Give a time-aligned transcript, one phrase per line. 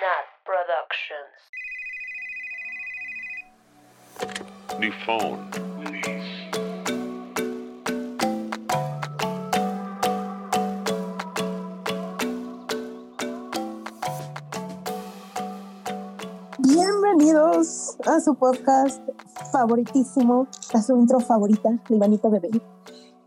[0.00, 1.36] Nat Productions.
[4.78, 5.50] New phone.
[16.58, 19.02] Bienvenidos a su podcast
[19.52, 22.48] favoritísimo, a su intro favorita de Ivanito Bebé.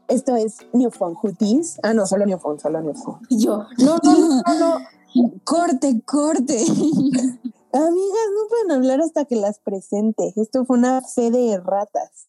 [0.07, 1.79] Esto es New Phone Hooties.
[1.84, 3.20] Ah, no, solo New Phone, solo New Phone.
[3.29, 4.95] Y yo, no, no, no, no, no.
[5.43, 6.57] Corte, corte.
[7.73, 10.34] Amigas, no pueden hablar hasta que las presente.
[10.35, 12.27] Esto fue una fe de ratas.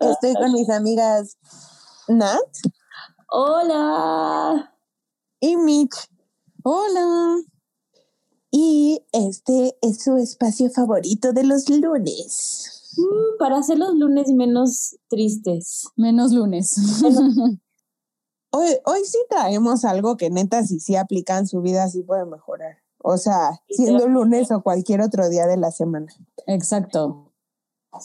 [0.00, 1.36] Estoy con mis amigas
[2.06, 2.38] Nat
[3.30, 4.74] Hola.
[5.40, 6.08] y Mitch.
[6.62, 7.42] Hola.
[8.50, 12.94] Y este es su espacio favorito de los lunes.
[12.96, 15.88] Mm, para hacer los lunes menos tristes.
[15.96, 16.74] Menos lunes.
[18.50, 22.24] Hoy, hoy sí traemos algo que neta, si sí aplica en su vida, sí puede
[22.24, 22.78] mejorar.
[22.98, 26.08] O sea, siendo lunes o cualquier otro día de la semana.
[26.46, 27.32] Exacto.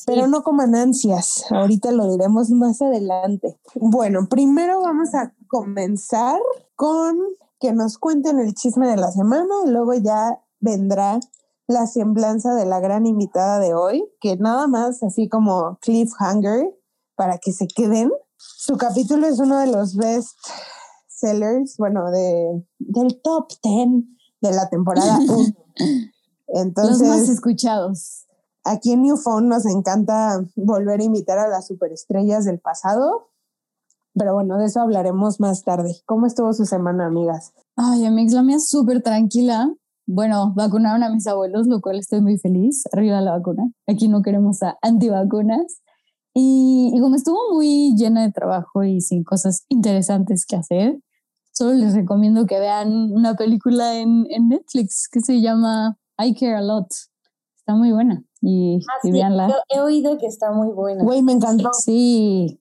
[0.06, 3.60] Pero no coman ansias, ahorita lo diremos más adelante.
[3.76, 6.40] Bueno, primero vamos a comenzar
[6.76, 7.18] con
[7.60, 11.20] que nos cuenten el chisme de la semana y luego ya vendrá
[11.68, 16.74] la semblanza de la gran invitada de hoy, que nada más así como cliffhanger
[17.16, 18.12] para que se queden.
[18.58, 20.38] Su capítulo es uno de los best
[21.08, 24.04] sellers, bueno, de, del top 10
[24.42, 25.46] de la temporada 1.
[26.76, 28.28] Los más escuchados.
[28.64, 33.32] Aquí en New Phone nos encanta volver a invitar a las superestrellas del pasado,
[34.14, 35.96] pero bueno, de eso hablaremos más tarde.
[36.06, 37.54] ¿Cómo estuvo su semana, amigas?
[37.76, 39.74] Ay, amigos, la mía es súper tranquila.
[40.06, 42.84] Bueno, vacunaron a mis abuelos, lo cual estoy muy feliz.
[42.92, 43.64] Arriba la vacuna.
[43.88, 45.82] Aquí no queremos a antivacunas.
[46.34, 51.00] Y, y como estuvo muy llena de trabajo y sin cosas interesantes que hacer,
[51.52, 56.56] solo les recomiendo que vean una película en, en Netflix que se llama I Care
[56.56, 56.88] a Lot.
[57.58, 59.48] Está muy buena y, Ah, y sí, véanla.
[59.48, 61.04] yo he oído que está muy buena.
[61.04, 61.72] Güey, me encantó.
[61.74, 62.60] Sí,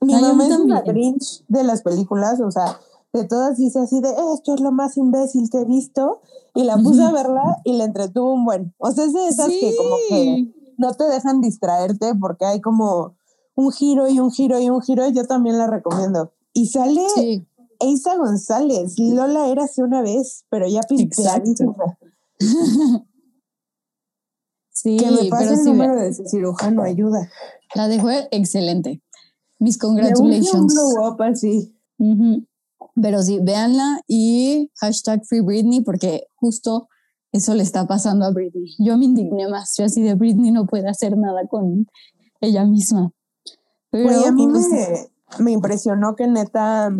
[0.00, 0.80] Mi a mí mamá es una.
[0.82, 2.78] Grinch de las películas, o sea,
[3.12, 6.20] de todas dice así de, esto es lo más imbécil que he visto,
[6.54, 7.14] y la puse a Ujú.
[7.16, 8.74] verla y la entretuvo un buen.
[8.78, 10.46] O sea, es de esas que como que
[10.78, 13.16] no te dejan distraerte porque hay como
[13.54, 16.32] un giro y un giro y un giro, yo también la recomiendo.
[16.52, 17.46] Y sale sí.
[17.80, 21.74] Eiza González, Lola era hace una vez, pero ya pinteadísima.
[24.76, 27.30] Sí, Que me pase pero el número de su cirujano, ayuda.
[27.76, 29.00] La dejó excelente.
[29.60, 30.74] Mis un congratulations.
[30.74, 31.74] glow up así.
[33.00, 36.88] Pero sí, véanla y hashtag Free Britney porque justo
[37.34, 38.76] eso le está pasando a Britney.
[38.78, 41.88] Yo me indigné más, yo así de Britney no puede hacer nada con
[42.40, 43.10] ella misma.
[43.90, 46.94] Pero a mí pues, me, me impresionó que neta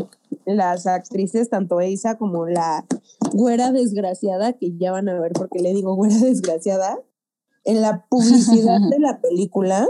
[0.45, 2.85] las actrices, tanto Eiza como la
[3.33, 6.99] güera desgraciada, que ya van a ver porque le digo güera desgraciada,
[7.63, 9.87] en la publicidad de la película,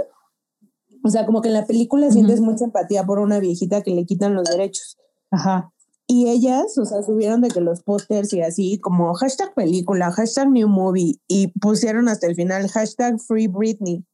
[1.02, 4.04] o sea, como que en la película sientes mucha empatía por una viejita que le
[4.04, 4.98] quitan los derechos.
[5.30, 5.72] Ajá.
[6.06, 10.50] Y ellas, o sea, subieron de que los pósters y así, como hashtag película, hashtag
[10.50, 14.04] new movie, y pusieron hasta el final hashtag free Britney.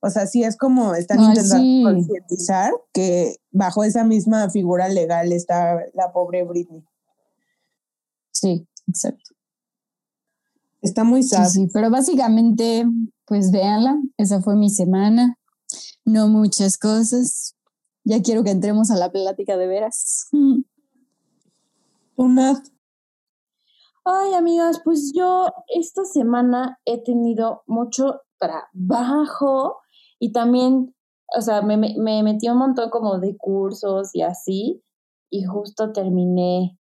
[0.00, 1.82] O sea, sí es como están Ay, intentando sí.
[1.84, 6.84] concientizar que bajo esa misma figura legal está la pobre Britney.
[8.30, 9.30] Sí, exacto.
[10.82, 11.48] Está muy Sí, sad.
[11.48, 12.84] sí, pero básicamente,
[13.24, 15.36] pues véanla, esa fue mi semana.
[16.04, 17.54] No muchas cosas.
[18.04, 20.28] Ya quiero que entremos a la plática de veras.
[22.18, 22.58] Nat,
[24.04, 29.78] Ay, amigas, pues yo esta semana he tenido mucho trabajo
[30.20, 30.94] y también,
[31.36, 34.82] o sea, me, me, me metí un montón como de cursos y así,
[35.30, 36.78] y justo terminé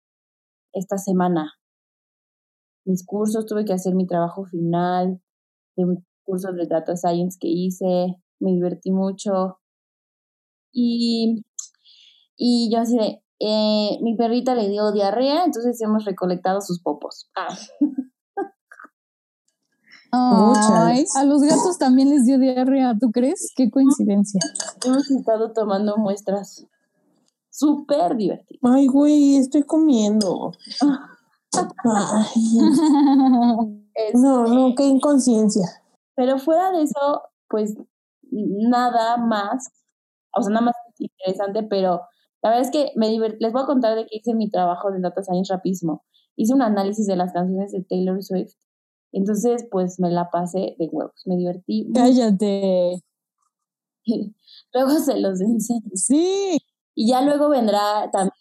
[0.72, 1.54] esta semana
[2.84, 5.20] mis cursos, tuve que hacer mi trabajo final
[5.76, 9.58] de un curso de Data Science que hice, me divertí mucho.
[10.72, 11.44] Y,
[12.36, 17.30] y yo así de, eh, mi perrita le dio diarrea, entonces hemos recolectado sus popos.
[17.36, 17.54] Ah.
[20.16, 23.52] Ay, a los gatos también les dio diarrea, ¿tú crees?
[23.56, 24.40] Qué coincidencia.
[24.84, 26.64] Hemos estado tomando muestras.
[27.50, 28.60] Súper divertido.
[28.62, 30.52] ay, güey, estoy comiendo.
[31.84, 32.42] Ay,
[34.14, 35.66] no, no, qué inconsciencia.
[36.14, 37.74] Pero fuera de eso, pues
[38.30, 39.68] nada más,
[40.36, 42.02] o sea, nada más interesante, pero
[42.44, 45.00] la verdad es que me les voy a contar de qué hice mi trabajo de
[45.00, 46.04] Data Science rapidísimo.
[46.36, 48.52] Hice un análisis de las canciones de Taylor Swift,
[49.12, 51.90] entonces pues me la pasé de huevos, me divertí.
[51.94, 53.02] Cállate.
[54.74, 55.90] Luego se los enseño.
[55.94, 56.58] Sí.
[56.94, 58.34] Y ya luego vendrá también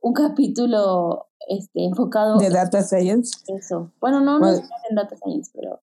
[0.00, 3.30] un capítulo este, enfocado de Data Science.
[3.46, 3.92] en eso.
[4.00, 5.82] Bueno, no, no es en Data Science, pero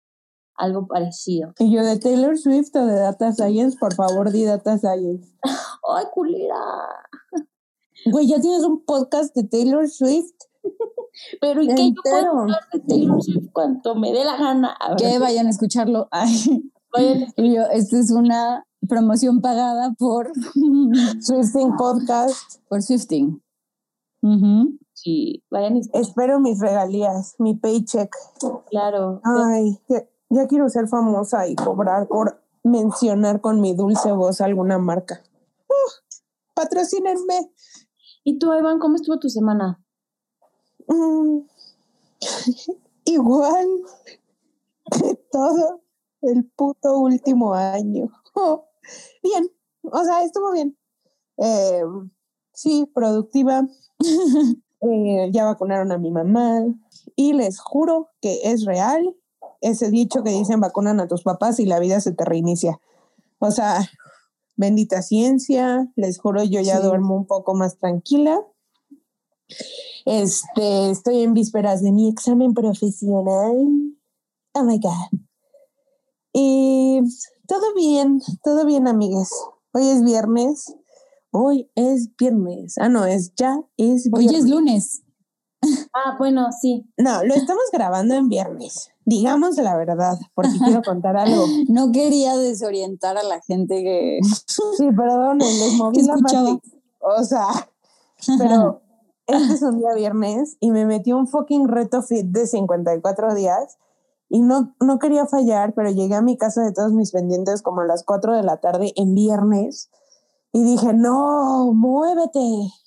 [0.56, 1.54] algo parecido.
[1.60, 5.32] Y yo de Taylor Swift o de Data Science, por favor, di Data Science.
[5.44, 6.58] ¡Ay, culera!
[8.12, 10.34] Güey, ya tienes un podcast de Taylor Swift.
[11.42, 11.90] Pero ¿y qué?
[11.92, 14.76] Yo puedo hablar de Taylor Swift cuanto me dé la gana.
[14.98, 16.08] Que vayan a escucharlo.
[16.12, 20.32] Ay, vayan a- y yo, esta es una promoción pagada por,
[21.22, 22.60] Swifting Podcast.
[22.68, 23.42] por Swifting.
[24.22, 24.78] Ujú.
[24.94, 28.10] sí, vayan a escuchar, Espero mis regalías, mi paycheck.
[28.70, 29.22] claro.
[29.26, 34.78] Ay, ya, ya quiero ser famosa y cobrar por mencionar con mi dulce voz alguna
[34.80, 35.22] marca.
[35.68, 35.92] Uh,
[36.54, 37.52] patrocínenme.
[38.24, 39.84] ¿Y tú, Iván, cómo estuvo tu semana?
[40.88, 41.40] Mm,
[43.06, 43.68] igual
[44.92, 45.82] que todo
[46.22, 48.10] el puto último año.
[49.24, 49.50] Bien,
[49.84, 50.78] o sea, estuvo bien.
[51.38, 51.84] Eh,
[52.54, 53.68] sí, productiva.
[54.86, 56.66] Eh, ya vacunaron a mi mamá
[57.16, 59.16] y les juro que es real
[59.62, 62.82] ese dicho que dicen vacunan a tus papás y la vida se te reinicia.
[63.40, 63.80] O sea,
[64.56, 66.84] bendita ciencia, les juro yo ya Sí.
[66.88, 68.40] duermo un poco más tranquila.
[70.06, 73.56] Este, estoy en vísperas de mi examen profesional.
[74.54, 75.20] Oh my God.
[76.34, 77.02] Y
[77.48, 79.30] todo bien, todo bien, amigues.
[79.74, 80.76] Hoy es viernes.
[81.32, 82.76] Hoy es viernes.
[82.80, 84.44] Ah, no, es ya es Hoy viernes.
[84.44, 85.04] es lunes.
[85.94, 86.86] Ah, bueno, sí.
[86.98, 88.90] No, lo estamos grabando en viernes.
[89.06, 91.46] Digamos la verdad, porque quiero contar algo.
[91.70, 94.20] No quería desorientar a la gente que...
[94.24, 96.60] Sí, perdón, les moví ¿Qué la.
[97.00, 97.48] O sea,
[98.38, 98.82] pero
[99.28, 103.78] este es un día viernes y me metí un fucking reto fit de 54 días
[104.30, 107.82] y no, no quería fallar, pero llegué a mi casa de todos mis pendientes como
[107.82, 109.90] a las 4 de la tarde en viernes
[110.56, 112.40] y dije, no, muévete.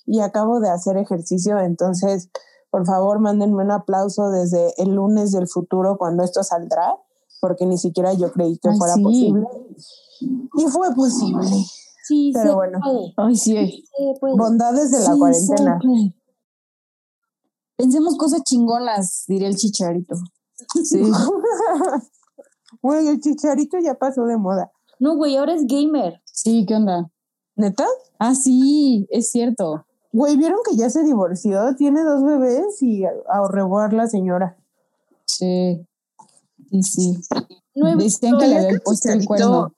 [0.05, 2.29] Y acabo de hacer ejercicio, entonces,
[2.69, 6.95] por favor, mándenme un aplauso desde el lunes del futuro cuando esto saldrá,
[7.41, 9.03] porque ni siquiera yo creí que Ay, fuera sí.
[9.03, 9.47] posible.
[10.57, 11.47] Y fue posible.
[12.05, 12.79] Sí, Pero se bueno.
[12.83, 13.13] puede.
[13.17, 13.85] Ay, sí.
[13.97, 14.35] Se puede.
[14.35, 15.79] Bondades de la Sí, cuarentena.
[17.75, 20.15] Pensemos cosas chingonas, diría el chicharito.
[20.83, 21.01] Sí.
[22.81, 24.71] Güey, el chicharito ya pasó de moda.
[24.99, 26.21] No, güey, ahora es gamer.
[26.25, 27.09] Sí, ¿qué onda?
[27.55, 27.85] ¿Neta?
[28.19, 29.85] Ah, sí, es cierto.
[30.17, 31.75] Güey, ¿vieron que ya se divorció?
[31.75, 34.57] Tiene dos bebés y a, a revoir la señora.
[35.25, 35.85] Sí.
[36.71, 37.21] Sí, sí.
[37.75, 39.73] No visto- que le ¿Sabía había el puesto el cuerno.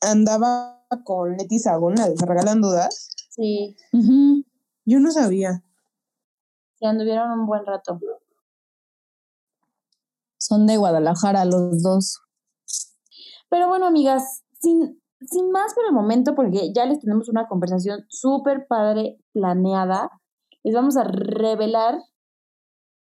[0.00, 3.10] Andaba con Leti Saguna de Se Regalan Dudas.
[3.28, 4.44] Sí, Ujú.
[4.86, 5.62] Yo no sabía.
[6.78, 8.00] sí, anduvieron un buen rato.
[10.38, 12.20] Son de Guadalajara los dos.
[13.50, 18.04] Pero bueno, amigas, sin, sin más por el momento, porque ya les tenemos una conversación
[18.08, 20.10] súper padre planeada,
[20.62, 21.98] les vamos a revelar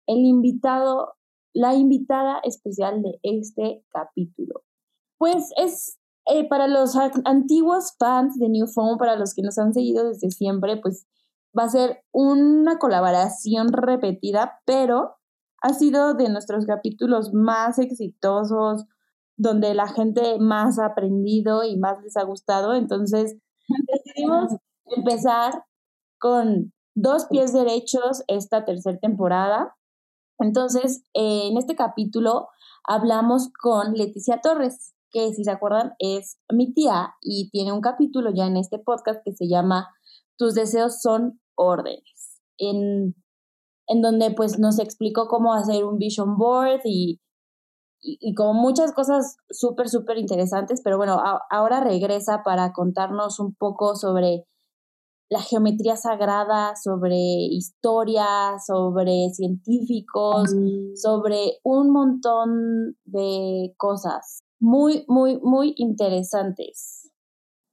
[0.06, 1.14] el invitado,
[1.52, 4.62] la invitada especial de este capítulo.
[5.18, 9.72] Pues es eh, para los antiguos fans de New Phone, para los que nos han
[9.72, 11.06] seguido desde siempre, pues
[11.58, 15.16] va a ser una colaboración repetida, pero
[15.62, 18.86] ha sido de nuestros capítulos más exitosos,
[19.40, 22.74] donde la gente más ha aprendido y más les ha gustado.
[22.74, 23.38] Entonces,
[23.86, 24.52] decidimos
[24.84, 25.64] empezar
[26.18, 29.74] con dos pies derechos esta tercera temporada.
[30.38, 32.48] Entonces, eh, en este capítulo
[32.84, 38.30] hablamos con Leticia Torres, que si se acuerdan es mi tía y tiene un capítulo
[38.34, 39.88] ya en este podcast que se llama
[40.36, 43.14] Tus deseos son órdenes, en,
[43.86, 47.20] en donde pues nos explicó cómo hacer un vision board y,
[48.00, 53.40] y, y como muchas cosas súper, súper interesantes, pero bueno, a- ahora regresa para contarnos
[53.40, 54.44] un poco sobre
[55.30, 60.50] la geometría sagrada, sobre historia, sobre científicos,
[60.94, 67.10] sobre un montón de cosas muy, muy, muy interesantes.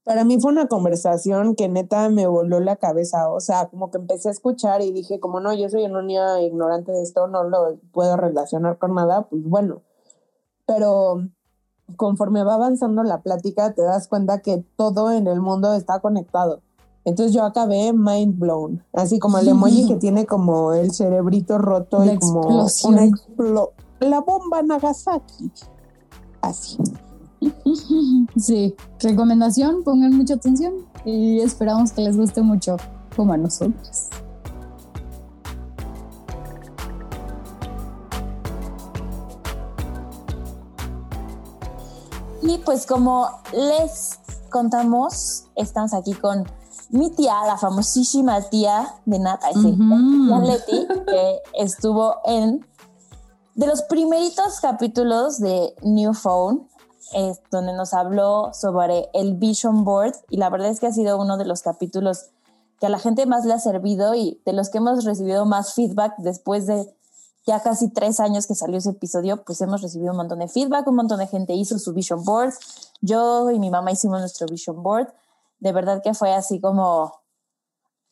[0.05, 3.29] Para mí fue una conversación que neta me voló la cabeza.
[3.29, 6.41] O sea, como que empecé a escuchar y dije, como no, yo soy una niña
[6.41, 9.81] ignorante de esto, no lo puedo relacionar con nada, pues bueno.
[10.67, 11.27] Pero
[11.95, 16.61] conforme va avanzando la plática, te das cuenta que todo en el mundo está conectado.
[17.05, 22.03] Entonces yo acabé mind blown, así como el emoji que tiene como el cerebrito roto
[22.03, 22.93] La y como explosión.
[22.93, 23.71] una explo-
[24.01, 25.51] la bomba Nagasaki.
[26.41, 26.77] Así.
[28.35, 30.73] Sí, recomendación, pongan mucha atención
[31.05, 32.77] y esperamos que les guste mucho,
[33.15, 34.09] como a nosotros.
[42.47, 46.45] Y pues como les contamos, estamos aquí con
[46.91, 52.65] mi tía, la famosísima tía de Nat, Leti, que estuvo en
[53.55, 56.69] de los primeritos capítulos de New Phone,
[57.51, 60.13] donde nos habló sobre el Vision Board.
[60.29, 62.29] Y la verdad es que ha sido uno de los capítulos
[62.79, 65.73] que a la gente más le ha servido y de los que hemos recibido más
[65.73, 66.95] feedback después de
[67.47, 70.85] ya casi tres años que salió ese episodio, pues hemos recibido un montón de feedback,
[70.87, 72.53] un montón de gente hizo su vision board,
[73.01, 75.07] yo y mi mamá hicimos nuestro vision board,
[75.59, 77.13] de verdad que fue así como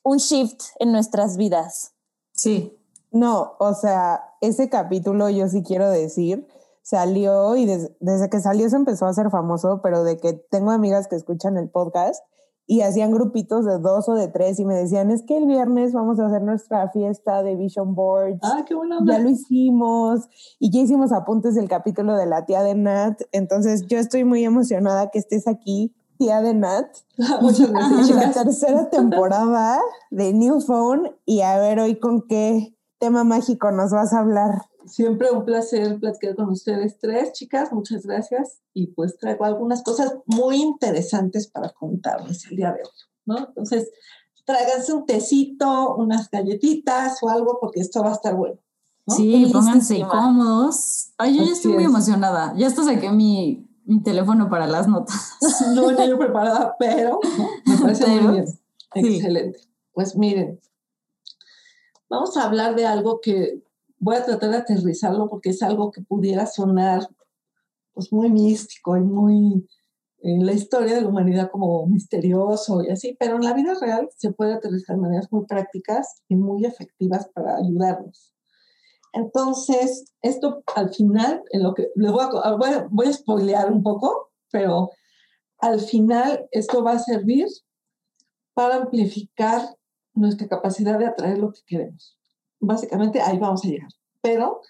[0.03, 1.91] un shift en nuestras vidas.
[2.31, 2.79] Sí.
[3.11, 6.47] No, o sea, ese capítulo yo sí quiero decir,
[6.81, 11.07] salió y desde que salió se empezó a hacer famoso, pero de que tengo amigas
[11.07, 12.23] que escuchan el podcast
[12.67, 15.93] y hacían grupitos de dos o de tres y me decían, es que el viernes
[15.93, 18.39] vamos a hacer nuestra fiesta de Vision Boards.
[18.41, 20.27] Ah, qué buena Ya lo hicimos
[20.59, 23.21] y ya hicimos apuntes del capítulo de la tía de Nat.
[23.31, 26.87] Entonces yo estoy muy emocionada que estés aquí, tía de Nat.
[27.41, 28.09] Muchas gracias.
[28.09, 29.79] La tercera temporada
[30.09, 34.61] de New Phone y a ver hoy con qué tema mágico nos vas a hablar.
[34.85, 37.71] Siempre un placer platicar con ustedes tres, chicas.
[37.71, 38.59] Muchas gracias.
[38.73, 42.89] Y pues traigo algunas cosas muy interesantes para contarles el día de hoy,
[43.25, 43.37] ¿no?
[43.37, 43.91] Entonces,
[44.45, 48.59] tráiganse un tecito, unas galletitas o algo, porque esto va a estar bueno.
[49.07, 51.11] Sí, pónganse cómodos.
[51.17, 52.53] Ay, yo ya estoy muy emocionada.
[52.57, 55.37] Ya hasta saqué mi, mi teléfono para las notas.
[55.75, 57.19] No venía yo preparada, pero
[57.65, 58.45] me parece muy bien.
[58.95, 59.59] Excelente.
[59.93, 60.59] Pues miren,
[62.09, 63.64] vamos a hablar de algo que
[63.97, 67.07] voy a tratar de aterrizarlo porque es algo que pudiera sonar
[67.93, 69.67] pues muy místico y muy
[70.19, 74.09] en la historia de la humanidad como misterioso y así, pero en la vida real
[74.17, 78.33] se puede aterrizar de maneras muy prácticas y muy efectivas para ayudarnos.
[79.13, 83.81] Entonces, esto al final, en lo que les voy a, voy voy a spoilear un
[83.81, 84.89] poco, pero
[85.59, 87.47] al final esto va a servir
[88.53, 89.61] para amplificar
[90.13, 92.17] nuestra capacidad de atraer lo que queremos
[92.65, 93.89] básicamente ahí vamos a llegar.
[94.21, 94.61] Pero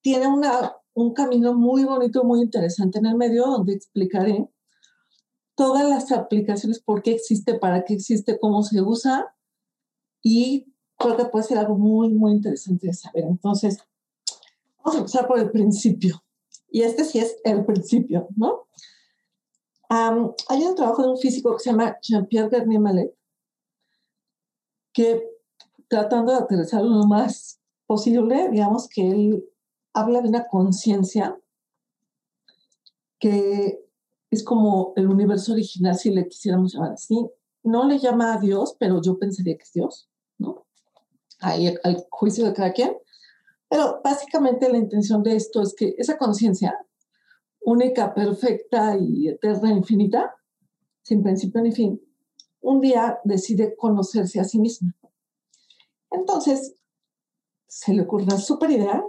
[0.00, 4.48] tiene una, un camino muy bonito, muy interesante en el medio donde explicaré
[5.54, 9.34] todas las aplicaciones, por qué existe, para qué existe, cómo se usa
[10.22, 13.24] y creo que puede ser algo muy, muy interesante de saber.
[13.24, 13.78] Entonces,
[14.78, 16.22] vamos a empezar por el principio.
[16.70, 18.66] Y este sí es el principio, ¿no?
[19.90, 23.12] hay un trabajo de un físico que se llama Jean-Pierre Garnier Mallet,
[24.92, 25.29] que
[25.90, 29.44] tratando de aterrizarlo lo más posible, digamos que él
[29.92, 31.36] habla de una conciencia
[33.18, 33.84] que
[34.30, 37.28] es como el universo original, si le quisiéramos llamar así.
[37.64, 40.64] No le llama a Dios, pero yo pensaría que es Dios, ¿no?
[41.40, 42.96] Ahí al juicio de cada quien.
[43.68, 46.78] Pero básicamente la intención de esto es que esa conciencia
[47.60, 50.36] única, perfecta y eterna, infinita,
[51.02, 52.00] sin principio ni fin,
[52.60, 54.94] un día decide conocerse a sí misma.
[56.10, 56.74] Entonces,
[57.70, 59.02] se le ocurre una super idea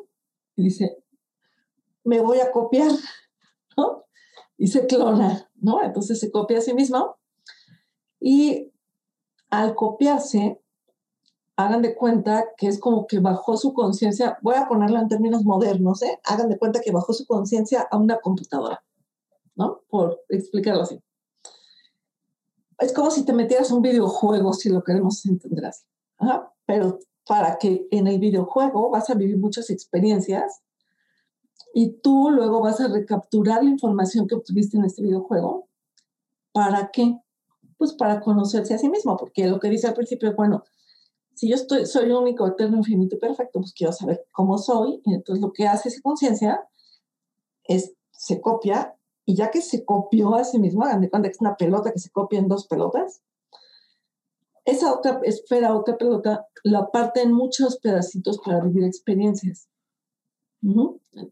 [0.55, 1.03] y dice,
[2.03, 2.91] me voy a copiar,
[3.77, 4.05] ¿no?
[4.58, 5.84] Y se clona, ¿no?
[5.84, 7.17] Entonces se copia a sí mismo
[8.20, 8.72] y
[9.50, 10.62] al copiarse,
[11.55, 15.43] hagan de cuenta que es como que bajó su conciencia, voy a ponerlo en términos
[15.43, 16.20] modernos, ¿eh?
[16.24, 18.84] Hagan de cuenta que bajó su conciencia a una computadora,
[19.55, 19.81] ¿no?
[19.89, 21.01] Por explicarlo así.
[22.77, 25.86] Es como si te metieras un videojuego, si lo queremos entender así.
[26.17, 30.62] Ajá pero para que en el videojuego vas a vivir muchas experiencias
[31.74, 35.68] y tú luego vas a recapturar la información que obtuviste en este videojuego.
[36.54, 37.20] ¿Para qué?
[37.78, 40.63] Pues para conocerse a sí mismo, porque lo que dice al principio es, bueno,
[41.36, 45.01] si yo estoy, soy único, eterno, infinito y perfecto, pues quiero saber cómo soy.
[45.04, 46.66] Y entonces lo que hace esa conciencia
[47.66, 51.34] es, se copia, y ya que se copió a sí mismo, hagan de cuenta que
[51.34, 53.22] es una pelota que se copia en dos pelotas,
[54.66, 59.68] esa otra esfera, otra pelota, la parte en muchos pedacitos para vivir experiencias.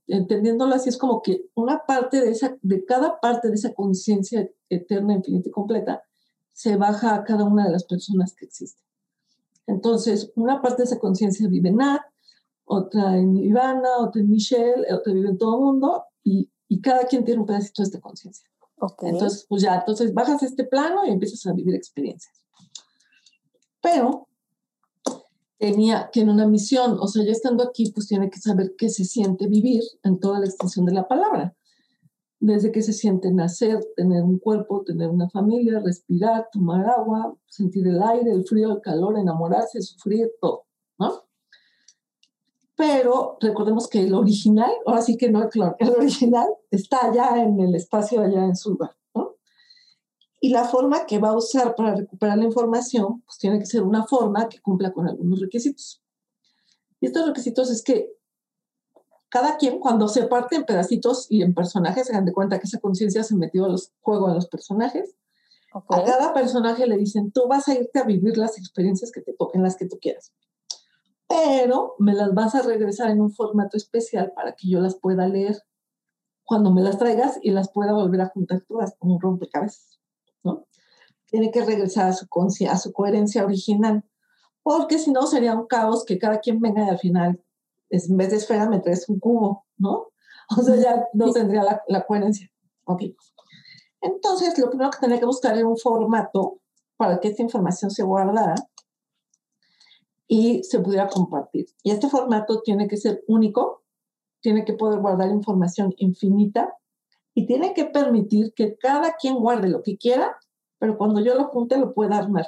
[0.08, 4.50] Entendiéndolo así, es como que una parte de, esa, de cada parte de esa conciencia
[4.70, 6.04] eterna, infinita y completa
[6.52, 8.84] se baja a cada una de las personas que existen.
[9.68, 12.02] Entonces, una parte de esa conciencia vive en Nat,
[12.66, 17.06] otra en Ivana, otra en Michelle, otra vive en todo el mundo y, y cada
[17.06, 18.50] quien tiene un pedacito de esta conciencia.
[19.02, 22.40] Entonces, pues ya, entonces bajas este plano y empiezas a vivir experiencias
[23.82, 24.28] pero
[25.60, 29.04] tenía, tiene una misión, o sea, ya estando aquí, pues tiene que saber qué se
[29.04, 31.54] siente vivir en toda la extensión de la palabra.
[32.40, 37.86] Desde que se siente nacer, tener un cuerpo, tener una familia, respirar, tomar agua, sentir
[37.86, 40.66] el aire, el frío, el calor, enamorarse, sufrir, todo,
[40.98, 41.26] ¿no?
[42.78, 45.42] Pero recordemos que el original, ahora sí que no
[45.80, 48.96] el original está allá en el espacio, allá en su lugar.
[50.40, 53.84] Y la forma que va a usar para recuperar la información, pues tiene que ser
[53.84, 56.02] una forma que cumpla con algunos requisitos.
[57.02, 58.14] Y estos requisitos es que
[59.30, 62.66] cada quien, cuando se parte en pedacitos y en personajes, se dan de cuenta que
[62.66, 65.16] esa conciencia se metió a los juegos a los personajes.
[65.72, 69.34] A cada personaje le dicen, tú vas a irte a vivir las experiencias que te
[69.34, 70.34] toquen, las que tú quieras.
[71.28, 75.28] Pero me las vas a regresar en un formato especial para que yo las pueda
[75.28, 75.62] leer
[76.44, 79.99] cuando me las traigas y las pueda volver a juntar todas como un rompecabezas.
[81.30, 82.28] Tiene que regresar a su,
[82.70, 84.04] a su coherencia original,
[84.64, 87.44] porque si no sería un caos que cada quien venga y al final
[87.90, 90.08] en vez de esfera me traes un cubo, ¿no?
[90.58, 92.52] O sea, ya no tendría la, la coherencia.
[92.86, 93.04] Ok.
[94.02, 96.60] Entonces, lo primero que tenía que buscar era un formato
[96.98, 98.56] para que esta información se guardara
[100.28, 101.68] y se pudiera compartir.
[101.84, 103.84] Y este formato tiene que ser único,
[104.42, 106.74] tiene que poder guardar información infinita
[107.34, 110.38] y tiene que permitir que cada quien guarde lo que quiera,
[110.80, 112.46] pero cuando yo lo junte lo pueda armar.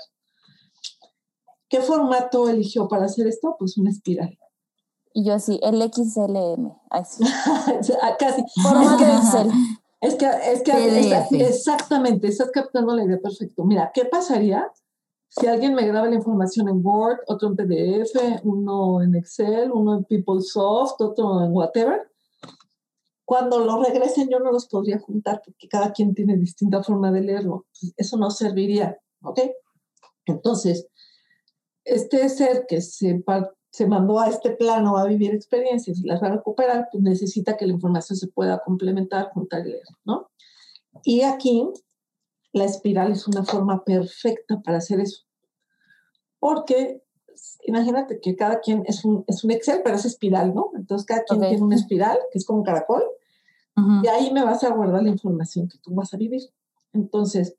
[1.70, 3.56] ¿Qué formato eligió para hacer esto?
[3.58, 4.38] Pues una espiral.
[5.14, 6.74] Y yo así, el XLM.
[6.90, 7.24] Así.
[8.02, 8.44] Ah, casi.
[8.62, 9.52] Formato Excel.
[10.02, 13.64] Es que, es que exactamente, estás captando la idea perfecto.
[13.64, 14.72] Mira, ¿qué pasaría
[15.30, 19.98] si alguien me graba la información en Word, otro en PDF, uno en Excel, uno
[19.98, 22.11] en PeopleSoft, otro en whatever?
[23.32, 27.22] Cuando lo regresen yo no los podría juntar porque cada quien tiene distinta forma de
[27.22, 27.66] leerlo.
[27.96, 29.40] Eso no serviría, ¿ok?
[30.26, 30.90] Entonces,
[31.86, 33.24] este ser que se,
[33.70, 37.56] se mandó a este plano a vivir experiencias y las va a recuperar, pues necesita
[37.56, 40.30] que la información se pueda complementar, juntar y leer, ¿no?
[41.06, 41.70] Y aquí
[42.52, 45.24] la espiral es una forma perfecta para hacer eso.
[46.38, 47.02] Porque
[47.64, 50.72] imagínate que cada quien es un, es un Excel, pero es espiral, ¿no?
[50.76, 53.06] Entonces cada quien tiene una espiral, que es como un caracol,
[54.04, 56.42] y ahí me vas a guardar la información que tú vas a vivir.
[56.94, 57.56] Entonces,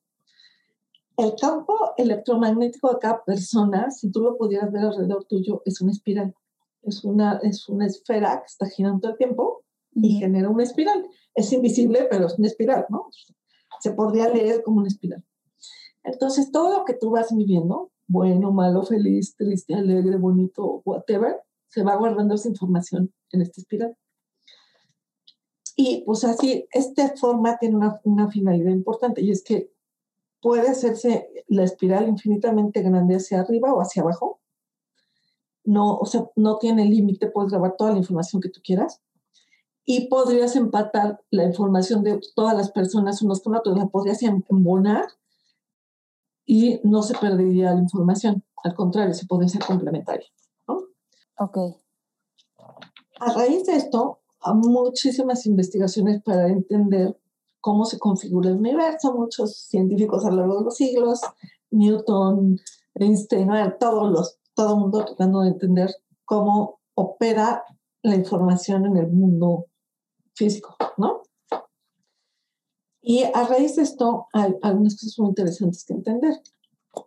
[1.16, 5.92] el campo electromagnético de cada persona, si tú lo pudieras ver alrededor tuyo, es una
[5.92, 6.34] espiral.
[6.82, 9.62] Es una, es una esfera que está girando todo el tiempo
[9.94, 11.06] y genera una espiral.
[11.34, 13.08] Es invisible, pero es una espiral, ¿no?
[13.80, 15.24] Se podría leer como una espiral.
[16.02, 21.82] Entonces, todo lo que tú vas viviendo, bueno, malo, feliz, triste, alegre, bonito, whatever, se
[21.82, 23.96] va guardando esa información en esta espiral.
[25.76, 29.72] Y pues así, esta forma tiene una, una finalidad importante y es que
[30.42, 34.40] puede hacerse la espiral infinitamente grande hacia arriba o hacia abajo.
[35.64, 39.00] No, o sea, no tiene límite, puedes grabar toda la información que tú quieras.
[39.84, 44.42] Y podrías empatar la información de todas las personas unos con otros, la podrías em-,
[44.48, 45.06] embonar
[46.44, 48.44] y no se perdería la información.
[48.64, 50.26] Al contrario, se podría ser complementaria.
[50.68, 50.84] ¿no?
[51.38, 51.58] Ok.
[53.20, 54.21] A raíz de esto,
[54.54, 57.16] muchísimas investigaciones para entender
[57.60, 59.14] cómo se configura el universo.
[59.14, 61.20] Muchos científicos a lo largo de los siglos,
[61.70, 62.58] Newton,
[62.94, 63.48] Einstein,
[63.80, 67.64] todos los, todo el mundo tratando de entender cómo opera
[68.02, 69.66] la información en el mundo
[70.34, 71.22] físico, ¿no?
[73.00, 76.40] Y a raíz de esto hay algunas cosas muy interesantes que entender.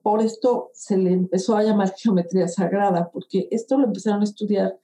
[0.03, 4.79] Por esto se le empezó a llamar geometría sagrada, porque esto lo empezaron a estudiar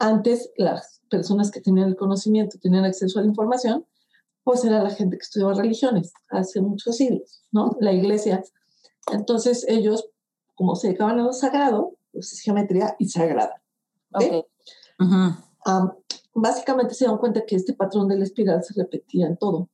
[0.00, 3.86] antes las personas que tenían el conocimiento, tenían acceso a la información,
[4.42, 7.76] pues era la gente que estudiaba religiones hace muchos siglos, ¿no?
[7.80, 8.42] La iglesia.
[9.12, 10.08] Entonces ellos,
[10.54, 13.62] como se dedicaban a lo sagrado, pues es geometría y sagrada.
[14.12, 14.44] ¿okay?
[16.34, 19.68] básicamente se dan cuenta que este patrón de la espiral se repetía en todo.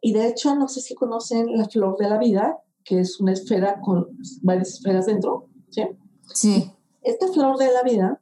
[0.00, 3.32] Y de hecho, no sé si conocen la flor de la vida, que es una
[3.32, 4.08] esfera con
[4.42, 5.48] varias esferas dentro.
[5.70, 5.82] Sí.
[6.32, 6.72] Sí.
[7.02, 8.20] Esta flor de la vida,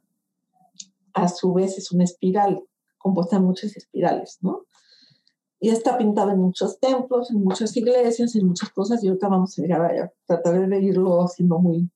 [1.15, 2.63] a su vez, es una espiral,
[2.99, 4.65] compuesta de muchas espirales, ¿no?
[5.65, 9.57] y está pintado en muchos templos, en muchas iglesias, en muchas cosas, y ahorita vamos
[9.57, 11.89] a llegar a tratar de irlo haciendo muy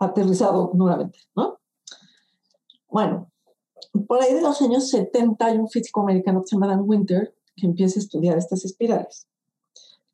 [0.00, 1.60] aterrizado nuevamente, ¿no?
[2.88, 3.30] Bueno,
[4.08, 7.34] por ahí de los años 70 hay un físico americano que se llama Dan Winter
[7.54, 9.28] que empieza a estudiar estas espirales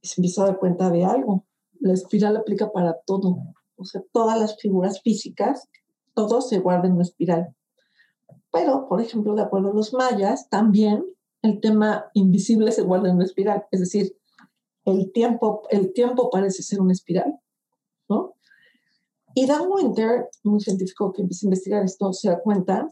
[0.03, 1.47] y se empieza a dar cuenta de algo.
[1.81, 3.39] La espiral aplica para todo,
[3.77, 5.69] o sea, todas las figuras físicas,
[6.13, 7.55] todo se guarda en una espiral.
[8.55, 11.05] Pero, por ejemplo, de acuerdo a los mayas, también
[11.43, 14.17] el tema invisible se guarda en una espiral, es decir,
[14.85, 17.37] el tiempo, el tiempo parece ser una espiral,
[18.09, 18.37] ¿no?
[19.35, 22.89] Y Dan Winter, un científico que empieza a investigar esto, se da cuenta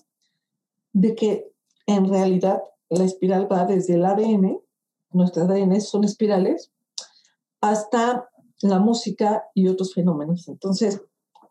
[0.92, 1.52] de que
[1.86, 4.60] en realidad la espiral va desde el ADN,
[5.12, 6.72] nuestros ADN son espirales,
[7.60, 8.28] hasta
[8.62, 10.48] la música y otros fenómenos.
[10.48, 11.00] Entonces,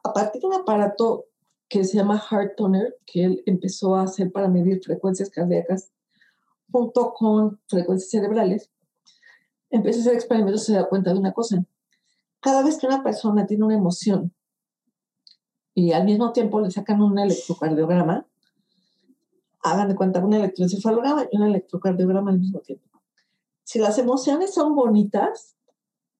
[0.03, 1.27] a partir de un aparato
[1.71, 5.93] que se llama Heart Toner, que él empezó a hacer para medir frecuencias cardíacas
[6.69, 8.69] junto con frecuencias cerebrales,
[9.69, 11.63] empecé a hacer experimentos y se da cuenta de una cosa,
[12.41, 14.33] cada vez que una persona tiene una emoción
[15.73, 18.27] y al mismo tiempo le sacan un electrocardiograma,
[19.63, 23.01] hagan de cuenta un electroencefalograma y un electrocardiograma al mismo tiempo.
[23.63, 25.55] Si las emociones son bonitas,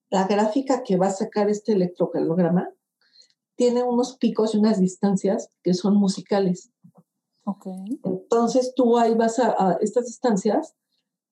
[0.10, 2.70] la gráfica que va a sacar este electrocardiograma
[3.62, 6.72] tiene unos picos y unas distancias que son musicales.
[7.46, 8.00] Okay.
[8.04, 10.74] Entonces tú ahí vas a, a, estas distancias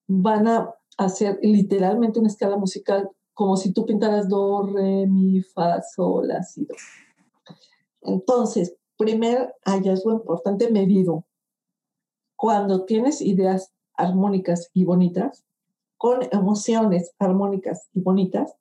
[0.06, 5.82] van a hacer literalmente una escala musical como si tú pintaras do, re, mi, fa,
[5.82, 6.76] sol, la, si, do.
[8.02, 11.26] Entonces, primer hallazgo importante medido.
[12.36, 15.46] Cuando tienes ideas armónicas y bonitas,
[15.98, 18.54] con emociones armónicas y bonitas,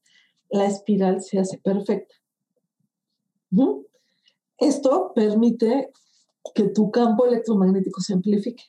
[0.48, 2.14] la espiral se hace perfecta.
[3.50, 3.80] ¿Mm?
[4.58, 5.92] Esto permite
[6.54, 8.64] que tu campo electromagnético se amplifique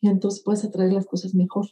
[0.00, 1.66] y entonces puedes atraer las cosas mejor.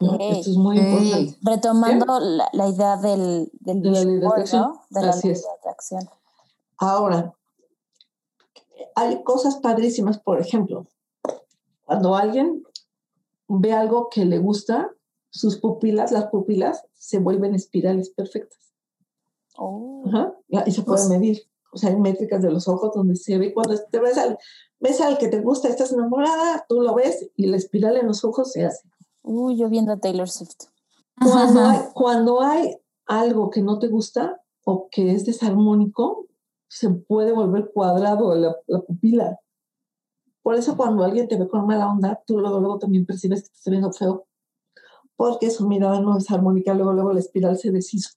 [0.00, 1.38] Esto es muy importante.
[1.42, 4.62] Retomando la, la idea del, del De la ley de vision board, atracción.
[4.62, 4.82] ¿no?
[4.90, 5.42] De la Así ley es.
[5.42, 6.08] de atracción.
[6.78, 7.34] Ahora,
[8.96, 10.86] hay cosas padrísimas, por ejemplo,
[11.84, 12.64] cuando alguien
[13.48, 14.90] ve algo que le gusta,
[15.30, 18.61] sus pupilas, las pupilas, se vuelven espirales perfectas.
[19.64, 20.02] Oh.
[20.06, 20.34] Ajá,
[20.66, 21.42] y se puede Pues- medir.
[21.74, 24.36] O sea, hay métricas de los ojos donde se ve cuando te ves al,
[24.78, 28.24] ves al que te gusta, estás enamorada, tú lo ves y la espiral en los
[28.24, 28.86] ojos se hace.
[29.22, 30.66] Uy, yo viendo a Taylor Swift.
[31.18, 36.26] Cuando hay, cuando hay algo que no te gusta o que es desarmónico,
[36.68, 39.38] se puede volver cuadrado la, la pupila.
[40.42, 43.48] Por eso cuando alguien te ve con mala onda, tú luego, luego también percibes que
[43.48, 44.26] te está viendo feo.
[45.16, 48.10] Porque su mirada no es armónica, luego, luego la espiral se deshizo.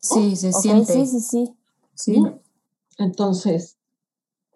[0.00, 0.92] Sí, se Ok, siente.
[0.92, 1.54] sí, sí, sí.
[1.94, 2.22] Sí.
[2.98, 3.78] Entonces,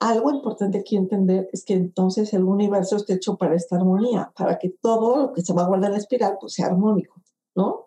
[0.01, 4.59] algo importante aquí entender es que entonces el universo está hecho para esta armonía, para
[4.59, 7.23] que todo lo que se va a guardar en la espiral pues, sea armónico,
[7.55, 7.85] ¿no?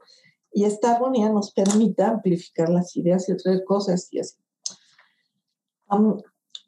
[0.51, 4.37] Y esta armonía nos permita amplificar las ideas y atraer cosas y así.
[5.87, 6.17] Am,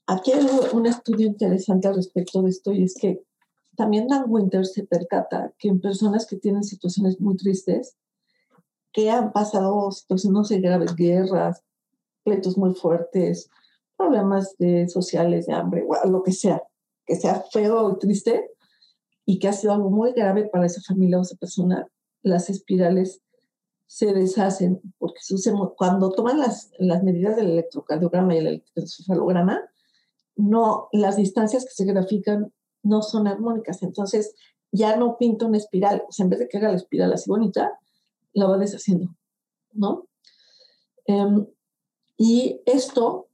[0.06, 3.23] aquí hay un estudio interesante al respecto de esto y es que
[3.78, 7.95] también Dan Winter se percata que en personas que tienen situaciones muy tristes,
[8.97, 11.63] que han pasado situaciones sé, graves, guerras,
[12.23, 13.47] pleitos muy fuertes,
[13.95, 16.63] problemas de sociales, de hambre, o lo que sea,
[17.05, 18.49] que sea feo y triste
[19.23, 21.88] y que ha sido algo muy grave para esa familia o esa persona,
[22.23, 23.21] las espirales
[23.86, 25.19] se deshacen porque
[25.75, 29.62] cuando toman las, las medidas del electrocardiograma y el electroencefalograma,
[30.38, 34.33] no, las distancias que se grafican no son armónicas, entonces
[34.71, 37.29] ya no pinta una espiral, o sea, en vez de que haga la espiral así
[37.29, 37.79] bonita,
[38.38, 39.15] la va deshaciendo,
[39.73, 40.08] ¿no?
[41.06, 41.47] Em,
[42.17, 43.30] y esto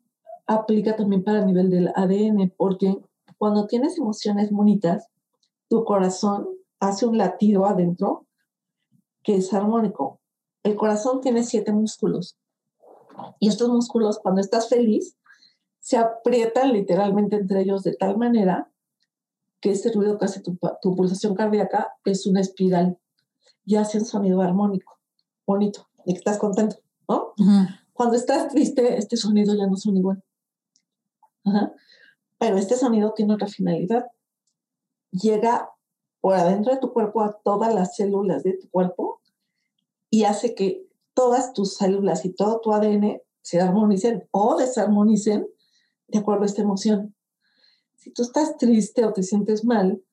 [0.48, 2.96] aplica también para el nivel del ADN, porque
[3.38, 5.10] cuando tienes emociones bonitas,
[5.70, 6.48] tu corazón
[6.80, 8.28] hace un latido adentro
[9.24, 10.22] que es armónico.
[10.63, 12.38] El corazón tiene siete músculos
[13.39, 15.18] y estos músculos, cuando estás feliz,
[15.80, 18.72] se aprietan literalmente entre ellos de tal manera
[19.60, 22.98] que ese ruido que hace tu, tu pulsación cardíaca es una espiral
[23.65, 24.99] y hace un sonido armónico,
[25.45, 27.34] bonito, de que estás contento, ¿no?
[27.38, 27.67] Ujú.
[27.93, 30.23] Cuando estás triste, este sonido ya no suena igual.
[31.45, 31.73] Ajá.
[32.39, 34.08] Pero este sonido tiene otra finalidad.
[35.12, 35.69] Llega
[36.19, 39.21] por adentro de tu cuerpo a todas las células de tu cuerpo
[40.10, 45.47] y hace que todas tus células y todo tu ADN se armonicen o desarmonicen
[46.08, 47.15] de acuerdo a esta emoción.
[47.95, 50.04] Si tú estás triste o te sientes mal,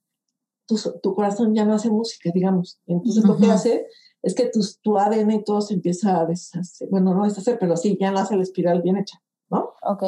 [0.70, 2.78] tu, tu corazón ya no hace música, digamos.
[2.86, 3.86] Entonces lo que hace
[4.22, 6.88] es que tus- tu ADN y todo se empieza a deshacer.
[6.90, 9.70] Bueno, no deshacer, pero sí, ya no hace la espiral bien hecha, ¿no?
[9.82, 10.02] Ok.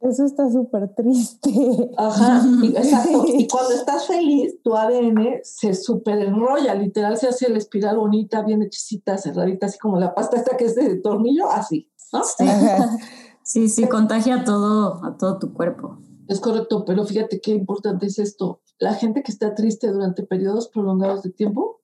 [0.00, 1.50] Eso está súper triste.
[1.96, 3.24] Ajá, y- exacto.
[3.26, 8.42] Y cuando estás feliz, tu ADN se super enrolla, literal se hace la espiral bonita,
[8.42, 12.22] bien hechicita, cerradita, así como la pasta esta que es de tornillo, así, ¿no?
[12.24, 12.44] Sí.
[12.46, 12.96] Ajá.
[13.48, 15.96] Sí, sí, contagia a todo, a todo tu cuerpo.
[16.28, 18.60] Es correcto, pero fíjate qué importante es esto.
[18.78, 21.80] La gente que está triste durante periodos prolongados de tiempo,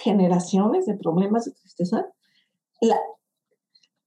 [0.00, 2.06] generaciones de problemas de tristeza,
[2.80, 3.00] la-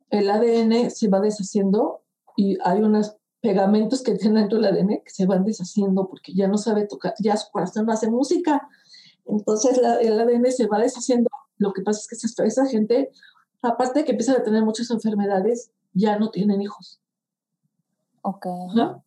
[0.09, 2.03] el ADN se va deshaciendo
[2.35, 6.47] y hay unos pegamentos que tiene dentro del ADN que se van deshaciendo porque ya
[6.47, 8.67] no sabe tocar, ya su corazón no hace música.
[9.25, 11.29] Entonces la- el ADN se va deshaciendo.
[11.57, 13.11] Lo que pasa es que esa, esa gente,
[13.61, 16.99] aparte de que empiezan a tener muchas enfermedades, ya no tienen hijos.
[18.21, 18.45] Ok.
[18.71, 19.03] Ajá.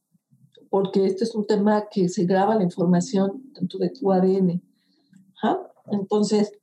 [0.72, 4.62] Porque este es un tema que se graba la información dentro de tu ADN.
[5.36, 5.70] Ajá.
[5.90, 6.58] Entonces,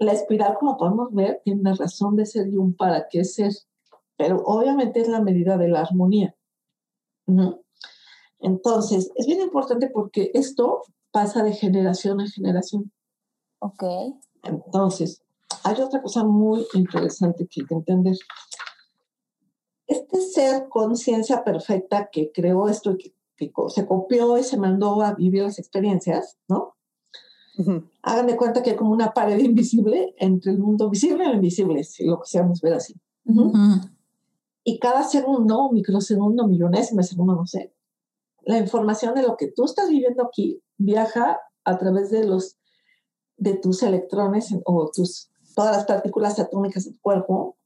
[0.00, 3.52] la espiral, como podemos ver, tiene una razón de ser y un para qué ser,
[4.16, 6.34] pero obviamente es la medida de la armonía.
[7.26, 7.62] Ujú.
[8.40, 12.90] Entonces, es bien importante porque esto pasa de generación a generación.
[13.60, 13.84] Ok.
[14.42, 15.22] Entonces,
[15.62, 18.16] hay otra cosa muy interesante que hay que entender.
[19.86, 25.14] Este ser conciencia perfecta que creó esto que, que se copió y se mandó a
[25.14, 26.76] vivir las experiencias, ¿no?
[28.02, 31.34] Hagan de cuenta que hay como una pared invisible entre el mundo visible y el
[31.36, 32.94] invisible, si lo quisiéramos ver así.
[34.64, 37.74] Y cada segundo, microsegundo, millonésimo segundo, no sé,
[38.46, 42.58] la información de lo que tú estás viviendo aquí viaja a través de los
[43.36, 47.56] de tus electrones o tus todas las partículas atómicas del cuerpo.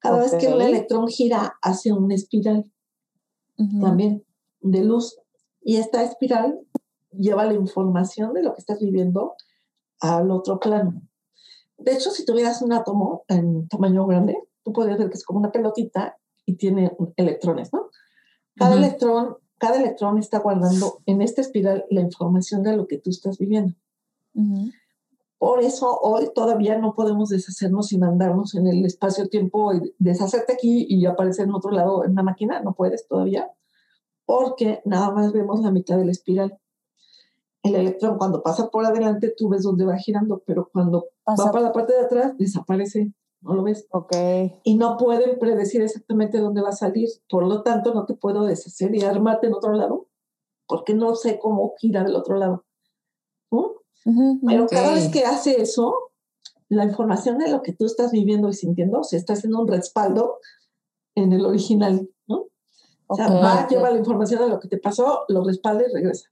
[0.00, 2.70] Cada vez que un electrón gira hace una espiral
[3.80, 4.24] también
[4.60, 5.18] de luz
[5.60, 6.60] y esta espiral
[7.12, 9.34] lleva la información de lo que estás viviendo
[10.00, 11.02] al otro plano.
[11.76, 15.40] De hecho, si tuvieras un átomo en tamaño grande, tú podrías ver que es como
[15.40, 17.90] una pelotita y tiene electrones, ¿no?
[18.56, 23.10] Cada electrón, cada electrón está guardando en esta espiral la información de lo que tú
[23.10, 23.74] estás viviendo.
[25.38, 30.86] Por eso hoy todavía no podemos deshacernos y mandarnos en el espacio-tiempo y deshacerte aquí
[30.88, 33.50] y aparecer en otro lado en una máquina, no puedes todavía,
[34.26, 36.58] porque nada más vemos la mitad de la espiral
[37.62, 41.60] el electrón cuando pasa por adelante tú ves dónde va girando, pero cuando va para
[41.60, 43.86] la parte de atrás desaparece, no lo ves.
[43.90, 44.12] Ok.
[44.64, 48.44] Y no pueden predecir exactamente dónde va a salir, por lo tanto no te puedo
[48.44, 50.06] deshacer y armarte en otro lado,
[50.66, 52.64] porque no sé cómo gira del otro lado.
[54.46, 56.12] Pero cada vez que hace eso,
[56.68, 60.38] la información de lo que tú estás viviendo y sintiendo se está haciendo un respaldo
[61.14, 62.46] en el original, ¿no?
[63.06, 66.28] O sea, va, lleva la información de lo que te pasó, lo respalda y regresa.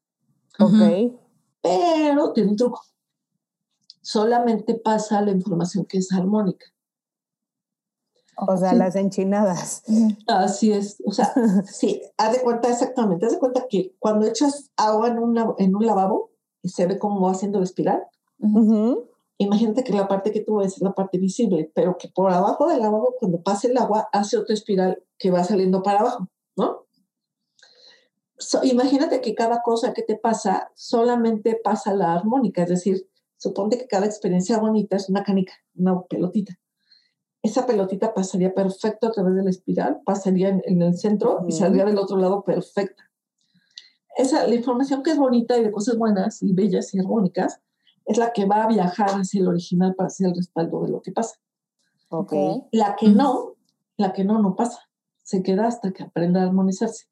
[0.59, 1.19] Ok.
[1.63, 2.81] Pero tiene un truco.
[4.03, 6.67] Solamente pasa la información que es armónica.
[8.37, 9.83] O sea, las enchinadas.
[10.27, 11.03] Así es.
[11.07, 11.33] O sea,
[11.67, 13.27] sí, haz de cuenta exactamente.
[13.27, 16.31] Haz de cuenta que cuando echas agua en, una, en un lavabo
[16.67, 18.03] y se ve cómo va haciendo la espiral,
[19.39, 22.67] imagínate que la parte que tú ves es la parte visible, pero que por abajo
[22.67, 26.87] del lavabo, cuando pasa el agua, hace otra espiral que va saliendo para abajo, ¿no?
[28.65, 33.87] imagínate que cada cosa que te pasa solamente pasa la armónica, es decir, suponte que
[33.87, 36.59] cada experiencia bonita es una canica, una pelotita.
[37.43, 41.85] Esa pelotita pasaría perfecto a través de la espiral, pasaría en, el centro y saldría
[41.85, 43.06] del otro lado perfecta.
[44.17, 47.61] Esa, la información que es bonita y de cosas buenas y bellas y armónicas
[48.05, 51.03] es la que va a viajar hacia el original para hacer el respaldo de lo
[51.03, 51.37] que pasa.
[52.09, 52.63] Okay.
[52.73, 53.57] La que no,
[53.97, 54.81] la que no, no pasa.
[55.23, 57.07] Se queda hasta que aprenda a armonizarse.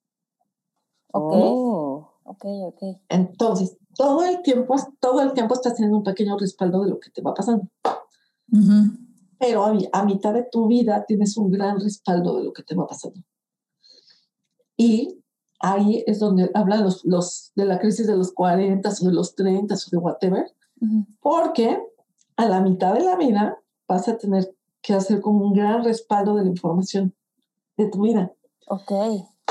[1.12, 1.32] Ok.
[1.34, 2.10] Oh.
[2.24, 2.82] Ok, ok.
[3.08, 7.10] Entonces, todo el tiempo, todo el tiempo estás teniendo un pequeño respaldo de lo que
[7.10, 7.68] te va pasando.
[9.38, 12.86] Pero a, mitad de tu vida tienes un gran respaldo de lo que te va
[12.86, 13.20] pasando.
[14.76, 15.22] Y
[15.60, 19.34] ahí es donde hablan los, los, de la crisis de los 40 o de los
[19.34, 20.46] 30 o de whatever,
[21.20, 21.82] porque
[22.36, 26.34] a la mitad de la vida vas a tener que hacer como un gran respaldo
[26.36, 27.14] de la información
[27.76, 28.32] de tu vida.
[28.68, 28.92] Ok.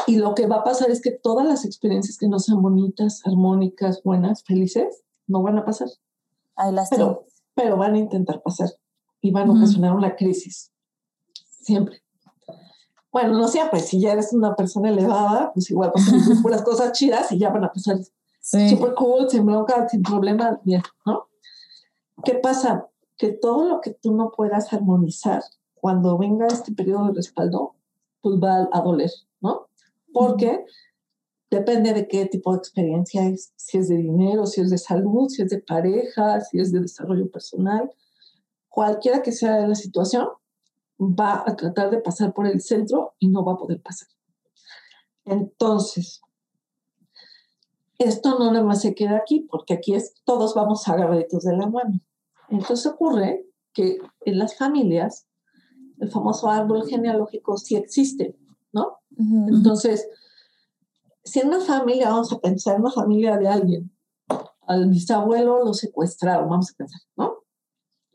[0.07, 3.21] Y lo que va a pasar es que todas las experiencias que no sean bonitas,
[3.25, 5.87] armónicas, buenas, felices, no van a pasar.
[6.55, 8.69] Ahí las pero, pero van a intentar pasar
[9.21, 10.71] y van a ocasionar una crisis.
[11.61, 12.02] Siempre.
[13.13, 13.79] Bueno, no siempre.
[13.79, 17.63] Si ya eres una persona elevada, pues igual pasan puras cosas chidas y ya van
[17.63, 17.97] a pasar
[18.41, 21.27] super cool, sin bronca, sin problema, bien, ¿no?
[22.25, 22.89] ¿Qué pasa?
[23.17, 25.43] Que todo lo que tú no puedas armonizar
[25.75, 27.75] cuando venga este periodo de respaldo,
[28.21, 29.67] pues va a doler, ¿no?
[30.13, 30.63] porque
[31.51, 35.27] depende de qué tipo de experiencia es, si es de dinero, si es de salud,
[35.27, 37.91] si es de pareja, si es de desarrollo personal,
[38.69, 40.27] cualquiera que sea la situación,
[41.03, 44.07] va a tratar de pasar por el centro y no va a poder pasar.
[45.25, 46.21] Entonces,
[47.97, 51.67] esto no nada más se queda aquí, porque aquí es, todos vamos agarraditos de la
[51.67, 51.99] mano.
[52.49, 55.27] Entonces ocurre que en las familias
[55.99, 58.35] el famoso árbol genealógico sí existe,
[58.71, 58.97] ¿no?
[59.17, 60.07] Entonces,
[61.23, 63.91] si en una familia, vamos a pensar, en una familia de alguien,
[64.67, 67.42] al bisabuelo lo secuestraron, vamos a pensar, ¿no?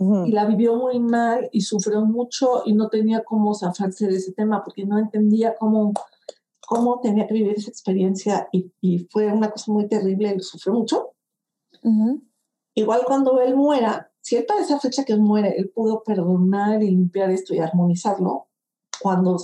[0.01, 4.33] Y la vivió muy mal y sufrió mucho y no tenía cómo zafarse de ese
[4.33, 5.93] tema porque no entendía cómo,
[6.65, 10.73] cómo tenía que vivir esa experiencia y, y fue una cosa muy terrible y sufrió
[10.75, 11.15] mucho.
[12.75, 16.81] Igual cuando él muera, si él para esa fecha que él muere, él pudo perdonar
[16.83, 18.47] y limpiar esto y armonizarlo,
[19.01, 19.37] cuando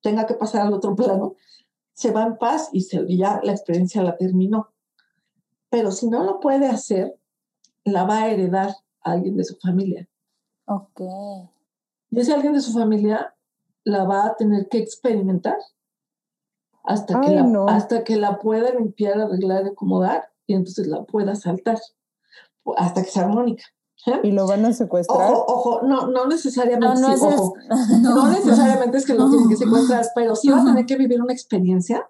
[0.00, 1.34] tenga que pasar al otro plano,
[1.92, 4.70] se va en paz y se, ya la experiencia la terminó.
[5.68, 7.18] Pero si no lo puede hacer,
[7.84, 10.08] la va a heredar a alguien de su familia.
[10.66, 11.00] Ok.
[12.10, 13.34] Y ese alguien de su familia
[13.84, 15.56] la va a tener que experimentar
[16.84, 21.78] hasta, que, la, hasta que la pueda limpiar, arreglar, acomodar y entonces la pueda saltar
[22.76, 23.64] hasta que sea armónica.
[24.06, 24.20] ¿Eh?
[24.24, 25.30] ¿Y lo van a secuestrar?
[25.30, 27.54] Ojo, ojo, no, no necesariamente, No, no sí, es ojo,
[28.02, 31.20] no necesariamente es que lo tienen que secuestrar, pero sí va a tener que vivir
[31.20, 32.08] una experiencia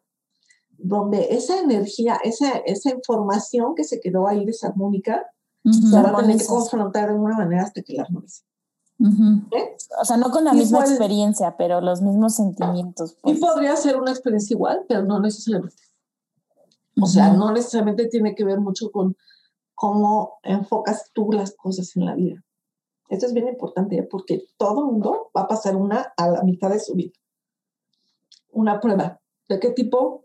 [0.83, 5.27] donde esa energía, esa, esa información que se quedó ahí desarmónica,
[5.65, 8.43] Ujú, se va a tener que confrontar de alguna manera hasta que la armonice.
[8.99, 9.47] ujú.
[9.57, 9.77] ¿eh?
[10.01, 13.13] O sea, no con la Y misma puede- experiencia, pero los mismos sentimientos.
[13.25, 13.41] Y pues.
[13.41, 15.77] podría ser una experiencia igual, pero no necesariamente.
[17.01, 19.17] O sea, no necesariamente tiene que ver mucho con
[19.75, 22.45] cómo enfocas tú las cosas en la vida.
[23.09, 24.03] Esto es bien importante ¿eh?
[24.03, 27.13] porque todo mundo va a pasar una a la mitad de su vida.
[28.53, 29.21] Una prueba.
[29.49, 30.25] ¿De qué tipo?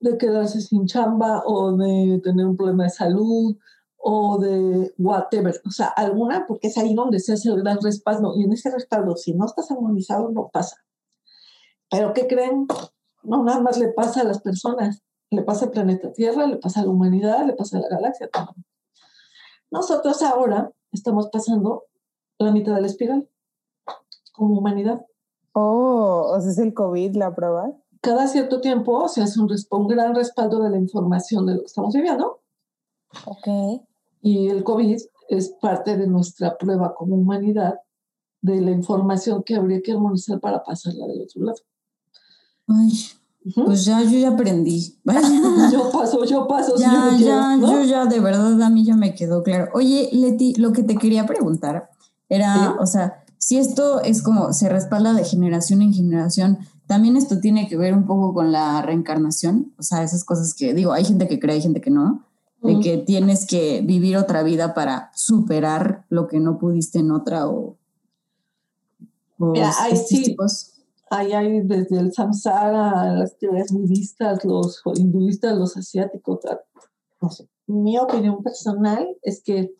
[0.00, 3.56] De quedarse sin chamba o de tener un problema de salud
[4.06, 5.58] o de whatever.
[5.66, 8.34] O sea, alguna, porque es ahí donde se hace el gran respaldo.
[8.36, 10.76] Y en ese respaldo, si no estás armonizado, no pasa.
[11.90, 12.66] Pero ¿qué creen?
[13.22, 16.80] No nada más le pasa a las personas, le pasa al planeta Tierra, le pasa
[16.80, 18.28] a la humanidad, le pasa a la galaxia.
[18.30, 18.54] todo.
[19.70, 21.84] Nosotros ahora estamos pasando
[22.38, 23.26] la mitad de la espiral
[24.32, 25.00] como humanidad.
[25.54, 27.72] Oh, o sea, es el COVID la prueba.
[28.02, 31.66] Cada cierto tiempo se hace un, un gran respaldo de la información de lo que
[31.66, 32.42] estamos viviendo
[33.26, 33.46] Ok.
[34.24, 34.96] Y el COVID
[35.28, 37.74] es parte de nuestra prueba como humanidad
[38.40, 41.58] de la información que habría que armonizar para pasarla del otro lado.
[42.68, 42.90] Ay,
[43.44, 43.66] Ujú.
[43.66, 44.98] pues ya, yo ya aprendí.
[45.72, 47.72] Yo paso, yo paso, si yo Ya, quiero, ya, ¿no?
[47.72, 49.68] yo ya, de verdad, a mí ya me quedó claro.
[49.74, 51.90] Oye, Leti, lo que te quería preguntar
[52.30, 52.76] era, Sí.
[52.80, 57.68] o sea, si esto es como se respalda de generación en generación, también esto tiene
[57.68, 61.28] que ver un poco con la reencarnación, o sea, esas cosas que, digo, hay gente
[61.28, 62.24] que cree, hay gente que no,
[62.64, 67.46] de que tienes que vivir otra vida para superar lo que no pudiste en otra
[67.46, 67.76] o...
[69.38, 70.22] o Mira, sí.
[70.22, 70.72] tipos.
[71.10, 76.40] Ahí hay desde el samsara, las teorías budistas, los hinduistas, los asiáticos.
[77.20, 77.48] No sé.
[77.66, 79.74] Mi opinión personal es que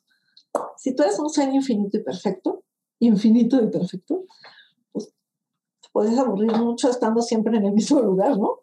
[0.76, 2.64] si tú eres un ser infinito y perfecto,
[2.98, 4.24] infinito y perfecto,
[4.92, 8.60] pues te puedes aburrir mucho estando siempre en el mismo lugar, ¿no?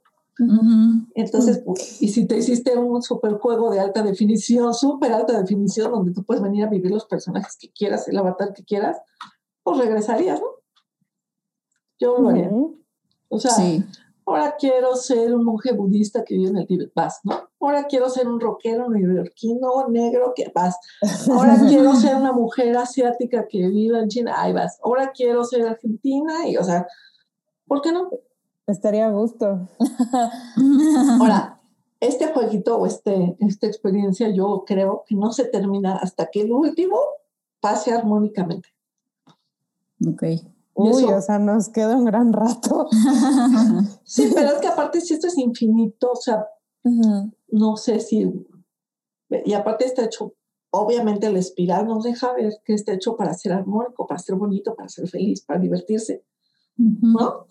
[1.15, 5.91] Entonces, pues, y si te hiciste un super juego de alta definición, súper alta definición,
[5.91, 8.97] donde tú puedes venir a vivir los personajes que quieras, el avatar que quieras,
[9.63, 10.47] pues regresarías, ¿no?
[11.99, 12.49] Yo lo haría.
[13.29, 13.85] O sea, Sí.
[14.25, 17.49] ahora quiero ser un monje budista que vive en el Tíbet, vas, ¿no?
[17.59, 20.77] Ahora quiero ser un rockero neoyorquino negro, que vas.
[21.29, 24.79] Ahora quiero ser una mujer asiática que vive en China, ahí vas.
[24.83, 26.87] Ahora quiero ser argentina y, o sea,
[27.67, 28.09] ¿por qué no?
[28.71, 29.67] Estaría a gusto.
[31.19, 31.61] Ahora,
[31.99, 36.53] este jueguito o este, esta experiencia yo creo que no se termina hasta que el
[36.53, 36.97] último
[37.59, 38.69] pase armónicamente.
[40.07, 40.23] Ok.
[40.73, 42.87] Uy, o sea, nos queda un gran rato.
[44.03, 46.45] Sí, pero es que aparte si esto es infinito, o sea,
[46.83, 47.31] Ujú.
[47.49, 48.45] no sé si,
[49.29, 50.33] y aparte está hecho,
[50.71, 54.75] obviamente la espiral nos deja ver que está hecho para ser armónico, para ser bonito,
[54.75, 56.25] para ser feliz, para divertirse,
[56.77, 57.07] Ujú.
[57.07, 57.45] ¿no?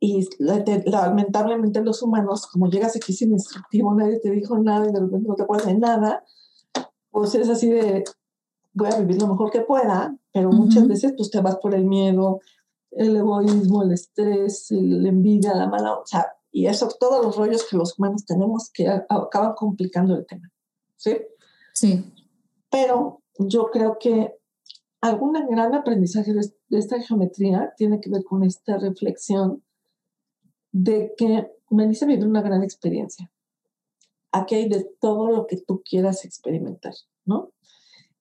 [0.00, 4.88] Y la- te- lamentablemente los humanos, como llegas aquí sin instructivo, nadie te dijo nada
[4.88, 6.24] y de repente no te acuerdas de nada,
[7.10, 8.04] pues es así de,
[8.74, 10.88] voy a vivir lo mejor que pueda, pero muchas Ujú.
[10.88, 12.40] veces pues te vas por el miedo,
[12.92, 17.36] el egoísmo, el estrés, el- la envidia, la mala, o sea, y eso, todos los
[17.36, 20.50] rollos que los humanos tenemos que acaban complicando el tema,
[20.96, 21.16] ¿sí?
[21.74, 22.04] Sí.
[22.70, 24.34] Pero yo creo que
[25.00, 29.62] algún gran aprendizaje de esta geometría tiene que ver con esta reflexión
[30.72, 33.30] de que me dice vivir una gran experiencia.
[34.32, 37.52] Aquí hay de todo lo que tú quieras experimentar, ¿no?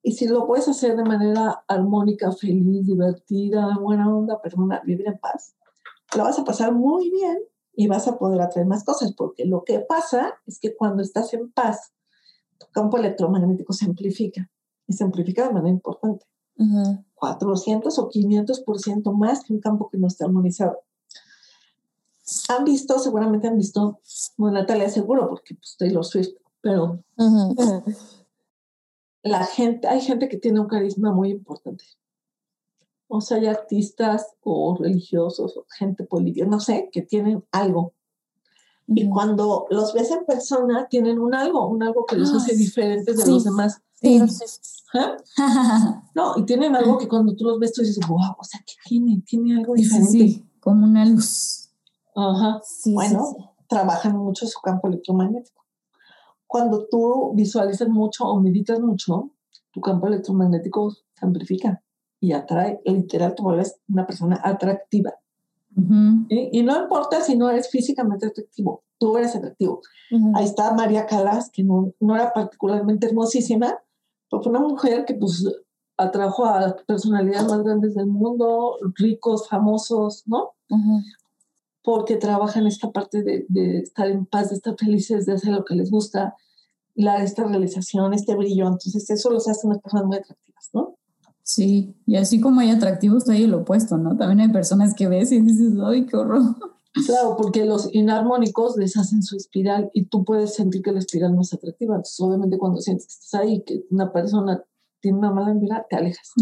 [0.01, 5.17] Y si lo puedes hacer de manera armónica, feliz, divertida, buena onda, perdona, vivir en
[5.17, 5.55] paz,
[6.15, 7.39] lo vas a pasar muy bien
[7.73, 11.33] y vas a poder atraer más cosas, porque lo que pasa es que cuando estás
[11.33, 11.93] en paz,
[12.57, 14.49] tu campo electromagnético se amplifica
[14.88, 16.25] y se amplifica de manera importante.
[16.57, 17.03] Ujú.
[17.13, 20.79] 400 o 500% más que un campo que no está armonizado.
[22.49, 23.99] Han visto, seguramente han visto,
[24.37, 27.01] no Natalia seguro, porque pues Taylor Swift, pero
[29.23, 31.83] la gente, hay gente que tiene un carisma muy importante.
[33.09, 37.93] O sea, hay artistas o religiosos o gente política, no sé, que tienen algo.
[38.88, 43.17] Y cuando los ves en persona, tienen un algo, un algo que los hace diferentes
[43.17, 43.32] de Sí.
[43.32, 43.82] los demás.
[43.93, 44.21] Sí.
[44.93, 45.17] ¿Ah?
[46.15, 48.73] No, y tienen algo que cuando tú los ves, tú dices, wow, o sea, ¿qué
[48.88, 49.21] tiene?
[49.25, 50.11] Tiene algo sí, diferente.
[50.11, 51.66] sí, como una luz.
[52.18, 52.59] Ajá.
[52.63, 53.45] Sí, Bueno, sí, sí.
[53.68, 55.63] trabajan mucho su campo electromagnético.
[56.47, 59.32] Cuando tú visualizas mucho o meditas mucho,
[59.72, 61.84] tu campo electromagnético se amplifica
[62.20, 65.13] y atrae, literal, te vuelves una persona atractiva.
[66.30, 66.49] ¿sí?
[66.51, 69.82] Y no importa si no eres físicamente atractivo, tú eres atractivo.
[70.36, 73.78] Ahí está María Calas, que no, no era particularmente hermosísima,
[74.30, 75.45] pero fue una mujer que pues
[75.97, 80.53] atrajo a personalidades más grandes del mundo, ricos, famosos, ¿no?
[81.88, 85.63] Porque trabajan esta parte de, de, estar en paz, de estar felices, de hacer lo
[85.63, 86.35] que les gusta,
[86.95, 88.67] la, esta realización, este brillo.
[88.67, 90.97] Entonces, eso los hace unas personas muy atractivas, ¿no?
[91.43, 94.17] Sí, y así como hay atractivos, hay el opuesto, ¿no?
[94.17, 96.57] También hay personas que ves y dices, ¡ay, qué horror!
[97.05, 101.41] Claro, porque los inarmónicos deshacen su espiral y tú puedes sentir que la espiral no
[101.41, 101.95] es atractiva.
[101.95, 104.61] Entonces, obviamente, cuando sientes que estás ahí, que una persona
[104.99, 106.33] tiene una mala espiral, te alejas,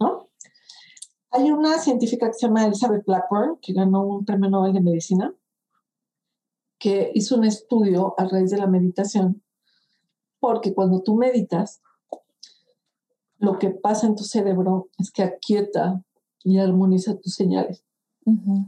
[0.00, 0.30] ¿no?
[1.34, 5.34] Hay una científica que se llama Elizabeth Blackburn, que ganó un premio Nobel de Medicina,
[6.78, 9.42] que hizo un estudio a raíz de la meditación,
[10.40, 11.82] porque cuando tú meditas,
[13.38, 16.02] lo que pasa en tu cerebro es que aquieta
[16.42, 17.84] y armoniza tus señales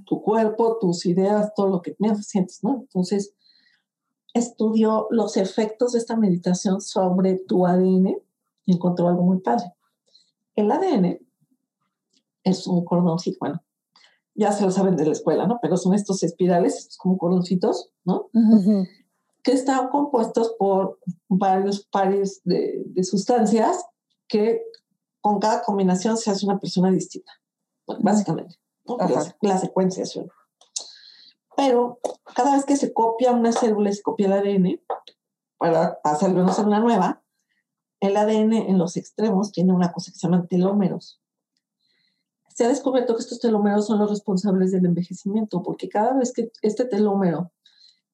[0.05, 2.81] tu cuerpo, tus ideas, todo lo que sientes, ¿no?
[2.81, 3.35] Entonces,
[4.35, 8.19] estudió los efectos de esta meditación sobre tu ADN
[8.67, 9.73] y encontró algo muy padre.
[10.55, 11.26] El ADN
[12.47, 13.63] es un cordoncito, bueno,
[14.35, 15.59] ya se lo saben de la escuela, ¿no?
[15.61, 18.29] Pero son estos espirales, como cordoncitos, ¿no?
[19.43, 23.85] Que están compuestos por varios pares de, de, sustancias
[24.29, 24.63] que
[25.21, 27.33] con cada combinación se hace una persona distinta,
[28.01, 28.59] básicamente
[29.41, 30.31] la, secuenciación.
[31.57, 31.99] Pero
[32.35, 34.81] cada vez que se copia una célula, se copia el ADN
[35.59, 37.23] para hacer una célula nueva,
[38.01, 41.21] el ADN en los extremos tiene una cosa que se llama telómeros.
[42.57, 46.51] Se ha descubierto que estos telómeros son los responsables del envejecimiento, porque cada vez que
[46.63, 47.53] este telómero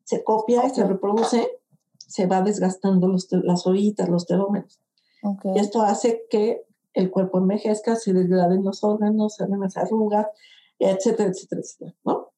[0.02, 1.60] se copia y se reproduce,
[1.96, 4.80] se va desgastando los las orillitas, los telómeros.
[5.44, 10.26] Y esto hace que el cuerpo envejezca, se degraden los órganos, se hagan las arrugas,
[10.80, 12.32] etcétera, etcétera, etcétera, ¿no?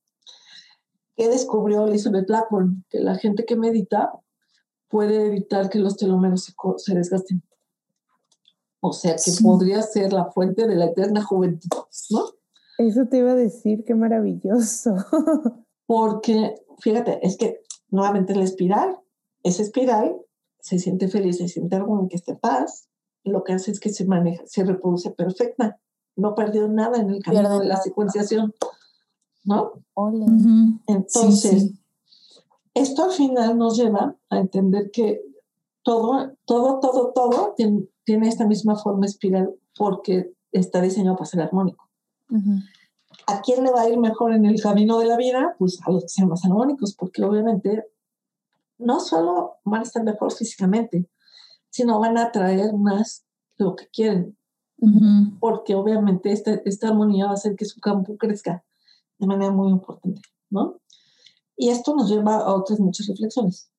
[1.17, 2.85] ¿Qué descubrió Elizabeth Blackburn?
[2.91, 4.13] Que la gente que medita
[4.91, 7.43] puede evitar que los telómeros se, desgasten.
[8.87, 11.71] O sea, que podría ser la fuente de la eterna juventud,
[12.11, 12.21] ¿no?
[12.77, 14.95] Eso te iba a decir, qué maravilloso.
[15.87, 18.99] Porque, fíjate, es que nuevamente la espiral,
[19.43, 20.15] esa espiral
[20.61, 21.81] se siente feliz, se siente
[22.11, 22.91] que esté en paz,
[23.23, 25.81] lo que hace es que se maneja, se reproduce perfecta.
[26.15, 28.53] No perdió nada en el camino de la secuenciación,
[29.45, 29.83] ¿no?
[30.87, 31.73] Entonces,
[32.75, 35.23] esto al final nos lleva a entender que
[35.83, 41.89] todo, todo, todo, todo tiene, esta misma forma espiral porque está diseñado para ser armónico.
[43.27, 45.55] ¿A quién le va a ir mejor en el camino de la vida?
[45.59, 47.85] Pues a los que sean más armónicos, porque obviamente
[48.79, 51.09] no solo van a estar mejor físicamente,
[51.71, 53.25] sino van a atraer más
[53.57, 54.37] lo que quieren,
[55.41, 58.65] porque obviamente esta, esta armonía va a hacer que su campo crezca
[59.19, 60.81] de manera muy importante, ¿no?
[61.57, 63.71] Y esto nos lleva a otras muchas reflexiones.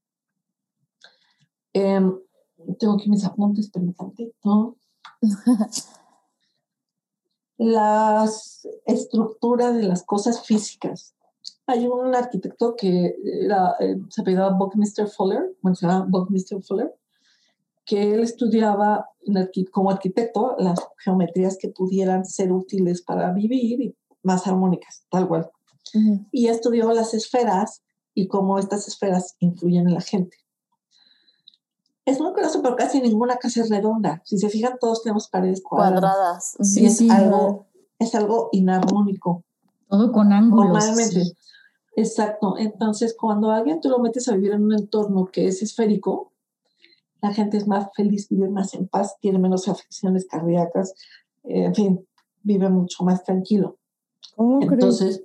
[1.73, 2.17] Em,
[2.79, 4.77] tengo aquí mis apuntes, pero tantito.
[7.57, 11.15] las estructuras de las cosas físicas.
[11.67, 16.93] Hay un arquitecto que era, eh, se apellidaba Buckminster Fuller, bueno, se llama Buckminster Fuller,
[17.85, 19.09] que él estudiaba
[19.71, 25.49] como arquitecto las geometrías que pudieran ser útiles para vivir y más armónicas, tal cual.
[26.31, 30.37] Y estudió las esferas y cómo estas esferas influyen en la gente.
[32.05, 34.21] Es muy curioso, pero casi ninguna casa es redonda.
[34.25, 36.55] Si se fijan, todos tenemos paredes cuadradas.
[36.61, 37.65] Sí, es, algo,
[37.97, 39.43] es algo inarmónico.
[39.89, 40.73] Todo con ángulos.
[40.73, 41.35] Normalmente.
[41.95, 42.57] Exacto.
[42.57, 46.31] Entonces, cuando alguien tú lo metes a vivir en un entorno que es esférico,
[47.21, 50.93] la gente es más feliz, vive más en paz, tiene menos afecciones cardíacas,
[51.43, 52.07] eh, en fin,
[52.43, 53.77] vive mucho más tranquilo.
[54.37, 55.23] entonces,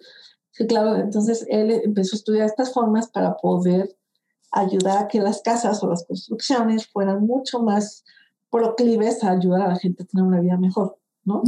[0.50, 3.96] sí, claro, entonces él empezó a estudiar estas formas para poder
[4.50, 8.04] ayudar a que las casas o las construcciones fueran mucho más
[8.50, 11.42] proclives a ayudar a la gente a tener una vida mejor, ¿no?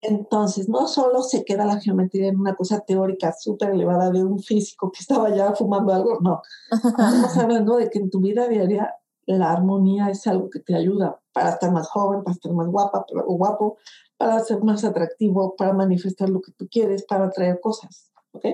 [0.00, 4.40] Entonces, no solo se queda la geometría en una cosa teórica súper elevada de un
[4.40, 6.42] físico que estaba ya fumando algo, no.
[6.70, 8.94] Estamos hablando de que en tu vida diaria
[9.26, 13.06] la armonía es algo que te ayuda para estar más joven, para estar más guapa
[13.26, 13.78] o guapo,
[14.16, 18.10] para ser más atractivo, para manifestar lo que tú quieres, para atraer cosas.
[18.32, 18.46] ¿Ok?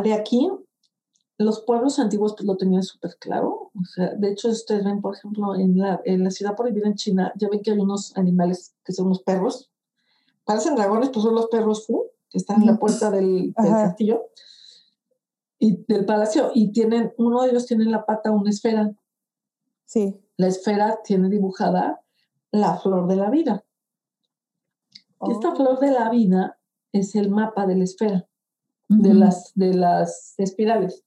[0.00, 0.50] Mm, de aquí,
[1.38, 3.70] los pueblos antiguos pues, lo tenían súper claro.
[3.74, 6.94] O sea, de hecho, ustedes ven, por ejemplo, en la, en la ciudad vivir en
[6.94, 9.70] China, ya ven que hay unos animales que son los perros.
[10.44, 14.30] Parecen dragones, pues son los perros Fu, que están en la puerta del, del castillo
[15.58, 18.92] y del palacio y tienen, uno de ellos tiene en la pata una esfera.
[19.84, 20.20] Sí.
[20.36, 22.02] La esfera tiene dibujada
[22.50, 23.64] la flor de la vida.
[25.20, 25.56] Esta oh.
[25.56, 26.58] flor de la vida
[26.92, 28.28] es el mapa de la esfera,
[28.88, 31.04] de, las, de las espirales.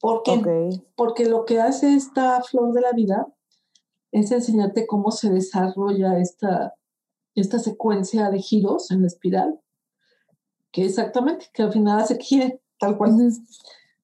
[0.00, 0.82] ¿Por qué?
[0.96, 3.28] Porque lo que hace esta flor de la vida
[4.10, 6.74] es enseñarte cómo se desarrolla esta,
[7.34, 9.60] esta secuencia de giros en la espiral,
[10.70, 13.16] que exactamente, que al final hace que gire, tal cual.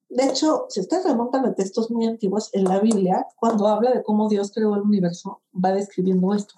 [0.08, 4.02] De hecho, si ustedes remontan a textos muy antiguos en la Biblia, cuando habla de
[4.02, 6.54] cómo Dios creó el universo, va describiendo esto.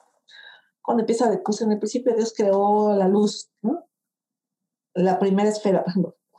[0.82, 3.84] Cuando empieza de pues en el principio Dios creó la luz, ¿no?
[4.94, 5.84] La primera esfera,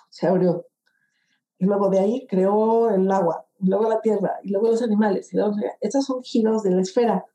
[0.09, 0.65] se abrió.
[1.57, 5.31] Y luego de ahí creó el agua, y luego la tierra, y luego los animales.
[5.33, 7.25] Y luego, estos son giros de la esfera.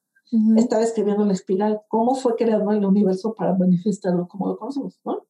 [0.57, 5.25] Está describiendo la espiral, cómo fue creado el universo para manifestarlo como lo conocemos, ¿no?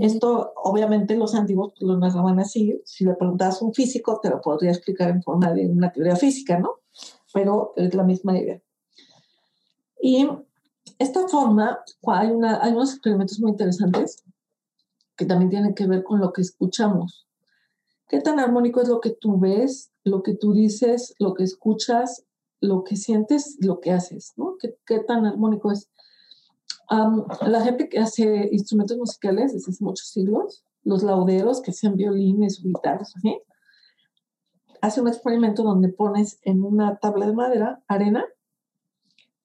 [0.00, 2.80] Esto, obviamente, los antiguos pues, lo narraban así.
[2.84, 6.16] Si le preguntas a un físico, te lo podría explicar en forma de una teoría
[6.16, 6.76] física, ¿no?
[7.32, 8.60] Pero es la misma idea.
[10.00, 10.28] Y
[10.98, 14.24] esta forma, hay, una, hay unos experimentos muy interesantes
[15.16, 17.26] que también tienen que ver con lo que escuchamos.
[18.08, 22.24] ¿Qué tan armónico es lo que tú ves, lo que tú dices, lo que escuchas,
[22.60, 24.32] lo que sientes, lo que haces?
[24.36, 24.56] ¿no?
[24.58, 25.88] ¿Qué, qué tan armónico es?
[27.46, 32.60] la gente que hace instrumentos musicales desde hace muchos siglos, los lauderos que hacen violines
[32.60, 33.14] o guitarras,
[34.82, 38.26] hace un experimento donde pones en una tabla de madera arena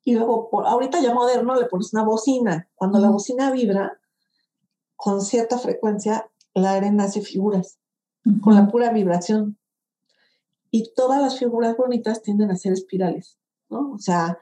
[0.03, 2.69] y luego, por, ahorita ya moderno, le pones una bocina.
[2.75, 3.96] Cuando la bocina vibra,
[4.97, 7.79] con cierta frecuencia, la arena hace figuras,
[8.41, 9.57] con la pura vibración.
[10.69, 13.37] Y todas las figuras bonitas tienden a ser espirales,
[13.69, 13.93] ¿no?
[13.93, 14.37] O sea,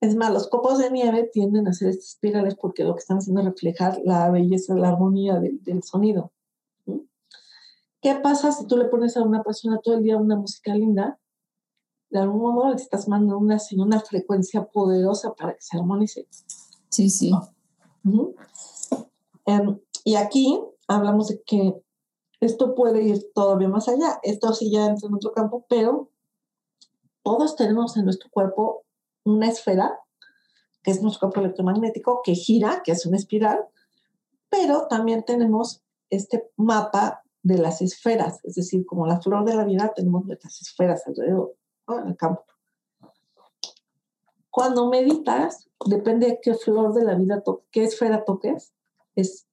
[0.00, 3.42] es más, los copos de nieve tienden a ser espirales porque lo que están haciendo
[3.42, 6.32] es reflejar la belleza, la armonía del sonido.
[8.00, 11.20] ¿Qué pasa si tú le pones a una persona todo el día una música linda?
[12.08, 16.26] De algún modo le estás mandando una, una frecuencia poderosa para que se armonice.
[16.88, 17.30] Sí, sí.
[19.44, 21.74] Em, y aquí hablamos de que
[22.40, 24.18] esto puede ir todavía más allá.
[24.22, 26.10] Esto sí ya entra en otro campo, pero
[27.22, 28.84] todos tenemos en nuestro cuerpo
[29.24, 29.98] una esfera,
[30.82, 33.66] que es nuestro campo electromagnético, que gira, que es una espiral,
[34.48, 39.64] pero también tenemos este mapa de las esferas, es decir, como la flor de la
[39.64, 41.54] vida, tenemos nuestras esferas alrededor,
[41.88, 42.44] en el campo.
[44.50, 48.72] Cuando meditas, depende de qué flor de la vida, qué esfera toques,
[49.14, 49.46] es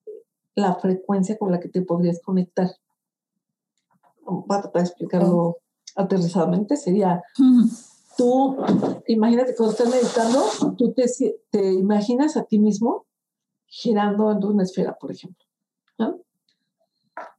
[0.57, 2.67] la frecuencia con la que te podrías conectar.
[4.25, 5.57] Voy a tratar de explicarlo
[5.95, 7.23] aterrizadamente, sería
[8.17, 8.57] tú,
[9.05, 11.05] imagínate cuando estás meditando, tú te,
[11.51, 13.05] te imaginas a ti mismo
[13.67, 15.45] girando en una esfera, por ejemplo.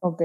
[0.01, 0.21] Ok.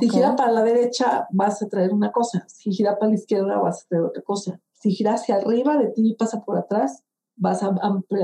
[0.00, 2.44] Si gira para la derecha, vas a traer una cosa.
[2.48, 4.60] Si gira para la izquierda, vas a traer otra cosa.
[4.72, 7.02] Si gira hacia arriba de ti y pasa por atrás,
[7.34, 7.74] vas a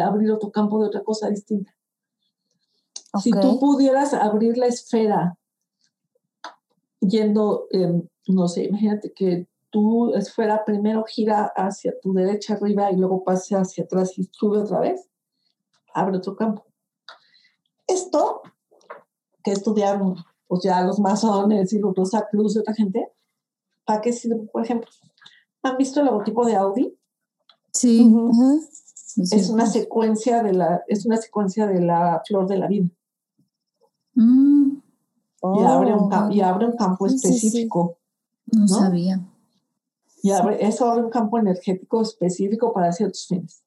[0.05, 1.75] abrir otro campo de otra cosa distinta.
[3.23, 5.39] Si tú pudieras abrir la esfera
[7.01, 7.67] yendo,
[8.27, 13.57] no sé, imagínate que tu esfera primero gira hacia tu derecha arriba y luego pase
[13.57, 15.09] hacia atrás y sube otra vez,
[15.93, 16.65] abre otro campo.
[17.87, 18.43] Esto
[19.43, 23.12] que estudiaron pues ya los masones y los Rosacruz y otra gente,
[23.85, 24.47] ¿para qué sirve?
[24.53, 24.89] Por ejemplo,
[25.62, 26.99] ¿han visto el logotipo de Audi?
[27.73, 28.12] Sí.
[29.17, 32.89] Es una secuencia de la, es una secuencia de la flor de la vida.
[34.15, 34.77] Mm.
[35.43, 37.99] Y, abre un, y abre un campo específico.
[38.47, 39.21] no, sabía.
[40.23, 43.62] Y eso abre un campo energético específico para ciertos fines.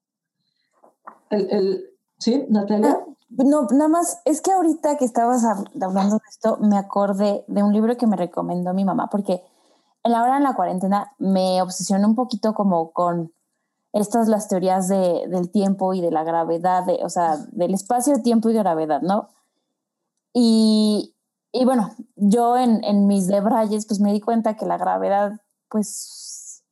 [1.30, 1.86] El, el,
[2.18, 2.98] ¿Sí, Natalia?
[3.00, 7.62] Ah, no, nada más, es que ahorita que estabas hablando de esto, me acordé de
[7.62, 9.44] un libro que me recomendó mi mamá, porque
[10.04, 13.32] en la hora de la cuarentena me obsesioné un poquito como con
[13.94, 18.22] estas las teorías de, del tiempo y de la gravedad, de, o sea, del espacio,
[18.22, 19.30] tiempo y gravedad, ¿no?
[20.40, 21.16] Y,
[21.52, 26.64] y bueno, yo en, en mis debrayes, pues me di cuenta que la gravedad, pues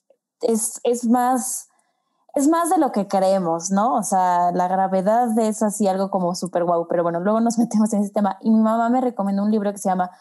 [0.42, 1.68] es, es más
[2.36, 3.96] es más de lo que creemos, ¿no?
[3.96, 7.92] O sea, la gravedad es así algo como súper guau, pero bueno, luego nos metemos
[7.94, 8.38] en ese tema.
[8.42, 10.12] Y mi mamá me recomendó un libro que se llama,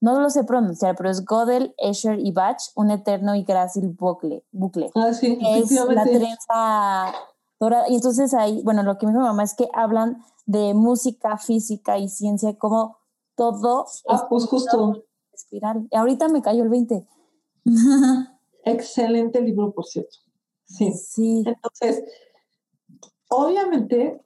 [0.00, 4.42] no lo sé pronunciar, pero es Godel, Escher y Bach, un eterno y grácil bucle.
[4.52, 7.12] bucle ah, sí, es la trenza
[7.58, 7.88] dorada.
[7.88, 11.38] Y entonces ahí, bueno, lo que me dijo mi mamá es que hablan de música,
[11.38, 12.98] física y ciencia, como
[13.34, 13.86] todo.
[14.08, 15.04] Ah, pues justo.
[15.32, 15.88] Espiral.
[15.92, 17.06] Ahorita me cayó el 20.
[18.64, 20.16] Excelente libro, por cierto.
[20.64, 20.92] Sí.
[20.92, 21.44] sí.
[21.46, 22.04] Entonces,
[23.28, 24.20] obviamente,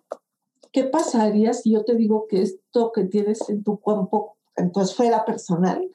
[0.73, 4.81] ¿qué pasaría si yo te digo que esto que tienes en tu cuerpo, en tu
[4.81, 5.91] esfera personal,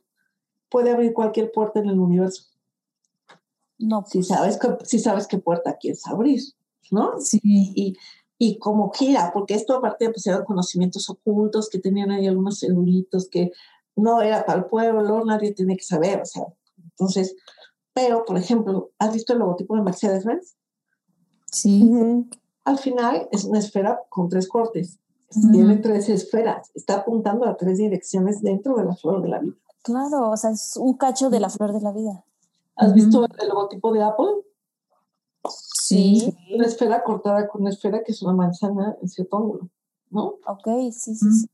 [0.69, 2.43] puede abrir cualquier puerta en el universo?
[3.77, 4.05] No.
[4.05, 6.41] Si sabes, si sabes qué puerta quieres abrir,
[6.91, 7.19] ¿no?
[7.19, 7.39] Sí.
[7.43, 7.97] Y,
[8.37, 13.29] y como gira, porque esto aparte pues eran conocimientos ocultos que tenían ahí algunos celulitos
[13.29, 13.51] que
[13.95, 16.43] no era para el pueblo, nadie tiene que saber, o sea,
[16.83, 17.35] entonces
[17.95, 20.57] pero, por ejemplo, ¿has visto el logotipo de Mercedes-Benz?
[21.49, 21.89] Sí.
[22.65, 24.99] Al final es una esfera con tres cortes.
[25.53, 26.71] Tiene tres esferas.
[26.75, 29.55] Está apuntando a tres direcciones dentro de la flor de la vida.
[29.81, 32.25] Claro, o sea, es un cacho de la flor de la vida.
[32.75, 34.43] ¿Has visto el logotipo de Apple?
[35.87, 36.35] Sí.
[36.51, 39.69] Una esfera cortada con una esfera que es una manzana en cierto ángulo,
[40.09, 40.39] ¿no?
[40.47, 41.47] Ok, sí, sí, sí.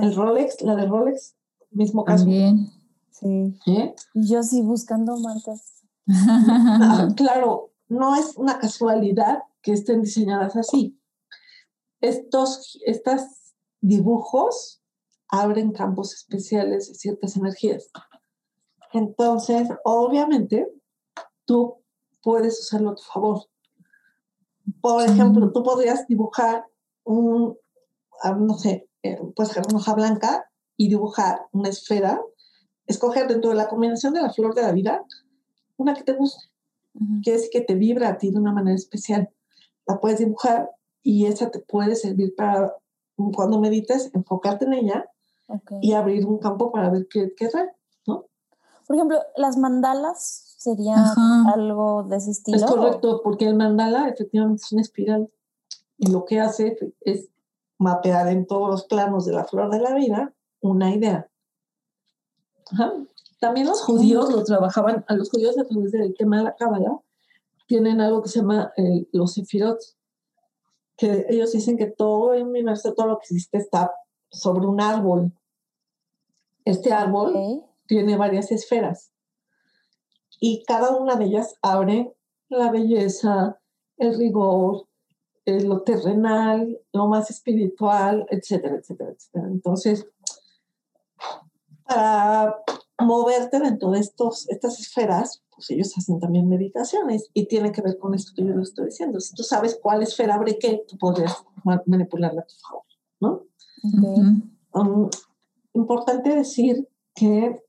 [0.00, 1.36] El Rolex, la de Rolex,
[1.70, 2.24] mismo caso.
[2.24, 2.68] También.
[3.10, 3.56] Sí.
[3.66, 3.94] ¿eh?
[4.14, 5.84] Y yo sí buscando marcas.
[6.08, 11.00] Ah, claro, no es una casualidad que estén diseñadas así.
[12.00, 13.22] Estos estos
[13.80, 14.82] dibujos
[15.28, 17.90] abren campos especiales de ciertas energías.
[18.92, 20.68] Entonces, obviamente,
[21.44, 21.84] tú
[22.22, 23.46] puedes usarlo a tu favor.
[24.80, 26.66] Por ejemplo, tú podrías dibujar
[27.04, 27.56] un,
[28.22, 32.20] ah, no sé, eh, puedes agarrar una hoja blanca y dibujar una esfera,
[32.86, 35.04] escoger dentro de la combinación de la flor de la vida
[35.76, 36.50] una que te guste
[36.94, 37.20] Ujú.
[37.22, 39.30] que es que te vibra a ti de una manera especial.
[39.86, 40.70] La puedes dibujar
[41.02, 42.74] y esa te puede servir para
[43.34, 45.10] cuando medites, enfocarte en ella
[45.46, 45.72] Ok.
[45.80, 47.70] y abrir un campo para ver qué, qué trae.
[48.04, 51.52] Por ejemplo, las mandalas serían Ajá.
[51.54, 52.56] algo de ese estilo.
[52.58, 55.30] Es correcto, porque el mandala efectivamente es una espiral
[55.96, 57.28] y lo que hace es
[57.78, 61.30] mapear en todos los planos de la flor de la vida una idea.
[62.72, 62.92] Ajá.
[63.38, 66.98] También los judíos lo trabajaban, a los judíos a través del tema de la cábala,
[67.66, 69.78] tienen algo que se llama eh, los sefirot,
[70.96, 73.92] que ellos dicen que todo el universo, todo lo que existe está
[74.30, 75.32] sobre un árbol.
[76.64, 79.12] Este árbol tiene varias esferas
[80.40, 82.12] y cada una de ellas abre
[82.48, 83.58] la belleza,
[83.96, 84.86] el rigor,
[85.44, 89.46] eh, lo terrenal, lo más espiritual, etcétera, etcétera, etcétera.
[89.48, 90.06] Entonces,
[91.84, 92.56] para
[93.00, 97.98] moverte dentro de estos, estas esferas, pues ellos hacen también meditaciones y tiene que ver
[97.98, 99.20] con esto que yo les estoy diciendo.
[99.20, 102.84] Si tú sabes cuál esfera abre qué, tú podrías ma- manipularla a tu favor,
[103.20, 103.28] ¿no?
[103.32, 103.94] Ok.
[103.94, 104.42] Ujú.
[104.74, 105.10] Um,
[105.72, 107.62] importante decir que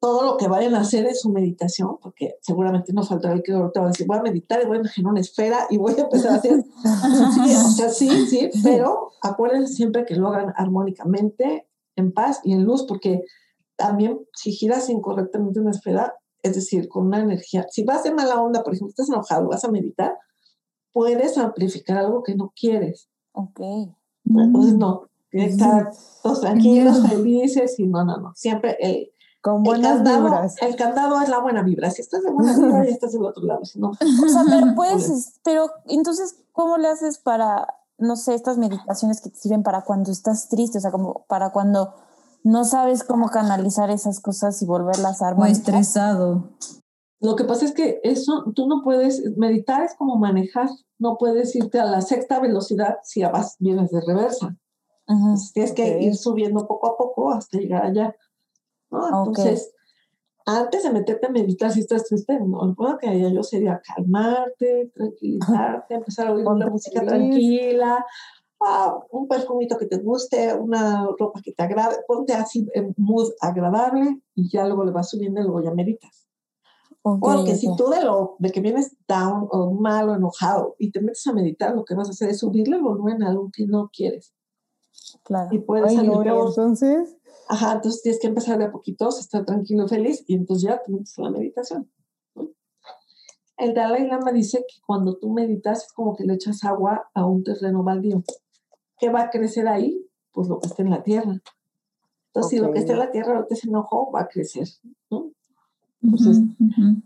[0.00, 3.52] todo lo que vayan a hacer es su meditación, porque seguramente no faltará el que
[3.52, 5.94] ahorita va a decir, voy a meditar y voy a imaginar una esfera y voy
[5.96, 6.64] a empezar a hacer.
[6.64, 12.52] Sí, o sea, sí, sí, pero acuérdense siempre que lo hagan armónicamente, en paz y
[12.52, 13.24] en luz, porque
[13.76, 18.40] también si giras incorrectamente una esfera, es decir, con una energía, si vas de mala
[18.40, 20.16] onda, por ejemplo, estás enojado, vas a meditar,
[20.92, 23.10] puedes amplificar algo que no quieres.
[23.32, 23.60] Ok.
[24.24, 25.90] Entonces, no, tiene que estar
[26.22, 28.32] todos tranquilos, felices y no, no, no.
[28.34, 29.12] Siempre el,
[29.42, 30.56] Con el buenas candado, vibras.
[30.60, 31.90] el candado es la buena vibra.
[31.90, 33.64] Si estás de buena vibra, ya estás del otro lado.
[33.64, 37.66] Si no, O sea, pero puedes, pero entonces, ¿cómo le haces para,
[37.98, 40.78] no sé, estas meditaciones que te sirven para cuando estás triste?
[40.78, 41.94] O sea, como para cuando
[42.42, 46.50] no sabes cómo canalizar esas cosas y volverlas a O estresado.
[47.20, 51.54] Lo que pasa es que eso, tú no puedes, meditar es como manejar, no puedes
[51.54, 54.56] irte a la sexta velocidad si vas, vienes de reversa.
[55.06, 58.14] Entonces, tienes que ir subiendo poco a poco hasta llegar allá.
[58.90, 58.98] ¿No?
[58.98, 59.28] Ok.
[59.28, 59.74] Entonces,
[60.46, 64.90] antes de meterte a meditar si estás triste, no, lo que haría yo sería calmarte,
[64.94, 68.04] tranquilizarte, empezar a oír una música tranquila,
[68.60, 73.30] ah, un perfumito que te guste, una ropa que te agrade, ponte así en mood
[73.40, 76.26] agradable y ya luego le vas subiendo y luego ya meditas.
[77.02, 77.76] Ok, Porque si ok.
[77.78, 81.32] tú de lo de que vienes down o mal o enojado y te metes a
[81.32, 84.34] meditar, lo que vas a hacer es subirle el volumen a algo que no quieres
[85.22, 85.48] Claro.
[85.50, 86.48] y puede Ay, salir no, y peor.
[86.48, 87.16] entonces,
[87.52, 90.92] Ajá, entonces tienes que empezar de a poquitos, estar tranquilo, feliz y entonces ya te
[90.92, 91.90] metes a la meditación.
[92.36, 92.50] ¿no?
[93.56, 97.26] El Dalai Lama dice que cuando tú meditas es como que le echas agua a
[97.26, 98.22] un terreno baldío.
[98.98, 100.00] ¿Qué va a crecer ahí?
[100.30, 101.42] Pues lo que está en la tierra.
[102.28, 104.68] Entonces, si lo que está en la tierra ahorita se enojó, va a crecer.
[105.10, 105.32] ¿no?
[106.02, 106.38] Entonces,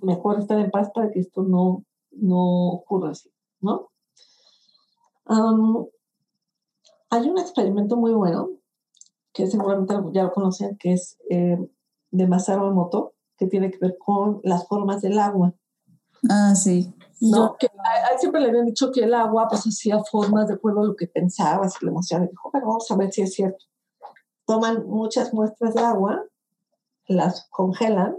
[0.03, 3.31] mejor estar en paz para que esto no, no ocurra así,
[3.63, 3.89] ¿no?
[7.09, 8.51] Hay un experimento muy bueno,
[9.35, 11.59] que seguramente ya lo conocen, que es eh,
[12.11, 15.53] de Masaru Emoto, que tiene que ver con las formas del agua,
[16.31, 16.95] Ah, sí.
[17.21, 17.37] ¿no?
[17.51, 20.49] Yo- Que a, a él siempre le habían dicho que el agua pues hacía formas
[20.49, 23.21] de acuerdo a lo que pensaba, su emoción, y dijo, bueno, vamos a ver si
[23.23, 23.65] es cierto.
[24.47, 26.23] Toman muchas muestras de agua,
[27.09, 28.17] las congelan,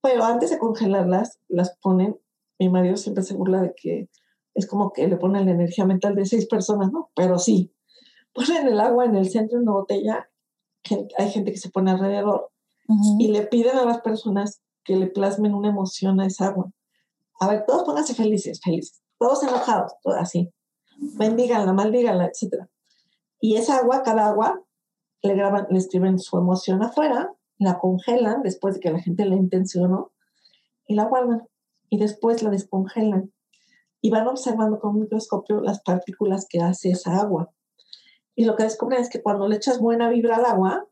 [0.00, 2.18] pero antes de congelarlas, las ponen,
[2.58, 4.08] mi marido siempre se burla de que
[4.54, 7.10] es como que le ponen la energía mental de seis personas, ¿no?
[7.14, 7.74] Pero sí,
[8.46, 10.28] ponen el agua en el centro de una botella,
[11.18, 12.50] hay gente que se pone alrededor
[12.88, 13.16] Ujú.
[13.18, 16.70] y le piden a las personas que le plasmen una emoción a esa agua.
[17.40, 20.50] A ver, todos pónganse felices, felices, todos enojados, todo así.
[21.18, 22.66] Bendíganla, maldíganla, etc.
[23.40, 24.62] Y esa agua, cada agua,
[25.22, 29.36] le graban, le escriben su emoción afuera, la congelan después de que la gente la
[29.36, 30.12] intencionó
[30.86, 31.46] y la guardan.
[31.90, 33.32] Y después la descongelan.
[34.00, 37.50] y van observando con un microscopio las partículas que hace esa agua.
[38.38, 40.86] Y lo que descubren es que cuando le echas buena vibra al agua,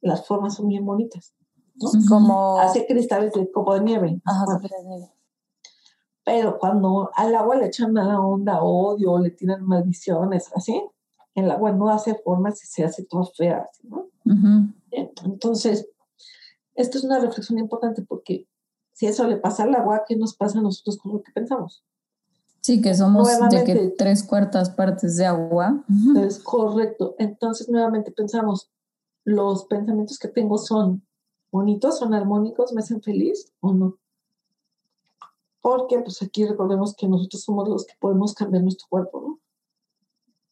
[0.00, 1.34] las formas son bien bonitas.
[1.74, 1.90] ¿no?
[2.08, 2.58] Como.
[2.58, 4.22] Hace cristales de copo de nieve.
[4.24, 5.12] Ajá, Bueno, copo de nieve.
[6.24, 10.82] pero cuando al agua le echan mala onda, odio, le tiran maldiciones, así,
[11.34, 13.66] el agua no hace formas y se hace toda fea.
[13.70, 14.08] así, ¿no?
[14.90, 15.86] Entonces,
[16.74, 18.48] esto es una reflexión importante porque
[18.92, 21.84] si eso le pasa al agua, ¿qué nos pasa a nosotros con lo que pensamos?
[22.60, 25.82] Sí, que somos de que tres cuartas partes de agua.
[26.22, 27.14] Es correcto.
[27.18, 28.70] Entonces, nuevamente pensamos,
[29.24, 31.06] ¿los pensamientos que tengo son
[31.50, 33.98] bonitos, son armónicos, me hacen feliz o no?
[35.62, 39.40] Porque, pues aquí recordemos que nosotros somos los que podemos cambiar nuestro cuerpo, ¿no?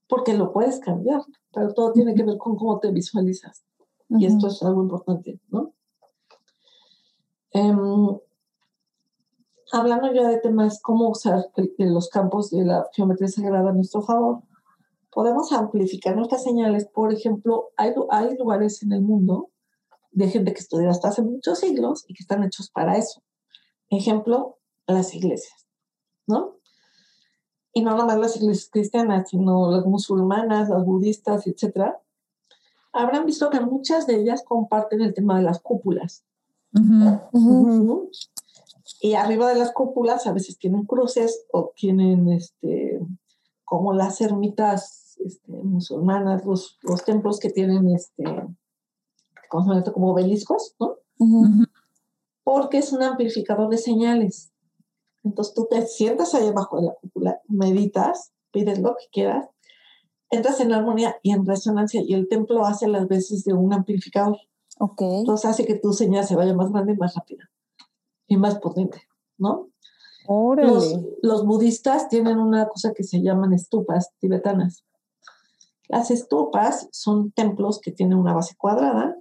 [0.09, 3.64] Porque lo puedes cambiar, pero todo tiene que ver con cómo te visualizas.
[4.09, 5.74] Y esto es algo importante, ¿no?
[7.52, 8.18] Em,
[9.73, 14.03] hablando ya de temas, cómo usar el- los campos de la geometría sagrada a nuestro
[14.03, 14.43] favor,
[15.12, 16.87] podemos amplificar nuestras señales.
[16.87, 19.51] Por ejemplo, hay, hay lugares en el mundo
[20.12, 23.23] de gente que estudia hasta hace muchos siglos y que están hechos para eso.
[23.91, 25.66] Ejemplo, las iglesias,
[26.27, 26.57] ¿no?
[27.73, 32.01] Y no nomás las iglesias cristianas, sino las musulmanas, las budistas, etcétera.
[32.93, 36.25] Habrán visto que muchas de ellas comparten el tema de las cúpulas.
[39.01, 43.01] Y arriba de las cúpulas a veces tienen cruces o tienen este
[43.64, 48.24] como las ermitas este, musulmanas, los, los templos que tienen este
[49.49, 49.92] ¿cómo se llama esto?
[49.92, 50.96] como obeliscos, ¿no?
[52.42, 54.53] Porque es un amplificador de señales.
[55.22, 59.49] Entonces tú te sientas ahí abajo de la cúpula, meditas, pides lo que quieras,
[60.30, 64.38] entras en armonía y en resonancia y el templo hace las veces de un amplificador.
[64.80, 65.03] Ok.
[65.03, 67.51] Entonces hace que tu señal se vaya más grande y más rápida
[68.29, 69.03] y más potente,
[69.37, 69.68] ¿no?
[70.29, 71.16] Los, Órale.
[71.22, 74.85] los budistas tienen una cosa que se llaman estupas tibetanas.
[75.89, 79.16] Las estupas son templos que tienen una base cuadrada,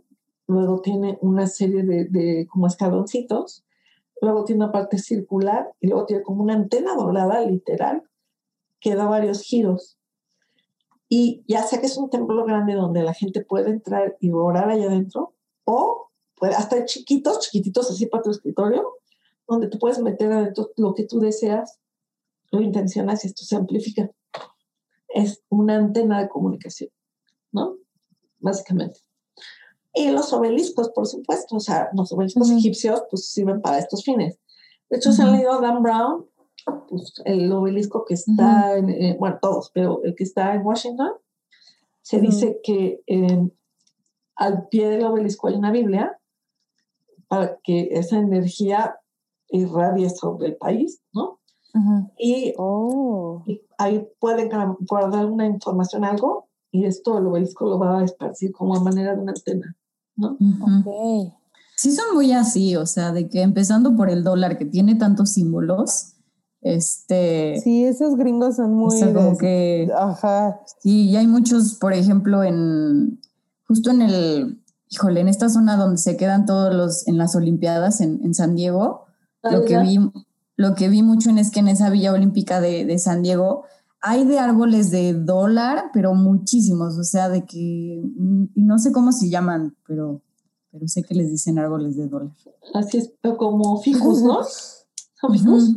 [0.48, 3.64] luego tiene una serie de, de como escaloncitos,
[4.22, 8.04] luego tiene una parte circular y luego tiene como una antena dorada, literal,
[8.82, 9.98] que da varios giros.
[11.10, 14.70] Y ya sea que es un templo grande donde la gente puede entrar y orar
[14.70, 15.34] allá adentro,
[15.64, 18.97] o puede, hasta chiquitos, chiquititos así para tu escritorio,
[19.48, 21.80] donde tú puedes meter adentro lo que tú deseas,
[22.52, 24.12] lo intencionas y esto se amplifica.
[25.10, 26.90] Es una antena de comunicación,
[27.52, 27.78] ¿no?
[28.40, 29.00] Básicamente.
[29.94, 32.60] Y los obeliscos, por supuesto, o sea, los obeliscos Ujú.
[32.60, 34.38] egipcios pues sirven para estos fines.
[34.90, 36.26] De hecho, se han leído a Dan Brown,
[36.88, 41.12] pues, el obelisco que está, en, eh, bueno, todos, pero el que está en Washington,
[42.02, 43.50] se dice que eh,
[44.36, 46.18] al pie del obelisco hay una Biblia
[47.28, 48.98] para que esa energía
[49.50, 51.40] irradie sobre el país, ¿no?
[51.74, 52.12] Ujú.
[52.18, 53.44] Y, Oh.
[53.46, 54.50] y ahí pueden
[54.90, 59.16] guardar una información, algo, y esto el obelisco lo va a esparcir como a manera
[59.16, 59.76] de una antena,
[60.16, 60.38] ¿no?
[60.40, 60.90] Ujú.
[60.90, 61.34] Ok.
[61.76, 65.30] Sí son muy así, o sea, de que empezando por el dólar que tiene tantos
[65.34, 66.14] símbolos,
[66.62, 68.98] este, Sí, esos gringos son o muy.
[68.98, 70.60] sea, como de- que Ajá.
[70.82, 73.22] sí, y hay muchos, por ejemplo, en
[73.68, 78.02] justo en el, híjole, en esta zona donde se quedan todos los en las Olimpiadas
[78.02, 79.06] en, en San Diego,
[79.44, 80.00] lo que vi,
[80.56, 83.64] lo que vi mucho en es que en esa Villa Olímpica de, de San Diego
[84.02, 88.92] hay de árboles de dólar, pero muchísimos, o sea, de que mm, y no sé
[88.92, 90.22] cómo se llaman, pero,
[90.72, 92.32] pero sé que les dicen árboles de dólar.
[92.74, 94.42] Así es, pero como ficus, ¿no?
[95.22, 95.76] ¿Son ficus?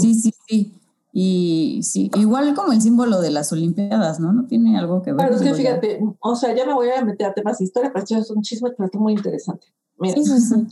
[0.00, 0.72] Sí, sí, sí.
[1.18, 4.34] Y sí, igual como el símbolo de las Olimpiadas, ¿no?
[4.34, 5.24] No tiene algo que ver.
[5.24, 5.54] Pero es que ya.
[5.54, 8.30] fíjate, o sea, ya me voy a meter a temas de historia, pero esto es
[8.30, 9.66] un chisme pero está muy interesante.
[9.98, 10.66] Mira, Sí, sí, sí.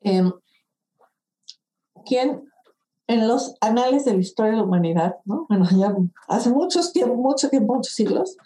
[0.00, 0.32] em,
[2.08, 2.50] ¿quién
[3.06, 5.46] en los anales de la historia de la humanidad, ¿no?
[5.48, 5.94] Bueno, ya
[6.28, 8.36] hace muchos tiempo, mucho tiempo, muchos siglos,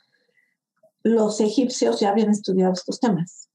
[1.02, 3.48] los egipcios ya habían estudiado estos temas,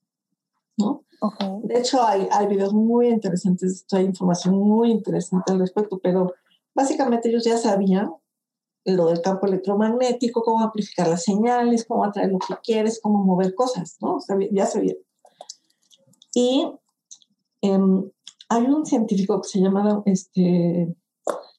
[0.77, 1.03] ¿no?
[1.21, 1.35] Ok.
[1.63, 6.33] De hecho, hay, hay videos muy interesantes, hay información muy interesante al respecto, pero
[6.75, 8.11] básicamente ellos ya sabían
[8.85, 13.53] lo del campo electromagnético, cómo amplificar las señales, cómo atraer lo que quieres, cómo mover
[13.55, 14.19] cosas, ¿no?
[14.19, 14.97] Sabía- ya sabían.
[16.33, 16.71] Y
[17.61, 18.09] em,
[18.49, 20.95] hay un científico que se llama este,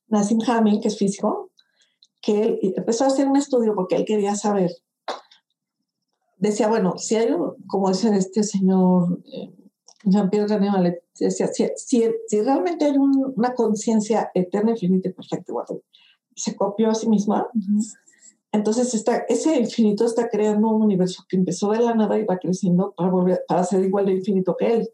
[0.08, 1.50] Nassim Haramein, que es físico,
[2.20, 4.70] que él empezó a hacer un estudio porque él quería saber.
[6.36, 9.52] Decía, bueno, si hay, un- como dice este señor eh,
[10.04, 15.12] Jean-Pierre René Mallet, decía, si, si, si realmente hay un- una conciencia eterna, infinita y
[15.12, 15.52] perfecta,
[16.34, 17.48] y se copió a sí misma,
[18.52, 22.38] entonces está, ese infinito está creando un universo que empezó de la nada y va
[22.38, 24.88] creciendo para, volver, para ser igual de infinito que él,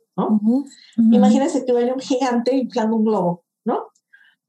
[0.97, 3.89] Imagínense que vaya un gigante inflando un globo, ¿no?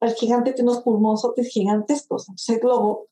[0.05, 2.29] el gigante tiene unos pulmonzotes gigantescos.
[2.29, 3.07] Entonces el globo,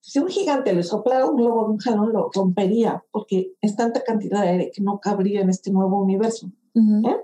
[0.00, 4.02] si un gigante le soplara un globo de un jalón, lo rompería, porque es tanta
[4.02, 6.50] cantidad de aire que no cabría en este nuevo universo.
[6.74, 7.16] ¿eh?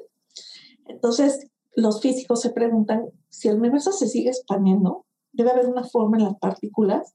[0.86, 6.18] Entonces, los físicos se preguntan si el universo se sigue expandiendo, debe haber una forma
[6.18, 7.14] en las partículas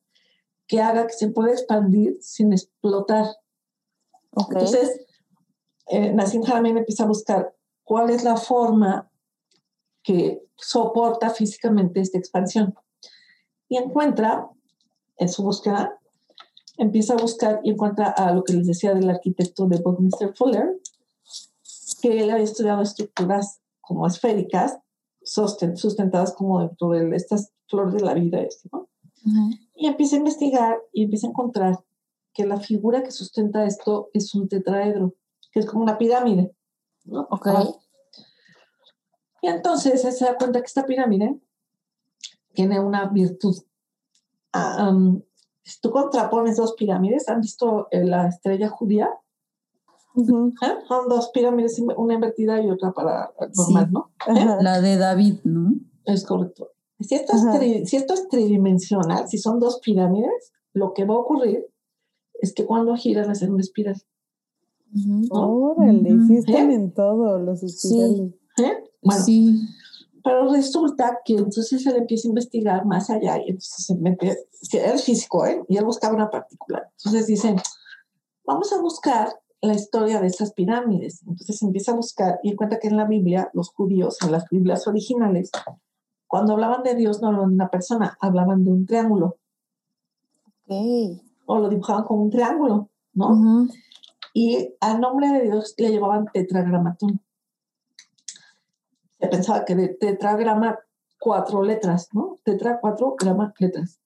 [0.67, 3.25] que haga que se pueda expandir sin explotar.
[4.35, 5.05] Entonces,
[5.87, 7.53] eh, Nassim Haramein empieza a buscar
[7.87, 9.09] cuál es la forma
[10.03, 12.75] que soporta físicamente esta expansión.
[13.69, 14.49] Y encuentra,
[15.15, 15.97] en su búsqueda,
[16.77, 20.77] empieza a buscar y encuentra a lo que les decía del arquitecto de Buckminster Fuller,
[22.01, 24.77] que él había estudiado estructuras como esféricas,
[25.23, 28.89] sustentadas como dentro de estas flores de la vida, ¿no?
[29.75, 31.79] Y empieza a investigar y empieza a encontrar
[32.33, 35.15] que la figura que sustenta esto es un tetraedro,
[35.53, 36.53] que es como una pirámide,
[37.07, 37.27] ¿no?
[37.31, 37.47] Ok.
[39.41, 41.39] Y entonces se da cuenta que esta pirámide
[42.53, 43.55] tiene una virtud.
[44.53, 44.91] Ah,
[45.63, 49.09] si tú contrapones dos pirámides, ¿han visto eh, la estrella judía?
[50.15, 50.75] ¿Eh?
[50.87, 54.11] Son dos pirámides, una invertida y otra para normal, ¿no?
[54.27, 54.57] ¿Eh?
[54.61, 55.73] La de David, ¿no?
[56.05, 56.71] Es correcto.
[56.99, 61.19] Si esto es, si esto es tridimensional, si son dos pirámides, lo que va a
[61.19, 61.67] ocurrir
[62.33, 64.01] es que cuando giran hacen una espiral.
[65.29, 68.33] Órale, sí están en todo los espirales.
[68.57, 68.83] ¿Eh?
[69.01, 69.59] Bueno, sí.
[70.23, 74.37] Pero resulta que entonces él empieza a investigar más allá y entonces se mete,
[74.69, 75.63] que él es físico, ¿eh?
[75.69, 76.89] Y él buscaba una particular.
[76.97, 77.55] Entonces dicen,
[78.45, 79.29] vamos a buscar
[79.61, 81.21] la historia de esas pirámides.
[81.21, 84.87] Entonces empieza a buscar y encuentra que en la Biblia, los judíos, en las Biblias
[84.87, 85.51] originales,
[86.27, 89.37] cuando hablaban de Dios no hablaban de una persona, hablaban de un triángulo.
[90.65, 91.21] Okay.
[91.45, 93.67] O lo dibujaban como un triángulo, ¿no?
[94.39, 97.21] Y al nombre de Dios le llevaban tetragramatón.
[99.19, 100.77] Se pensaba que de tetragrama
[101.19, 102.37] cuatro letras, ¿no?
[102.43, 103.99] Tetra, cuatro, grama, letras.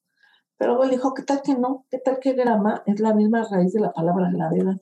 [0.55, 1.85] Pero él dijo, ¿qué tal que no?
[1.89, 4.79] ¿Qué tal que grama es la misma raíz de la palabra gravedad?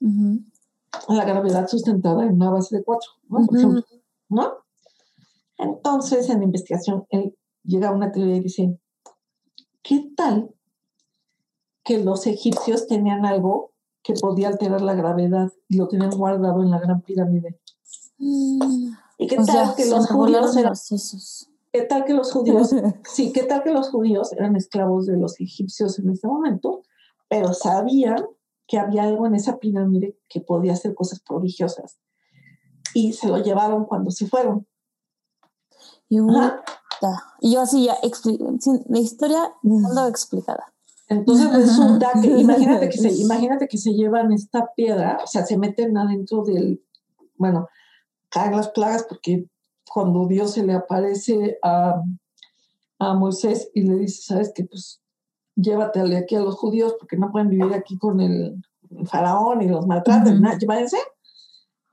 [0.00, 3.46] La gravedad sustentada en una base de cuatro, ¿no?
[3.46, 3.84] Por ejemplo,
[4.28, 4.52] ¿no?
[5.56, 8.78] Entonces, en investigación, él llega a una teoría y dice,
[9.80, 10.54] ¿qué tal
[11.84, 13.72] que los egipcios tenían algo
[14.08, 17.60] que podía alterar la gravedad y lo tenían guardado en la gran pirámide?
[18.16, 20.72] ¿Y qué tal que los judíos eran...
[21.70, 25.38] ¿Qué tal que los judíos, sí, qué tal que los judíos eran esclavos de los
[25.38, 26.84] egipcios en ese momento,
[27.28, 28.24] pero sabían
[28.66, 31.98] que había algo en esa pirámide que podía hacer cosas prodigiosas
[32.94, 34.66] y se lo llevaron cuando se fueron.
[36.08, 36.16] Y,
[37.40, 37.98] y yo así ya,
[38.88, 40.72] la historia no explicada.
[41.08, 45.56] Entonces resulta que, imagínate que, se, imagínate que se llevan esta piedra, o sea, se
[45.56, 46.82] meten adentro del,
[47.36, 47.68] bueno,
[48.28, 49.46] caen las plagas porque
[49.90, 52.02] cuando Dios se le aparece a,
[52.98, 55.00] a Moisés y le dice, sabes que pues
[55.56, 58.62] llévate aquí a los judíos porque no pueden vivir aquí con el
[59.06, 60.98] faraón y los maltratan, uh llévense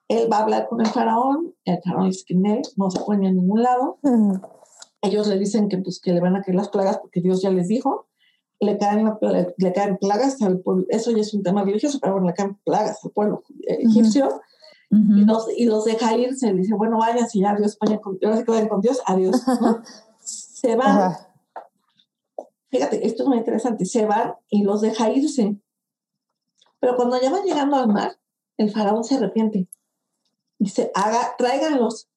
[0.08, 3.32] él va a hablar con el faraón, el faraón dice que no se pone a
[3.32, 3.98] ningún lado.
[5.02, 7.50] Ellos le dicen que, pues, que le van a caer las plagas porque Dios ya
[7.50, 8.08] les dijo.
[8.60, 9.12] Le caen,
[9.58, 10.86] le, caen plagas al pueblo.
[10.90, 14.42] Eso ya es un tema religioso, pero bueno, le caen plagas al pueblo egipcio.
[14.90, 16.54] y, los, y, los, deja irse.
[16.54, 19.42] Le dice, bueno, váyanse ya, Dios, vayan con, ahora se quedan con Dios, adiós.
[20.22, 21.16] se van.
[22.70, 23.86] Fíjate, esto es muy interesante.
[23.86, 25.58] Se van y los deja irse.
[26.80, 28.18] Pero cuando ya van llegando al mar,
[28.58, 29.68] el faraón se arrepiente
[30.60, 32.10] dice, haga, tráiganlos.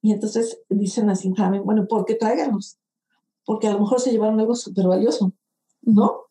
[0.00, 1.32] Y entonces dicen así,
[1.64, 2.78] bueno, ¿por qué tráiganlos?
[3.44, 5.32] Porque a lo mejor se llevaron algo súper valioso,
[5.88, 6.22] ¿no?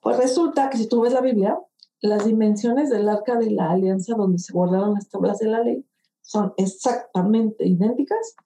[0.00, 1.58] Pues resulta que si tú ves la Biblia,
[2.00, 5.84] las dimensiones del arca de la alianza donde se guardaron las tablas de la ley
[6.22, 8.36] son exactamente idénticas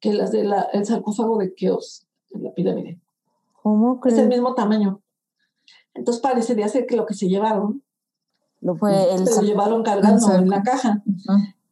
[0.00, 0.52] que las del
[0.84, 3.00] sarcófago de Keos, en la pirámide.
[3.62, 4.18] ¿Cómo crees?
[4.18, 5.02] Es el mismo tamaño.
[5.94, 7.82] Entonces parecería ser que lo que se llevaron
[8.60, 11.02] lo fue el se lo llevaron cargando en la caja.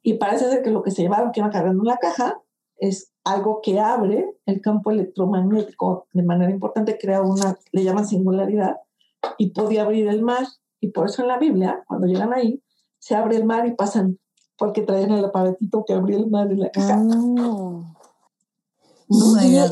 [0.02, 2.40] Y parece ser que lo que se llevaron, que iba cargando en la caja,
[2.78, 8.76] es algo que abre el campo electromagnético de manera importante, crea una, le llaman singularidad,
[9.36, 10.46] y podía abrir el mar.
[10.80, 12.62] Y por eso en la Biblia, cuando llegan ahí,
[13.00, 14.20] se abre el mar y pasan,
[14.56, 17.02] porque traen el aparatito que abrió el mar en la caja.
[17.02, 17.94] Ah.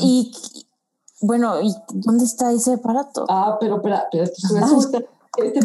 [0.01, 0.33] y,
[1.21, 3.25] bueno, ¿y dónde está ese aparato?
[3.29, 4.25] Ah, pero, pero, pero
[4.59, 4.99] resulta,
[5.37, 5.59] este,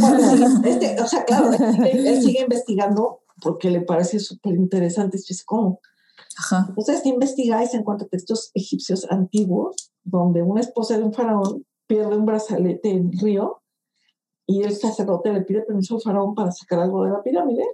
[0.64, 5.16] este, o sea, claro, él sigue investigando porque le parece súper interesante.
[5.16, 5.80] Es como.
[6.40, 6.66] Ajá.
[6.68, 12.16] Entonces investiga y se encuentra textos egipcios antiguos donde una esposa de un faraón pierde
[12.16, 13.62] un brazalete en el río
[14.46, 17.64] y el sacerdote le pide permiso al faraón para sacar algo de la pirámide.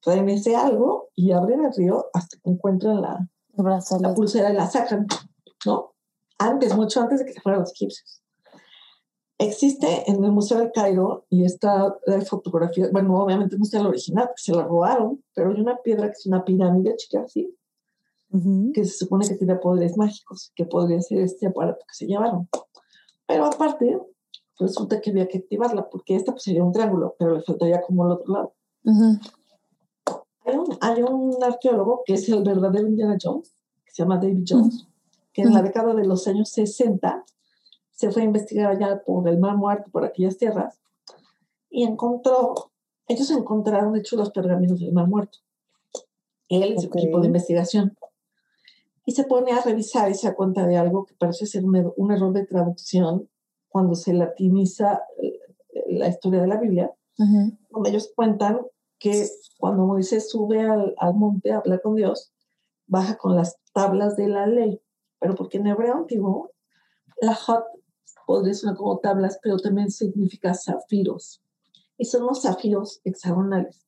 [0.00, 4.70] Traen ese algo y abren el río hasta que encuentran la, la pulsera y la
[4.70, 5.06] sacan,
[5.66, 5.96] ¿no?
[6.38, 8.22] antes, mucho antes de que se fueran los egipcios.
[9.38, 13.86] Existe en el Museo del Cairo y está la fotografía, bueno, obviamente no está el
[13.86, 17.54] original, porque se la robaron, pero hay una piedra que es una pirámide chica así,
[18.74, 22.48] que se supone que tiene poderes mágicos, que podría ser este aparato que se llevaron.
[23.26, 23.98] Pero aparte,
[24.58, 28.06] resulta que había que activarla, porque esta pues, sería un triángulo, pero le faltaría como
[28.06, 28.54] el otro lado.
[30.44, 33.54] hay, un, hay, un, arqueólogo que es el verdadero Indiana Jones,
[33.84, 34.86] que se llama David Jones,
[35.32, 37.24] que en la década de los años 60
[37.92, 40.78] se fue a investigar allá por el Mar Muerto, por aquellas tierras,
[41.70, 42.54] y encontró,
[43.08, 45.38] ellos encontraron, de hecho, los pergaminos del Mar Muerto.
[46.48, 47.96] Él y su equipo de investigación.
[49.06, 51.92] Y se pone a revisar y se da cuenta de algo que parece ser un,
[51.96, 53.30] un error de traducción
[53.68, 55.38] cuando se latiniza eh,
[55.88, 56.92] la historia de la Biblia,
[57.70, 58.60] donde ellos cuentan
[58.98, 59.26] que
[59.58, 62.32] cuando Moisés sube al, al, monte a hablar con Dios,
[62.86, 64.80] baja con las tablas de la ley,
[65.18, 66.50] pero porque en hebreo antiguo
[67.20, 67.64] la hot
[68.26, 71.42] podría ser como tablas, pero también significa zafiros.
[71.96, 73.86] Y son los zafiros hexagonales.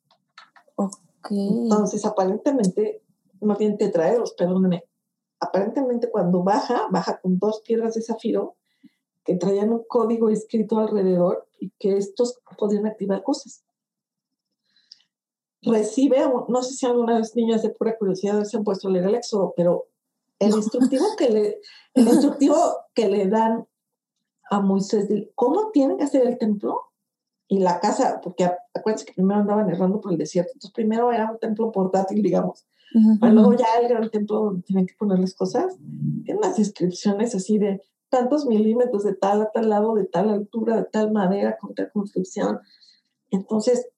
[1.31, 3.03] Entonces, aparentemente,
[3.41, 4.85] no tienen tetraedros, perdóneme.
[5.41, 8.57] Aparentemente, cuando baja, baja con dos piedras de zafiro
[9.25, 13.63] que traían un código escrito alrededor y que estos podían activar cosas.
[15.63, 16.19] Recibe,
[16.49, 19.53] no sé si algunas niñas de pura curiosidad se han puesto a leer el éxodo,
[19.57, 19.89] pero
[20.39, 21.61] el instructivo que le,
[21.95, 22.57] el instructivo
[22.95, 23.67] que le dan
[24.51, 26.85] a Moisés de cómo tienen que hacer el templo
[27.49, 31.31] y la casa, porque acuérdense que primero andaban errando por el desierto, entonces primero era
[31.31, 35.77] un templo portátil, digamos, luego ya el gran templo donde tienen que poner las cosas,
[36.25, 40.77] tiene unas descripciones así de tantos milímetros de tal a tal lado, de tal altura,
[40.77, 42.61] de tal madera, con tal construcción.
[43.31, 43.89] Entonces,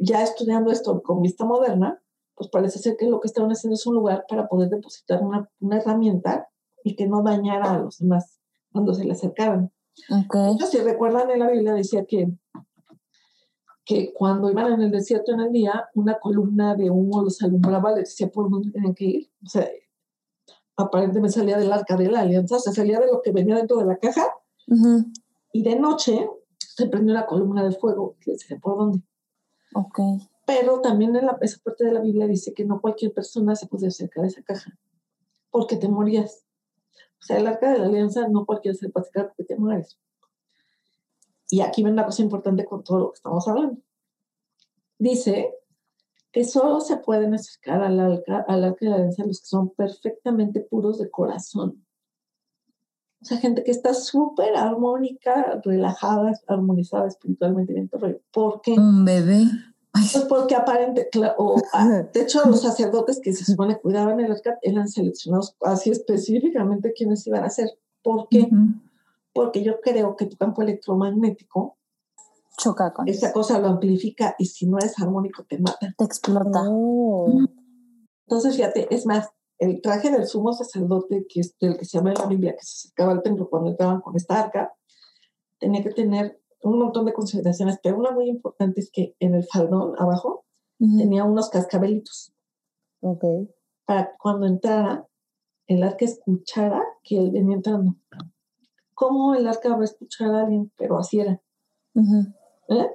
[0.00, 2.02] ya estudiando esto con vista moderna,
[2.34, 5.48] pues parece ser que lo que estaban haciendo es un lugar para poder depositar una,
[5.60, 6.48] una herramienta
[6.84, 8.40] y que no dañara a los demás
[8.72, 9.70] cuando se le acercaban.
[10.24, 10.58] Okay.
[10.70, 12.32] si recuerdan en la Biblia decía que,
[13.84, 17.90] que cuando iban en el desierto en el día, una columna de humo los alumbraba,
[17.90, 19.30] les decía por dónde tenían que ir.
[19.44, 19.68] O sea,
[20.76, 23.78] aparentemente salía del arca de la alianza, o sea, salía de lo que venía dentro
[23.78, 24.26] de la caja.
[25.52, 26.28] Y de noche
[26.58, 29.02] se prendió una columna de fuego, les decía por dónde.
[29.74, 29.98] Ok.
[30.46, 33.66] Pero también en la, esa parte de la Biblia dice que no cualquier persona se
[33.66, 34.78] puede acercar a esa caja,
[35.50, 36.44] porque te morías.
[37.20, 39.98] O sea, el arca de la alianza no cualquiera se puede acercar porque te mueres.
[41.52, 43.76] Y aquí ven una cosa importante con todo lo que estamos hablando.
[44.98, 45.52] Dice
[46.32, 49.68] que solo se pueden acercar al arca, al arca de la alianza los que son
[49.68, 51.84] perfectamente puros de corazón.
[53.20, 58.72] O sea, gente que está súper armónica, relajada, armonizada espiritualmente bien todo ¿Por qué?
[58.72, 59.44] Un bebé.
[59.92, 64.56] Pues porque aparente, o, ah, de hecho los sacerdotes que se supone cuidaban el arca
[64.62, 67.68] eran seleccionados así específicamente quienes iban a ser.
[68.02, 68.48] ¿Por qué?
[69.32, 71.78] Porque yo creo que tu campo electromagnético
[72.56, 75.94] choca con esa cosa lo amplifica y si no es armónico te mata.
[75.96, 76.64] Te explota.
[76.68, 77.40] Oh.
[78.26, 82.10] Entonces, fíjate, es más, el traje del sumo sacerdote, que es el que se llama
[82.10, 84.72] en la Biblia, que se acercaba al templo cuando entraban con esta arca,
[85.58, 89.44] tenía que tener un montón de consideraciones, pero una muy importante es que en el
[89.44, 90.44] faldón abajo
[90.78, 92.32] tenía unos cascabelitos.
[93.00, 93.24] Ok.
[93.84, 95.06] Para cuando entrara,
[95.66, 97.96] el arca escuchara que él venía entrando.
[99.02, 100.70] ¿Cómo el arca va a escuchar a alguien?
[100.76, 101.42] Pero así era.
[102.68, 102.88] ¿Eh?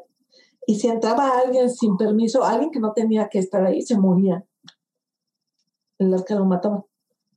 [0.65, 4.47] Y si entraba alguien sin permiso, alguien que no tenía que estar ahí, se moría.
[5.97, 6.85] El arca lo mataba.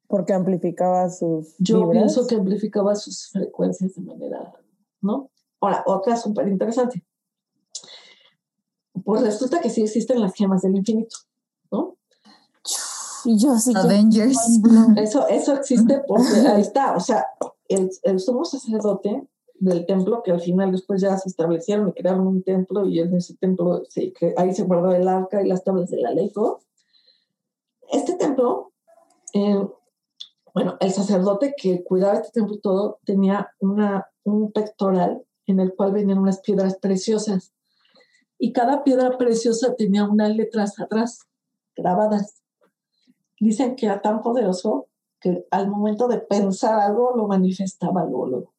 [0.07, 1.57] Porque amplificaba sus.
[1.59, 4.53] Yo pienso que amplificaba sus frecuencias de manera,
[5.01, 5.33] ¿no?
[5.61, 7.05] Ahora, otra súper interesante.
[9.05, 11.17] Pues resulta que sí existen las gemas del infinito,
[11.73, 11.97] ¿no?
[13.25, 13.73] Y yo sí.
[13.75, 14.61] Avengers.
[14.97, 16.95] Eso, eso existe porque ahí está.
[16.95, 17.27] O sea,
[17.71, 19.27] el, el sumo sacerdote
[19.61, 23.15] del templo, que al final después ya se establecieron y crearon un templo y en
[23.15, 26.61] ese templo se, ahí se guardó el arca y las tablas de la ley, todo.
[27.93, 28.73] Este templo,
[29.35, 29.69] eh,
[30.55, 35.93] bueno, el sacerdote que cuidaba este templo todo tenía una, un pectoral en el cual
[35.93, 37.53] venían unas piedras preciosas.
[38.39, 41.27] Y cada piedra preciosa tenía unas letras atrás,
[41.77, 42.43] grabadas.
[43.39, 44.89] Dicen que era tan poderoso
[45.21, 48.53] que al momento de pensar algo lo manifestaba luego.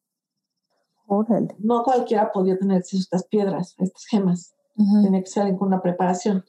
[1.58, 4.54] No cualquiera podía tener acceso a estas piedras, a estas gemas.
[5.02, 6.44] Tenía que ser con una preparación.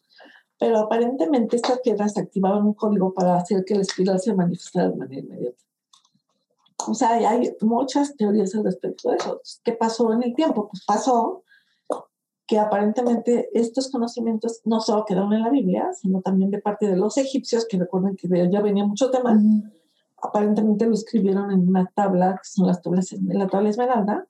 [0.59, 4.95] Pero aparentemente estas piedras activaban un código para hacer que el espiral se manifestara de
[4.95, 5.57] manera inmediata.
[6.87, 9.41] O sea, hay muchas teorías al respecto de eso.
[9.63, 10.69] ¿Qué pasó en el tiempo?
[10.69, 11.43] Pues pasó
[12.45, 16.97] que aparentemente estos conocimientos no solo quedaron en la Biblia, sino también de parte de
[16.97, 19.39] los egipcios, que recuerden que allá venía mucho tema,
[20.23, 24.27] aparentemente lo escribieron en una tabla, que son las tablas, la tabla esmeralda,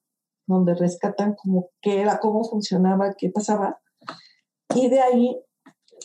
[0.48, 3.80] donde rescatan como qué era, cómo funcionaba, qué pasaba.
[4.76, 5.39] Y de ahí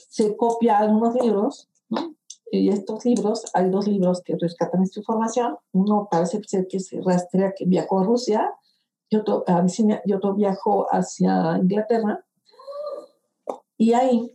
[0.08, 2.14] se copia algunos libros, ¿no?
[2.50, 5.56] Y estos libros, hay dos libros que rescatan esta información.
[5.72, 8.54] Uno parece ser que se rastrea que viajó a Rusia
[9.10, 9.64] y otro a
[10.04, 12.24] y viajó hacia Inglaterra.
[13.76, 14.34] Y ahí,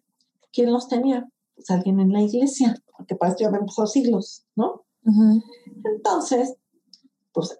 [0.51, 1.27] ¿quién los tenía?
[1.55, 4.83] Pues alguien en la iglesia, porque para esto ya pasado siglos, ¿no?
[5.85, 6.55] Entonces,
[7.33, 7.59] pues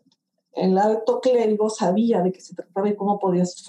[0.53, 3.63] el alto clérigo sabía de qué se trataba y cómo podías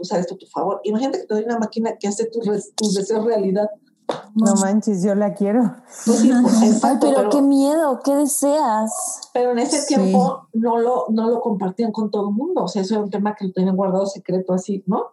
[0.00, 0.80] usar esto a tu favor.
[0.84, 2.44] Imagínate que te doy una máquina que hace tus,
[2.74, 3.70] tus deseos realidad.
[4.34, 5.62] No manches, yo la quiero.
[6.04, 8.92] Pues sí, pues, Ay, pero, qué miedo, ¿qué deseas?
[9.32, 9.94] pero en ese Sí.
[9.94, 12.64] tiempo no lo, no lo compartían con todo el mundo.
[12.64, 15.06] O sea, eso era un tema que lo tenían guardado secreto así, ¿no?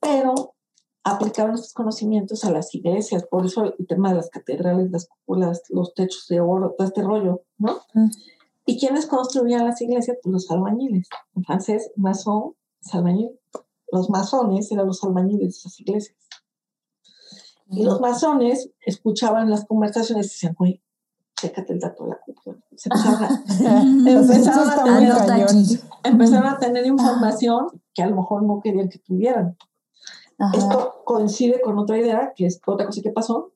[0.00, 0.34] Pero
[1.04, 3.24] aplicaron estos conocimientos a las iglesias.
[3.26, 7.02] Por eso el tema de las catedrales, las cúpulas, los techos de oro, todo este
[7.02, 7.80] rollo, ¿no?
[7.94, 8.10] Mm.
[8.66, 10.18] ¿Y quiénes construían las iglesias?
[10.22, 11.08] Pues los albañiles.
[11.34, 13.38] En francés, masón es albañil.
[13.90, 16.16] Los masones eran los albañiles de esas iglesias.
[17.68, 20.82] Y los masones escuchaban las conversaciones y decían, güey,
[21.40, 22.58] chécate el dato de la cúpula.
[22.76, 23.42] Se empezaron a,
[24.10, 29.56] empezaron a tener- empezaron a tener información que a lo mejor no querían que tuvieran.
[30.42, 30.58] Ajá.
[30.58, 33.52] Esto coincide con otra idea, que es otra cosa que pasó,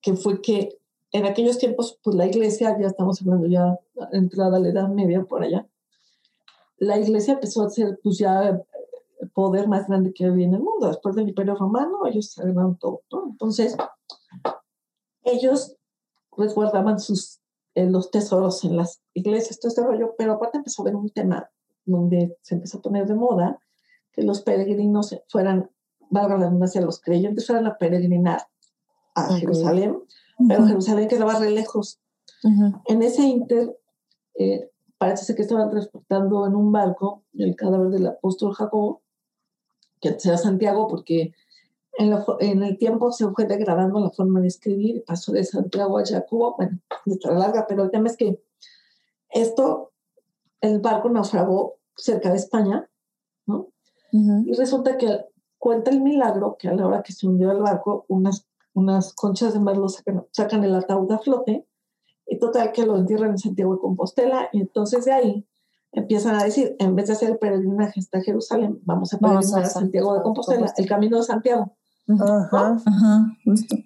[0.00, 0.78] que fue que
[1.12, 3.78] en aquellos tiempos, pues la iglesia, ya estamos hablando ya
[4.12, 5.66] entrada a la Edad Media por allá,
[6.78, 10.60] la iglesia empezó a ser pues ya el poder más grande que había en el
[10.60, 10.88] mundo.
[10.88, 12.42] Después del Imperio Romano, ellos se
[12.80, 13.02] todo.
[13.10, 13.26] ¿no?
[13.30, 13.76] Entonces,
[15.22, 15.76] ellos
[16.36, 17.40] resguardaban sus,
[17.74, 21.10] eh, los tesoros en las iglesias, todo este rollo, pero aparte empezó a haber un
[21.10, 21.50] tema
[21.84, 23.60] donde se empezó a poner de moda
[24.16, 25.70] que los peregrinos fueran,
[26.10, 28.40] valga la redundancia, los creyentes fueran a peregrinar
[29.14, 29.28] a.
[29.40, 29.98] Jerusalén,
[30.48, 32.00] pero Jerusalén quedaba re lejos.
[32.86, 33.78] En ese inter,
[34.38, 39.02] eh, parece ser que estaban transportando en un barco el cadáver del apóstol Jacobo,
[40.00, 41.32] que era Santiago, porque
[41.98, 45.44] en, la fo- en el tiempo se fue degradando la forma de escribir, pasó de
[45.44, 48.42] Santiago a Jacobo, bueno, está larga, pero el tema es que
[49.30, 49.92] esto,
[50.60, 52.88] el barco naufragó cerca de España,
[54.12, 55.26] Y resulta que
[55.58, 59.52] cuenta el milagro que a la hora que se hundió el barco, unas, unas conchas
[59.52, 61.66] de mar lo sacan, sacan el ataúd a flote
[62.26, 65.48] y total que lo entierran en Santiago de Compostela y entonces de ahí
[65.92, 69.64] empiezan a decir, en vez de hacer el peregrinaje hasta Jerusalén, vamos a Vamos peregrinar
[69.64, 71.72] a a Santiago de Compostela, el camino de Santiago.
[72.08, 72.76] Ajá.
[72.84, 73.76] Ajá, justo.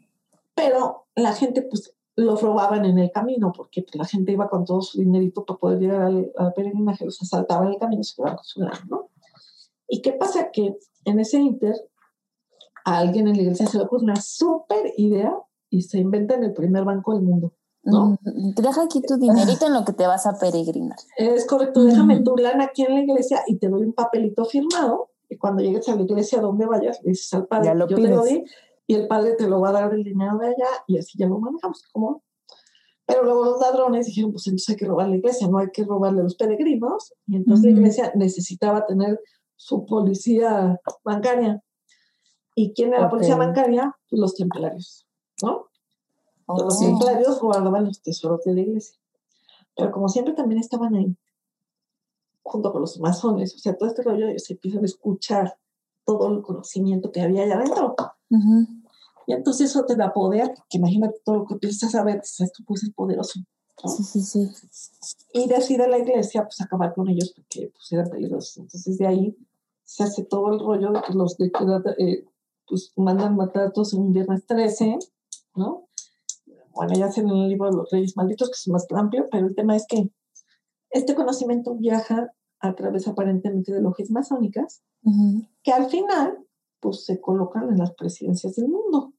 [0.55, 4.65] Pero la gente pues lo robaban en el camino porque pues, la gente iba con
[4.65, 8.05] todo su dinerito para poder llegar al, al peregrinaje, los asaltaban en el camino y
[8.05, 9.09] se quedaban con su lana, ¿no?
[9.91, 10.51] ¿Y qué pasa?
[10.51, 11.75] Que en ese inter
[12.85, 15.37] a alguien en la iglesia se le ocurre una súper idea
[15.69, 17.53] y se inventan el primer banco del mundo.
[17.83, 18.19] ¿no?
[18.25, 18.55] Ujú.
[18.57, 20.99] Deja aquí tu dinerito en lo que te vas a peregrinar.
[21.17, 25.11] Es correcto, déjame tu lana aquí en la iglesia y te doy un papelito firmado.
[25.29, 28.09] Y cuando llegues a la iglesia donde vayas, le dices al padre, lo yo te
[28.09, 28.25] lo pides.
[28.25, 28.45] di,
[28.89, 31.29] y el padre te lo va a dar el dinero de allá, y así ya
[31.29, 31.85] lo manejamos.
[31.93, 32.25] como
[33.07, 35.85] Pero luego los ladrones dijeron, pues entonces hay que robar la iglesia, no hay que
[35.85, 37.15] robarle a los peregrinos.
[37.29, 39.21] Y entonces la iglesia necesitaba tener
[39.61, 41.63] su policía bancaria.
[42.55, 43.95] ¿Y quién era la policía bancaria?
[44.09, 45.07] Pues los templarios,
[45.43, 45.67] ¿no?
[46.49, 46.87] Los Sí.
[46.87, 48.99] templarios guardaban los tesoros de la iglesia.
[49.77, 51.15] Pero como siempre también estaban ahí,
[52.43, 55.59] junto con los masones, o sea, todo este rollo, ellos empiezan a escuchar
[56.07, 57.95] todo el conocimiento que había allá adentro.
[59.27, 62.41] Y entonces eso te da poder, que imagínate todo lo que empiezas a saber, dices,
[62.41, 63.41] esto puede ser poderoso.
[63.85, 63.91] ¿no?
[63.91, 64.51] Sí, sí, sí.
[65.35, 68.57] Y decide la iglesia pues acabar con ellos porque pues eran peligrosos.
[68.57, 69.37] Entonces de ahí
[69.91, 71.51] se hace todo el rollo de que los de
[71.99, 72.25] eh,
[72.69, 74.99] pues mandan matar a todos en un viernes 13,
[75.57, 75.89] ¿no?
[76.73, 79.55] Bueno, ya hacen el libro de los reyes malditos, que es más amplio, pero el
[79.57, 80.09] tema es que
[80.91, 85.43] este conocimiento viaja a través aparentemente de logias masónicas, Ujú.
[85.65, 86.39] que al final
[86.79, 89.13] pues se colocan en las presidencias del mundo.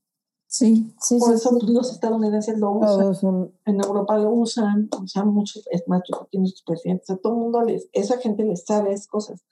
[0.48, 0.94] Sí.
[1.02, 1.56] Sí, Por sí, eso sí.
[1.60, 3.14] pues, los estadounidenses lo usan.
[3.14, 3.52] Son.
[3.66, 7.40] en Europa lo usan, usan muchos, es más, yo que nuestros presidentes, a todo el
[7.40, 9.44] mundo les, esa gente les sabe esas cosas.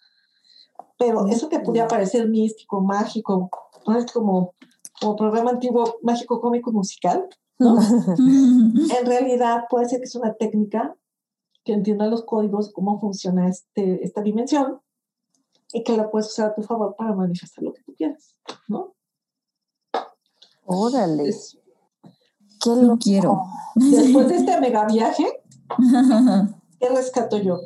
[0.99, 3.49] Pero eso te podía parecer místico, mágico,
[3.87, 3.97] ¿no?
[3.97, 4.53] es como,
[4.99, 7.27] como programa antiguo, mágico, cómico, musical,
[7.57, 7.77] ¿no?
[8.99, 10.95] en realidad puede ser que es una técnica
[11.63, 14.81] que entienda los códigos, de cómo funciona este, esta dimensión
[15.71, 18.35] y que la puedes usar a tu favor para manifestar lo que tú quieras,
[18.67, 18.93] ¿no?
[20.65, 21.29] Órale.
[21.29, 21.57] Es-
[22.61, 23.41] Qué Lo quiero.
[23.75, 25.25] después de este mega viaje,
[26.79, 27.61] ¿qué rescato yo?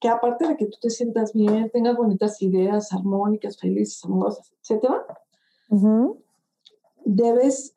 [0.00, 5.04] Que aparte de que tú te sientas bien, tengas bonitas ideas, armónicas, felices, amorosas, etcétera,
[5.68, 6.22] Ujú.
[7.04, 7.76] debes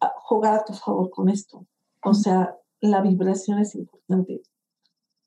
[0.00, 1.66] ah, jugar a tu favor con esto.
[2.04, 4.42] O sea, la vibración es importante.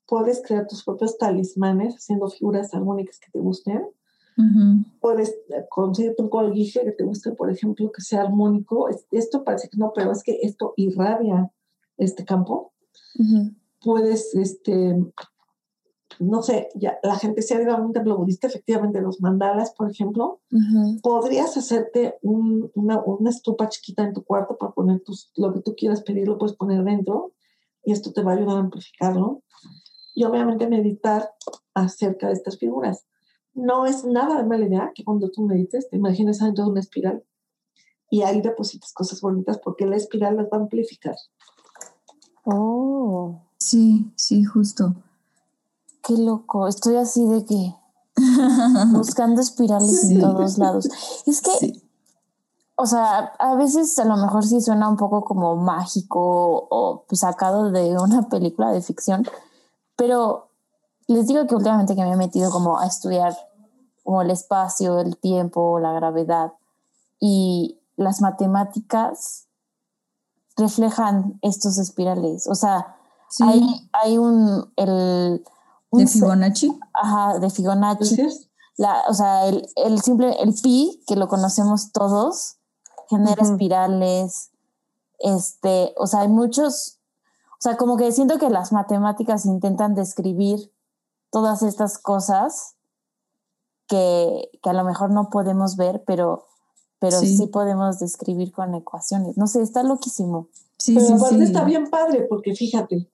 [0.06, 3.86] Puedes crear tus propios talismanes haciendo figuras armónicas que te gusten.
[5.00, 8.88] Puedes eh, conseguir un colguije que te guste, por ejemplo, que sea armónico.
[9.10, 11.50] Esto parece que no, pero es que esto irradia
[11.96, 12.72] este campo.
[13.80, 14.96] Puedes, este,
[16.20, 19.72] no sé, ya la gente se ha ido a un templo budista, efectivamente, los mandalas,
[19.72, 20.40] por ejemplo.
[21.02, 25.74] Podrías hacerte una, una, estupa chiquita en tu cuarto para poner tus, lo que tú
[25.76, 27.32] quieras pedir, lo puedes poner dentro
[27.84, 29.42] y esto te va a ayudar a amplificarlo.
[30.14, 31.30] Y obviamente meditar
[31.74, 33.06] acerca de estas figuras.
[33.54, 36.80] No es nada de mala idea que cuando tú medites te imagines dentro de una
[36.80, 37.24] espiral
[38.10, 41.16] y ahí depositas cosas bonitas porque la espiral las va a amplificar.
[42.44, 43.42] Oh.
[43.58, 44.94] Sí, sí, justo.
[46.08, 46.66] Qué loco.
[46.66, 47.74] Estoy así de que
[48.92, 50.88] buscando espirales en todos lados.
[51.26, 51.82] Es que
[52.80, 57.72] o sea, a veces a lo mejor sí suena un poco como mágico o sacado
[57.72, 59.26] de una película de ficción,
[59.96, 60.50] pero
[61.08, 63.36] les digo que últimamente que me he metido como a estudiar
[64.04, 66.52] como el espacio, el tiempo, la gravedad
[67.18, 69.48] y las matemáticas
[70.56, 72.46] reflejan estos espirales.
[72.46, 72.96] O sea,
[73.40, 75.44] hay, hay un, el,
[75.92, 76.78] de Fibonacci.
[76.92, 78.16] Ajá, de Fibonacci.
[78.76, 82.58] La, o sea, el, el simple, el pi, que lo conocemos todos,
[83.08, 84.50] genera espirales,
[85.18, 86.98] este, o sea, hay muchos,
[87.52, 90.72] o sea, como que siento que las matemáticas intentan describir
[91.30, 92.76] todas estas cosas
[93.88, 96.46] que, que a lo mejor no podemos ver, pero,
[97.00, 97.46] pero sí.
[97.48, 99.36] podemos describir con ecuaciones.
[99.36, 100.48] No sé, está loquísimo.
[100.78, 103.10] Sí, pero aparte está bien padre, porque fíjate,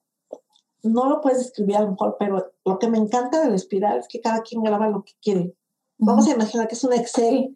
[0.85, 3.99] no lo puedes describir a lo mejor, pero lo que me encanta de la espiral
[3.99, 5.55] es que cada quien graba lo que quiere.
[5.97, 7.55] Vamos a imaginar que es un Excel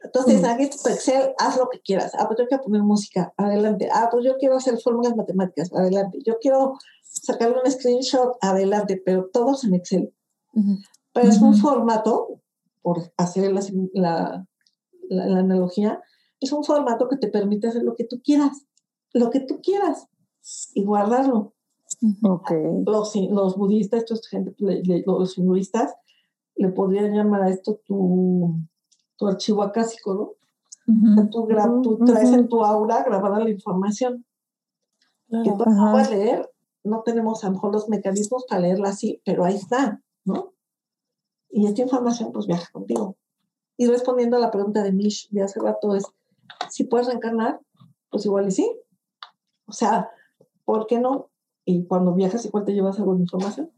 [0.00, 2.12] entonces, aquí tu Excel, haz lo que quieras.
[2.16, 3.88] Ah, pues yo quiero poner música, adelante.
[3.92, 6.18] Ah, pues yo quiero hacer fórmulas matemáticas, adelante.
[6.24, 10.14] Yo quiero sacarle un screenshot, adelante, pero todos en Excel.
[11.12, 12.40] Pero es un formato,
[12.82, 13.60] por hacer la,
[13.92, 14.46] la,
[15.08, 16.00] la, analogía,
[16.40, 18.66] es un formato que te permite hacer lo que tú quieras,
[19.12, 20.06] lo que tú quieras,
[20.74, 21.54] y guardarlo.
[22.22, 22.84] Okay.
[22.86, 25.94] Los, los budistas, gente, los hinduistas,
[26.54, 28.60] le podrían llamar a esto tu
[29.18, 31.28] tu archivo acásico, ¿no?
[31.30, 34.24] tú, traes en tu aura grabada la información.
[35.28, 36.50] que tú no puedes leer,
[36.84, 40.54] no tenemos a lo mejor los mecanismos para leerla así, pero ahí está, ¿no?
[41.50, 43.16] Y esta información pues viaja contigo.
[43.76, 46.06] Y respondiendo a la pregunta de Mish de hace rato es,
[46.70, 47.60] si puedes reencarnar,
[48.10, 48.80] pues igual y sí.
[49.66, 50.10] O sea,
[50.64, 51.28] ¿por qué no?
[51.70, 53.70] Y cuando viajas igual te llevas algo de información,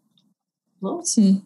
[0.80, 1.00] ¿no?
[1.02, 1.44] Sí.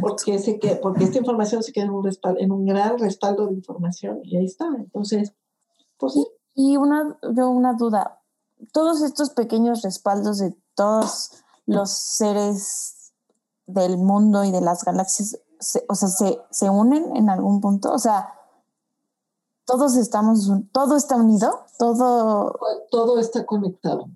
[0.00, 3.48] Porque, se que, porque esta información se queda en un, respaldo, en un gran respaldo
[3.48, 4.68] de información y ahí está.
[4.78, 5.34] Entonces,
[5.98, 6.24] pues sí.
[6.54, 8.22] Y una, yo una duda,
[8.72, 11.32] todos estos pequeños respaldos de todos
[11.66, 13.12] los seres
[13.66, 15.36] del mundo y de las galaxias,
[15.88, 18.34] o sea, se, se unen en algún punto, o sea,
[19.64, 22.56] todos estamos, todo está unido, todo...
[22.92, 24.06] Todo está conectado.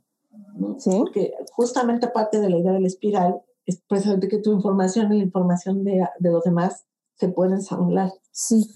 [0.78, 0.90] Sí.
[0.98, 5.18] Porque justamente parte de la idea de la espiral es precisamente que tu información y
[5.18, 8.12] la información de, de los demás se pueden ensamblar.
[8.32, 8.66] Sí.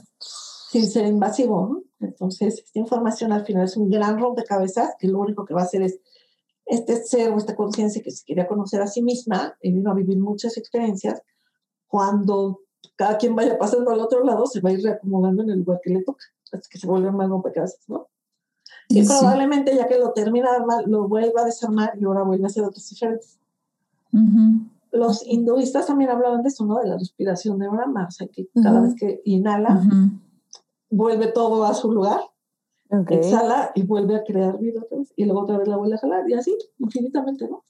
[0.71, 1.83] Sin ser invasivo, ¿no?
[2.01, 5.65] Entonces, esta información al final es un gran rompecabezas que lo único que va a
[5.65, 6.01] hacer es
[6.69, 9.95] este ser o esta conciencia que se quería conocer a sí misma y vino a
[9.95, 11.23] vivir muchas experiencias,
[11.87, 12.61] cuando
[12.95, 15.81] cada quien vaya pasando al otro lado, se va a ir reacomodando en el lugar
[15.83, 18.09] que le toca, hasta que se vuelve más rompecabezas, ¿no?
[18.89, 20.49] Y probablemente ya que lo termina
[20.87, 23.39] lo vuelva a desarmar y ahora vuelve a hacer otros diferentes.
[24.13, 26.79] Uh los hinduistas también hablaban de eso, ¿no?
[26.79, 29.83] De la respiración de Brahma, o sea, que cada vez que inhala,
[30.91, 32.21] vuelve todo a su lugar,
[33.09, 35.99] exhala y vuelve a crear vida otra vez, y luego otra vez la vuelve a
[35.99, 37.65] jalar, y así, infinitamente, ¿no?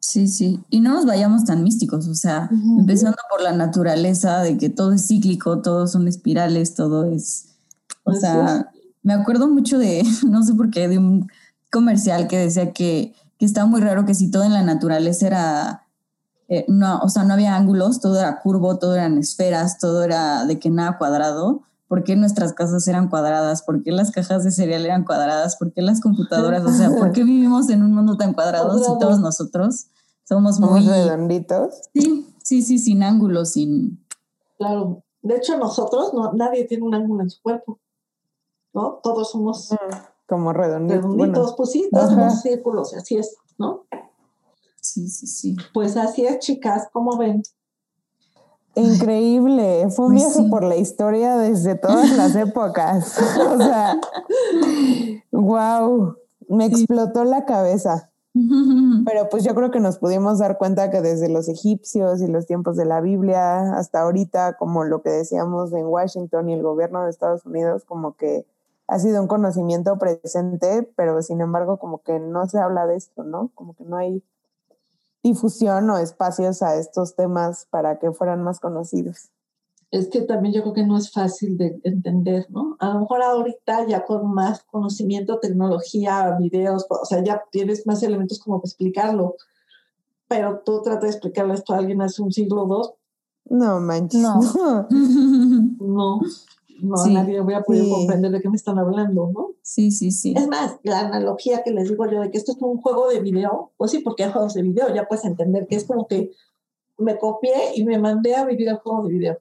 [0.00, 4.58] Sí, sí, y no nos vayamos tan místicos, o sea, empezando por la naturaleza de
[4.58, 7.56] que todo es cíclico, todo son espirales, todo es,
[8.04, 8.70] o sea,
[9.02, 11.28] me acuerdo mucho de, no sé por qué, de un
[11.70, 15.86] comercial que decía que, que estaba muy raro que si todo en la naturaleza era
[16.52, 20.44] eh, no, o sea, no había ángulos, todo era curvo, todo eran esferas, todo era
[20.46, 21.62] de que nada cuadrado.
[21.86, 23.62] ¿Por qué nuestras casas eran cuadradas?
[23.62, 25.56] ¿Por qué las cajas de cereal eran cuadradas?
[25.56, 26.64] ¿Por qué las computadoras?
[26.64, 29.86] O sea, ¿por qué vivimos en un mundo tan cuadrado si todos nosotros
[30.24, 31.82] somos muy redonditos?
[31.94, 34.04] Sí, sí, sí, sin ángulos, sin.
[34.58, 35.04] Claro.
[35.22, 37.78] De hecho, nosotros, no, nadie tiene un ángulo en su cuerpo.
[38.72, 39.00] ¿No?
[39.02, 39.74] Todos somos.
[40.26, 41.02] Como redonditos.
[41.02, 43.86] Redonditos, pues sí, todos somos círculos, así es, ¿no?
[44.80, 45.56] Sí, sí, sí.
[45.74, 47.42] Pues así es, chicas, ¿cómo ven?
[48.76, 53.18] Increíble, fue un pues viaje por la historia desde todas las épocas.
[53.18, 54.00] o sea,
[55.32, 56.16] wow,
[56.48, 58.10] me explotó la cabeza.
[59.04, 62.46] Pero pues yo creo que nos pudimos dar cuenta que desde los egipcios y los
[62.46, 67.02] tiempos de la Biblia hasta ahorita, como lo que decíamos en Washington y el gobierno
[67.02, 68.46] de Estados Unidos, como que
[68.90, 73.22] ha sido un conocimiento presente, pero sin embargo como que no se habla de esto,
[73.22, 73.52] ¿no?
[73.54, 74.20] Como que no hay
[75.22, 79.30] difusión o espacios a estos temas para que fueran más conocidos.
[79.92, 82.76] Es que también yo creo que no es fácil de entender, ¿no?
[82.80, 88.02] A lo mejor ahorita ya con más conocimiento, tecnología, videos, o sea, ya tienes más
[88.02, 89.36] elementos como para explicarlo,
[90.26, 92.94] pero tú tratas de explicarle esto a alguien hace un siglo o dos.
[93.44, 94.20] No manches.
[94.20, 94.88] No.
[95.78, 96.20] No,
[96.82, 97.90] no, Sí, nadie voy a poder sí.
[97.90, 99.50] comprender de qué me están hablando, ¿no?
[99.62, 100.34] Sí, sí, sí.
[100.36, 103.20] Es más, la analogía que les digo yo de que esto es un juego de
[103.20, 106.32] video, pues sí, porque hay juegos de video, ya puedes entender que es como que
[106.98, 109.38] me copié y me mandé a vivir el juego de video.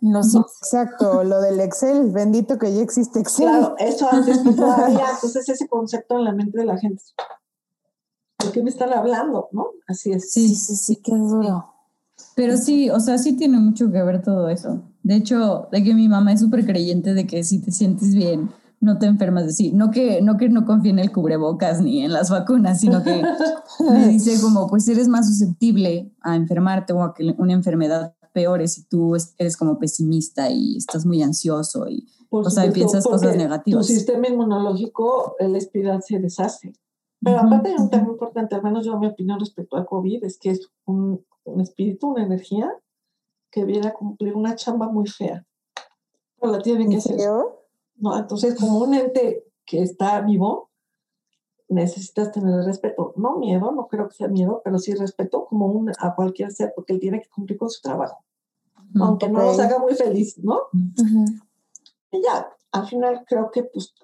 [0.00, 0.58] Los Sims.
[0.62, 3.48] Exacto, lo del Excel, bendito que ya existe Excel.
[3.48, 7.02] Claro, eso antes que todavía, entonces ese concepto en la mente de la gente.
[8.44, 9.48] ¿De qué me están hablando?
[9.52, 9.70] ¿No?
[9.88, 10.30] Así es.
[10.30, 11.72] Sí, Sí, sí, sí, qué duro.
[12.34, 14.82] Pero sí, o sea, sí tiene mucho que ver todo eso.
[15.06, 18.50] De hecho, de que mi mamá es súper creyente de que si te sientes bien,
[18.80, 19.70] no te enfermas de sí.
[19.72, 23.22] No que, no que no confíe en el cubrebocas ni en las vacunas, sino que
[23.88, 28.66] me dice como, pues eres más susceptible a enfermarte o a que una enfermedad peore
[28.66, 32.74] si tú es- eres como pesimista y estás muy ansioso y Por o sea, supuesto,
[32.74, 33.86] piensas cosas negativas.
[33.86, 36.72] Tu sistema inmunológico, el espiral se deshace.
[37.22, 37.46] Pero Ujú.
[37.46, 40.50] aparte hay un tema importante, al menos yo mi opinión respecto al COVID, es que
[40.50, 42.72] es un, un espíritu, una energía
[43.56, 45.42] que viene a cumplir una chamba muy fea.
[46.38, 47.18] Pero la tiene que ¿En hacer.
[47.96, 48.18] ¿no?
[48.18, 50.68] Entonces, como un ente que está vivo,
[51.70, 53.14] necesitas tener respeto.
[53.16, 56.74] No miedo, no creo que sea miedo, pero sí respeto como un, a cualquier ser,
[56.76, 58.26] porque él tiene que cumplir con su trabajo,
[58.94, 59.04] Ujú.
[59.04, 59.64] aunque no nos Ok.
[59.64, 60.60] haga muy feliz, ¿no?
[62.10, 63.94] Y ya, al final creo que pues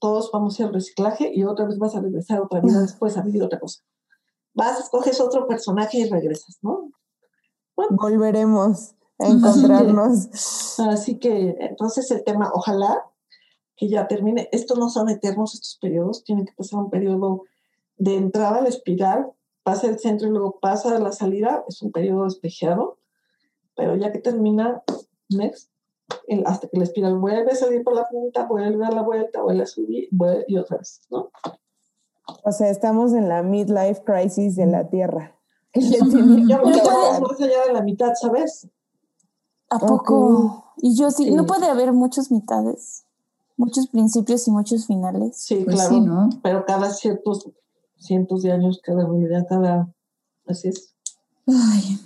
[0.00, 3.14] todos vamos a ir al reciclaje y otra vez vas a regresar otra vida después
[3.18, 3.82] a vivir otra cosa.
[4.54, 6.92] Vas, escoges otro personaje y regresas, ¿no?
[7.90, 10.78] Volveremos a encontrarnos.
[10.78, 13.04] Así que entonces el tema, ojalá
[13.76, 14.48] que ya termine.
[14.52, 16.24] Estos no son eternos, estos periodos.
[16.24, 17.42] Tienen que pasar un periodo
[17.98, 19.30] de entrada a la espiral,
[19.62, 21.64] pasa el centro y luego pasa a la salida.
[21.68, 22.98] Es un periodo espejeado.
[23.74, 24.82] Pero ya que termina,
[25.28, 25.70] next,
[26.28, 29.02] el- hasta que la espiral vuelve a salir por la punta, vuelve a dar la
[29.02, 31.30] vuelta, vuelve a subir vuelve, y otra vez, ¿no?
[32.44, 35.35] O sea, estamos en la midlife crisis de la Tierra.
[36.48, 38.68] Yo más allá de la mitad, ¿sabes?
[39.70, 40.64] ¿A poco?
[40.78, 41.30] Y yo sí, Sí.
[41.34, 43.04] no puede haber muchas mitades,
[43.56, 45.36] muchos principios y muchos finales.
[45.38, 45.90] Sí, Pues claro.
[45.90, 46.28] sí, ¿no?
[46.42, 47.50] Pero cada ciertos
[47.98, 49.92] cientos de años, cada vida, cada...
[50.46, 50.94] Así es.
[51.46, 51.98] Ay,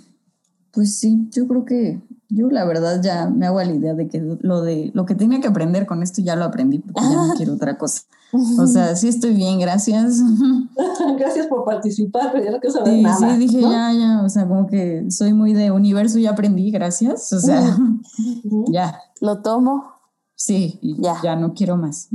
[0.71, 2.01] pues sí, yo creo que
[2.33, 5.15] yo la verdad ya me hago a la idea de que lo de lo que
[5.15, 8.01] tenía que aprender con esto ya lo aprendí porque ya no quiero otra cosa.
[8.59, 10.21] O sea, sí estoy bien, gracias.
[11.17, 13.33] Gracias por participar, pero ya no quiero saber Sí, nada.
[13.33, 13.71] sí, dije ¿no?
[13.71, 17.31] ya, ya, o sea, como que soy muy de universo, ya aprendí, gracias.
[17.33, 17.77] O sea,
[18.71, 19.83] ya, Lo tomo.
[20.35, 21.15] sí, y Ya.
[21.21, 21.35] ya.
[21.35, 22.07] no quiero más.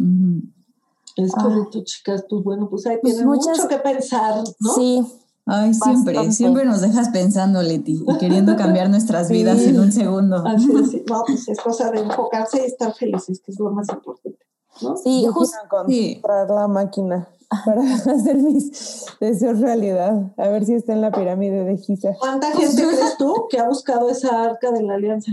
[1.17, 1.43] Es Ay.
[1.45, 2.25] correcto, chicas.
[2.29, 4.71] Pues bueno, pues ahí Pues tienen muchas- mucho que pensar, ¿no?
[4.75, 5.03] Sí,
[5.49, 6.33] Ay, siempre, Bastante.
[6.37, 9.69] siempre nos dejas pensando, Leti, y queriendo cambiar nuestras vidas Sí.
[9.69, 10.43] en un segundo.
[10.45, 10.91] Así es.
[10.91, 11.05] sí.
[11.09, 14.39] No, pues es cosa de enfocarse y estar felices, que es lo más importante,
[14.83, 14.97] ¿no?
[14.97, 15.57] sí, Yo justo.
[15.71, 16.21] quiero Sí.
[16.55, 17.29] la máquina
[17.65, 17.81] para
[18.13, 20.33] hacer mis deseos realidad.
[20.37, 22.11] A ver si está en la pirámide de Giza.
[22.19, 25.31] ¿Cuánta gente crees tú que ha buscado esa arca de la alianza?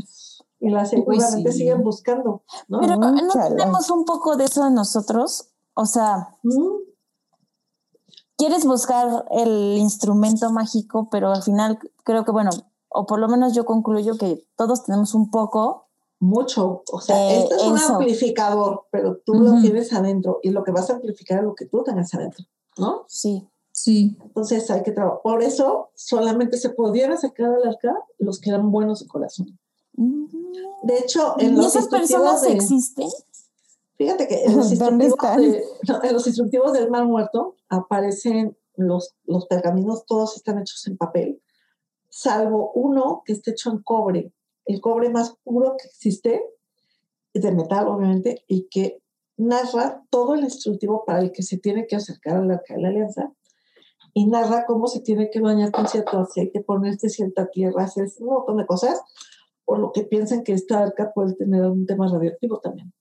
[0.60, 1.57] Y la seguramente sí.
[1.57, 2.80] siguen buscando, ¿no?
[2.80, 3.49] Pero no Úchala.
[3.49, 5.49] tenemos un poco de eso en nosotros.
[5.73, 6.93] O sea, Mm,
[8.44, 12.49] quieres buscar el instrumento mágico, pero al final creo que, bueno,
[12.90, 15.88] o por lo menos yo concluyo que todos tenemos un poco.
[16.20, 16.84] Mucho.
[16.91, 17.94] O sea, Eh, esto es un eso.
[17.94, 21.65] amplificador, pero tú lo tienes adentro y lo que vas a amplificar es lo que
[21.68, 22.45] tú tengas adentro,
[22.78, 23.03] ¿no?
[23.07, 23.48] Sí.
[23.76, 25.22] Sí, Entonces hay que trabajar.
[25.24, 29.57] Por eso solamente se podían sacar al arca los que eran buenos de corazón.
[30.84, 33.07] De hecho, en ¿Y los esas personas de- existen?
[34.03, 35.41] Fíjate que en los, ¿Dónde instructivos están?
[35.41, 40.85] de- no, en los instructivos del mar muerto aparecen los, los pergaminos, todos están hechos
[40.88, 41.41] en papel,
[42.09, 44.34] salvo uno que está hecho en cobre,
[44.65, 46.41] el cobre más puro que existe,
[47.34, 49.01] de metal obviamente, y que
[49.38, 52.89] narra todo el instructivo para el que se tiene que acercar al arca de la
[52.89, 53.31] alianza
[54.13, 58.27] y narra cómo se tiene que bañar con cierto aceite, ponerse cierta tierra, hacer un
[58.27, 59.01] montón de cosas,
[59.65, 62.93] por lo que piensan que esta arca puede tener un tema radioactivo también.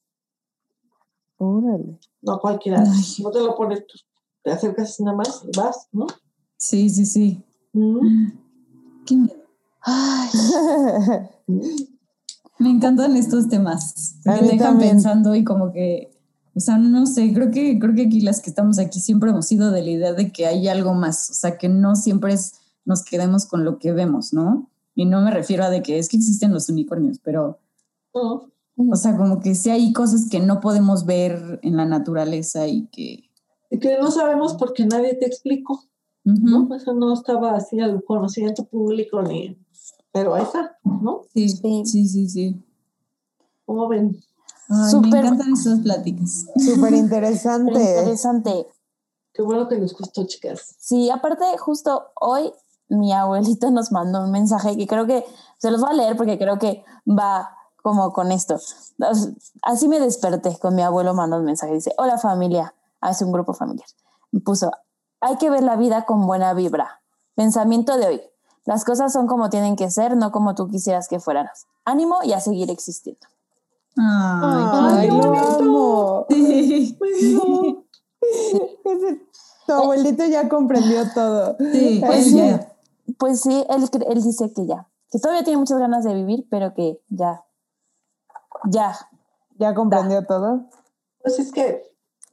[1.44, 1.98] Órale.
[2.20, 3.02] No cualquiera, Ay.
[3.22, 3.98] no te lo pones tú,
[4.44, 6.06] te acercas nada más y vas, ¿no?
[6.56, 7.42] sí, sí, sí.
[7.72, 8.28] Mm,
[9.06, 9.42] Qué miedo.
[9.80, 10.28] Ay,
[11.48, 11.60] mm.
[12.60, 14.20] Me encantan estos temas.
[14.22, 14.90] Te dejan también.
[14.90, 16.12] pensando y como que
[16.54, 19.46] O sea, no sé, creo que, creo que aquí las que estamos aquí siempre hemos
[19.46, 22.52] sido de la idea de que hay algo más, o sea, que no siempre es,
[22.84, 24.70] nos quedemos con lo que vemos, ¿no?
[24.94, 27.58] Y no me refiero a de que es que existen los unicornios, pero,
[28.14, 32.66] No, o sea, como que sí hay cosas que no podemos ver en la naturaleza
[32.66, 33.30] y que...
[33.70, 35.82] y que no sabemos porque nadie te explicó.
[36.24, 36.74] ¿no?
[36.74, 39.58] Eso no estaba así al conocimiento público ni...
[40.12, 41.22] Pero ahí está, ¿no?
[41.34, 41.82] Sí, Sí.
[41.84, 42.64] sí, sí, sí.
[43.64, 44.16] ¿Cómo ven?
[44.68, 45.10] Ay, Súper.
[45.10, 46.46] me encantan esas pláticas.
[46.56, 47.72] Súper interesante.
[47.72, 48.66] Interesante.
[49.32, 50.76] Qué bueno que les gustó, chicas.
[50.78, 52.52] Sí, aparte, justo hoy
[52.88, 55.24] mi abuelito nos mandó un mensaje que creo que
[55.58, 57.48] se los voy a leer porque creo que va
[57.82, 58.58] como con esto.
[59.62, 61.74] Así me desperté con mi abuelo mandó un mensaje.
[61.74, 63.86] Dice, hola familia, hace un grupo familiar.
[64.30, 64.70] Me puso,
[65.20, 67.02] hay que ver la vida con buena vibra.
[67.34, 68.22] Pensamiento de hoy.
[68.64, 71.48] Las cosas son como tienen que ser, no como tú quisieras que fueran.
[71.84, 73.26] Ánimo y a seguir existiendo.
[73.96, 76.26] Ay, Ay, qué bonito.
[76.30, 76.98] sí.
[76.98, 77.84] Bueno,
[79.66, 81.56] tu abuelito ya comprendió todo.
[81.58, 82.52] Sí, Pues sí.
[83.18, 86.72] Pues sí, él, él dice que ya, que todavía tiene muchas ganas de vivir, pero
[86.74, 87.44] que ya,
[88.70, 88.96] ya,
[89.58, 90.62] Ya comprendió todo.
[91.22, 91.82] pues es que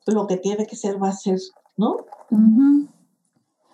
[0.05, 1.39] lo que tiene que ser va a ser,
[1.77, 1.97] ¿no?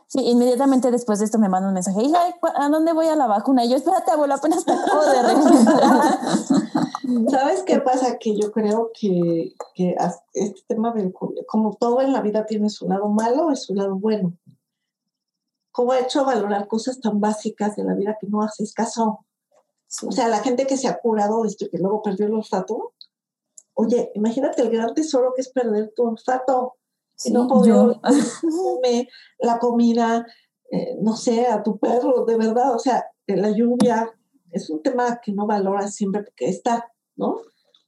[0.08, 3.16] Sí, inmediatamente después de esto me manda un mensaje, hija, ¿cu- ¿a dónde voy a
[3.16, 3.66] la vacuna?
[3.66, 6.20] Y yo, espérate, abuelo, apenas te acabo de regresar.
[7.30, 8.18] ¿Sabes qué pasa?
[8.20, 9.96] Que yo creo que, que
[10.34, 13.74] este tema del COVID, como todo en la vida tiene su lado malo y su
[13.74, 14.34] lado bueno.
[15.72, 19.25] ¿Cómo ha hecho valorar cosas tan básicas de la vida que no haces caso?
[20.04, 22.34] O sea, la gente que se ha curado de esto y que luego perdió el
[22.34, 22.94] olfato.
[23.74, 26.74] Oye, imagínate el gran tesoro que es perder tu olfato
[27.24, 29.08] y no Sí, poder perfume,
[29.40, 30.26] la comida,
[30.72, 34.10] eh, no sé, a tu perro, de verdad, o sea, eh, la lluvia.
[34.52, 36.86] Es un tema que no valoras siempre porque está,
[37.18, 37.38] ¿no?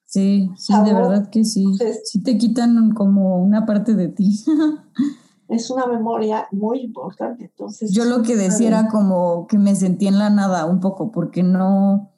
[0.06, 0.88] Sí, sí, Sabor.
[0.88, 1.64] de verdad que sí.
[1.64, 4.44] Entonces- Sí te quitan como una parte de ti.
[5.50, 7.46] es una memoria muy importante.
[7.46, 11.12] Entonces, Yo lo que decía era como que me sentía en la nada un poco,
[11.12, 12.12] porque no,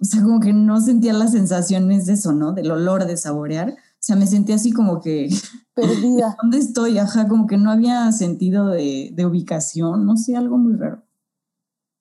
[0.00, 2.52] o sea, como que no sentía las sensaciones de eso, ¿no?
[2.52, 3.70] Del olor, de saborear.
[3.70, 5.28] O sea, me sentía así como que,
[5.74, 6.36] Perdida.
[6.42, 6.98] ¿dónde estoy?
[6.98, 11.02] Ajá, como que no había sentido de, de ubicación, no sé, algo muy raro.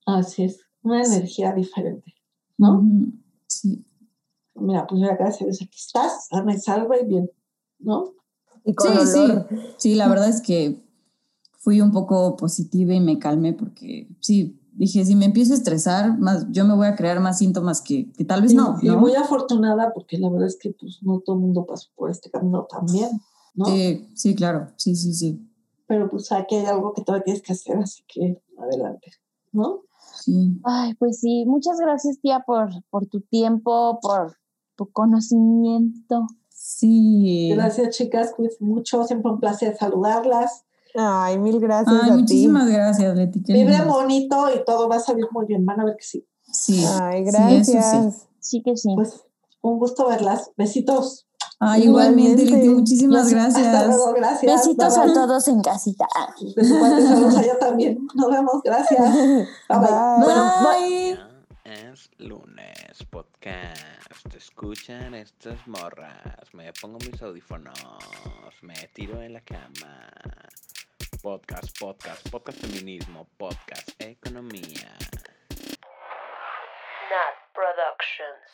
[0.05, 2.13] así es, una energía diferente,
[2.57, 2.83] ¿no?
[3.47, 3.85] Sí.
[4.55, 7.29] Mira, pues ya gracias a Dios aquí estás, sana y salva y bien,
[7.79, 8.13] ¿no?
[8.65, 9.19] Y con Sí, sí.
[9.19, 9.47] olor.
[9.77, 10.83] Sí, la verdad es que
[11.59, 16.17] fui un poco positiva y me calmé porque sí, dije, si me empiezo a estresar,
[16.19, 18.87] más, yo me voy a crear más síntomas que, que tal vez y, no, y
[18.87, 18.99] ¿no?
[18.99, 22.29] muy afortunada porque la verdad es que pues no todo el mundo pasó por este
[22.29, 23.09] camino también,
[23.55, 23.65] ¿no?
[23.65, 25.49] Sí, sí, claro, sí, sí, sí.
[25.87, 29.11] Pero pues aquí hay algo que todavía tienes que hacer, así que adelante,
[29.51, 29.81] ¿no?
[30.15, 30.59] Sí.
[30.63, 34.35] Ay, pues sí, muchas gracias, tía, por, por tu tiempo, por
[34.75, 36.27] tu conocimiento.
[36.65, 37.51] Sí.
[37.53, 40.63] Gracias, chicas, cuídense mucho, siempre un placer saludarlas.
[40.95, 43.43] Ay, mil gracias Ay, a muchísimas gracias, Leti.
[43.43, 43.85] qué Vibre linda.
[43.93, 46.25] bonito y todo va a salir muy bien, van a ver que sí.
[46.49, 46.85] Sí.
[47.01, 47.71] Ay, sí, eso sí.
[47.73, 48.27] gracias.
[48.39, 48.89] Sí que sí.
[48.95, 49.25] Pues
[49.61, 50.51] un gusto verlas.
[50.55, 51.27] Besitos.
[51.59, 52.57] Ay, igualmente, Igualmente.
[52.67, 53.87] Leti, muchísimas Yo sí- Hasta gracias.
[53.87, 54.51] luego, gracias.
[54.65, 55.13] Besitos Bye, a bye.
[55.13, 56.07] todos en casita.
[56.55, 58.07] De su parte, saludos allá también.
[58.15, 59.13] Nos vemos, gracias.
[59.13, 59.79] Bye, bye.
[59.79, 60.23] Bye.
[60.23, 61.15] Bueno, Bye.
[61.15, 61.32] Ya
[61.73, 64.29] es lunes, podcast.
[64.29, 66.53] Te Escuchan estas morras.
[66.53, 67.73] Me pongo mis audífonos.
[68.61, 70.11] Me tiro en la cama.
[71.21, 74.95] Podcast, podcast, podcast feminismo, podcast economía.
[77.09, 78.53] Nat Productions.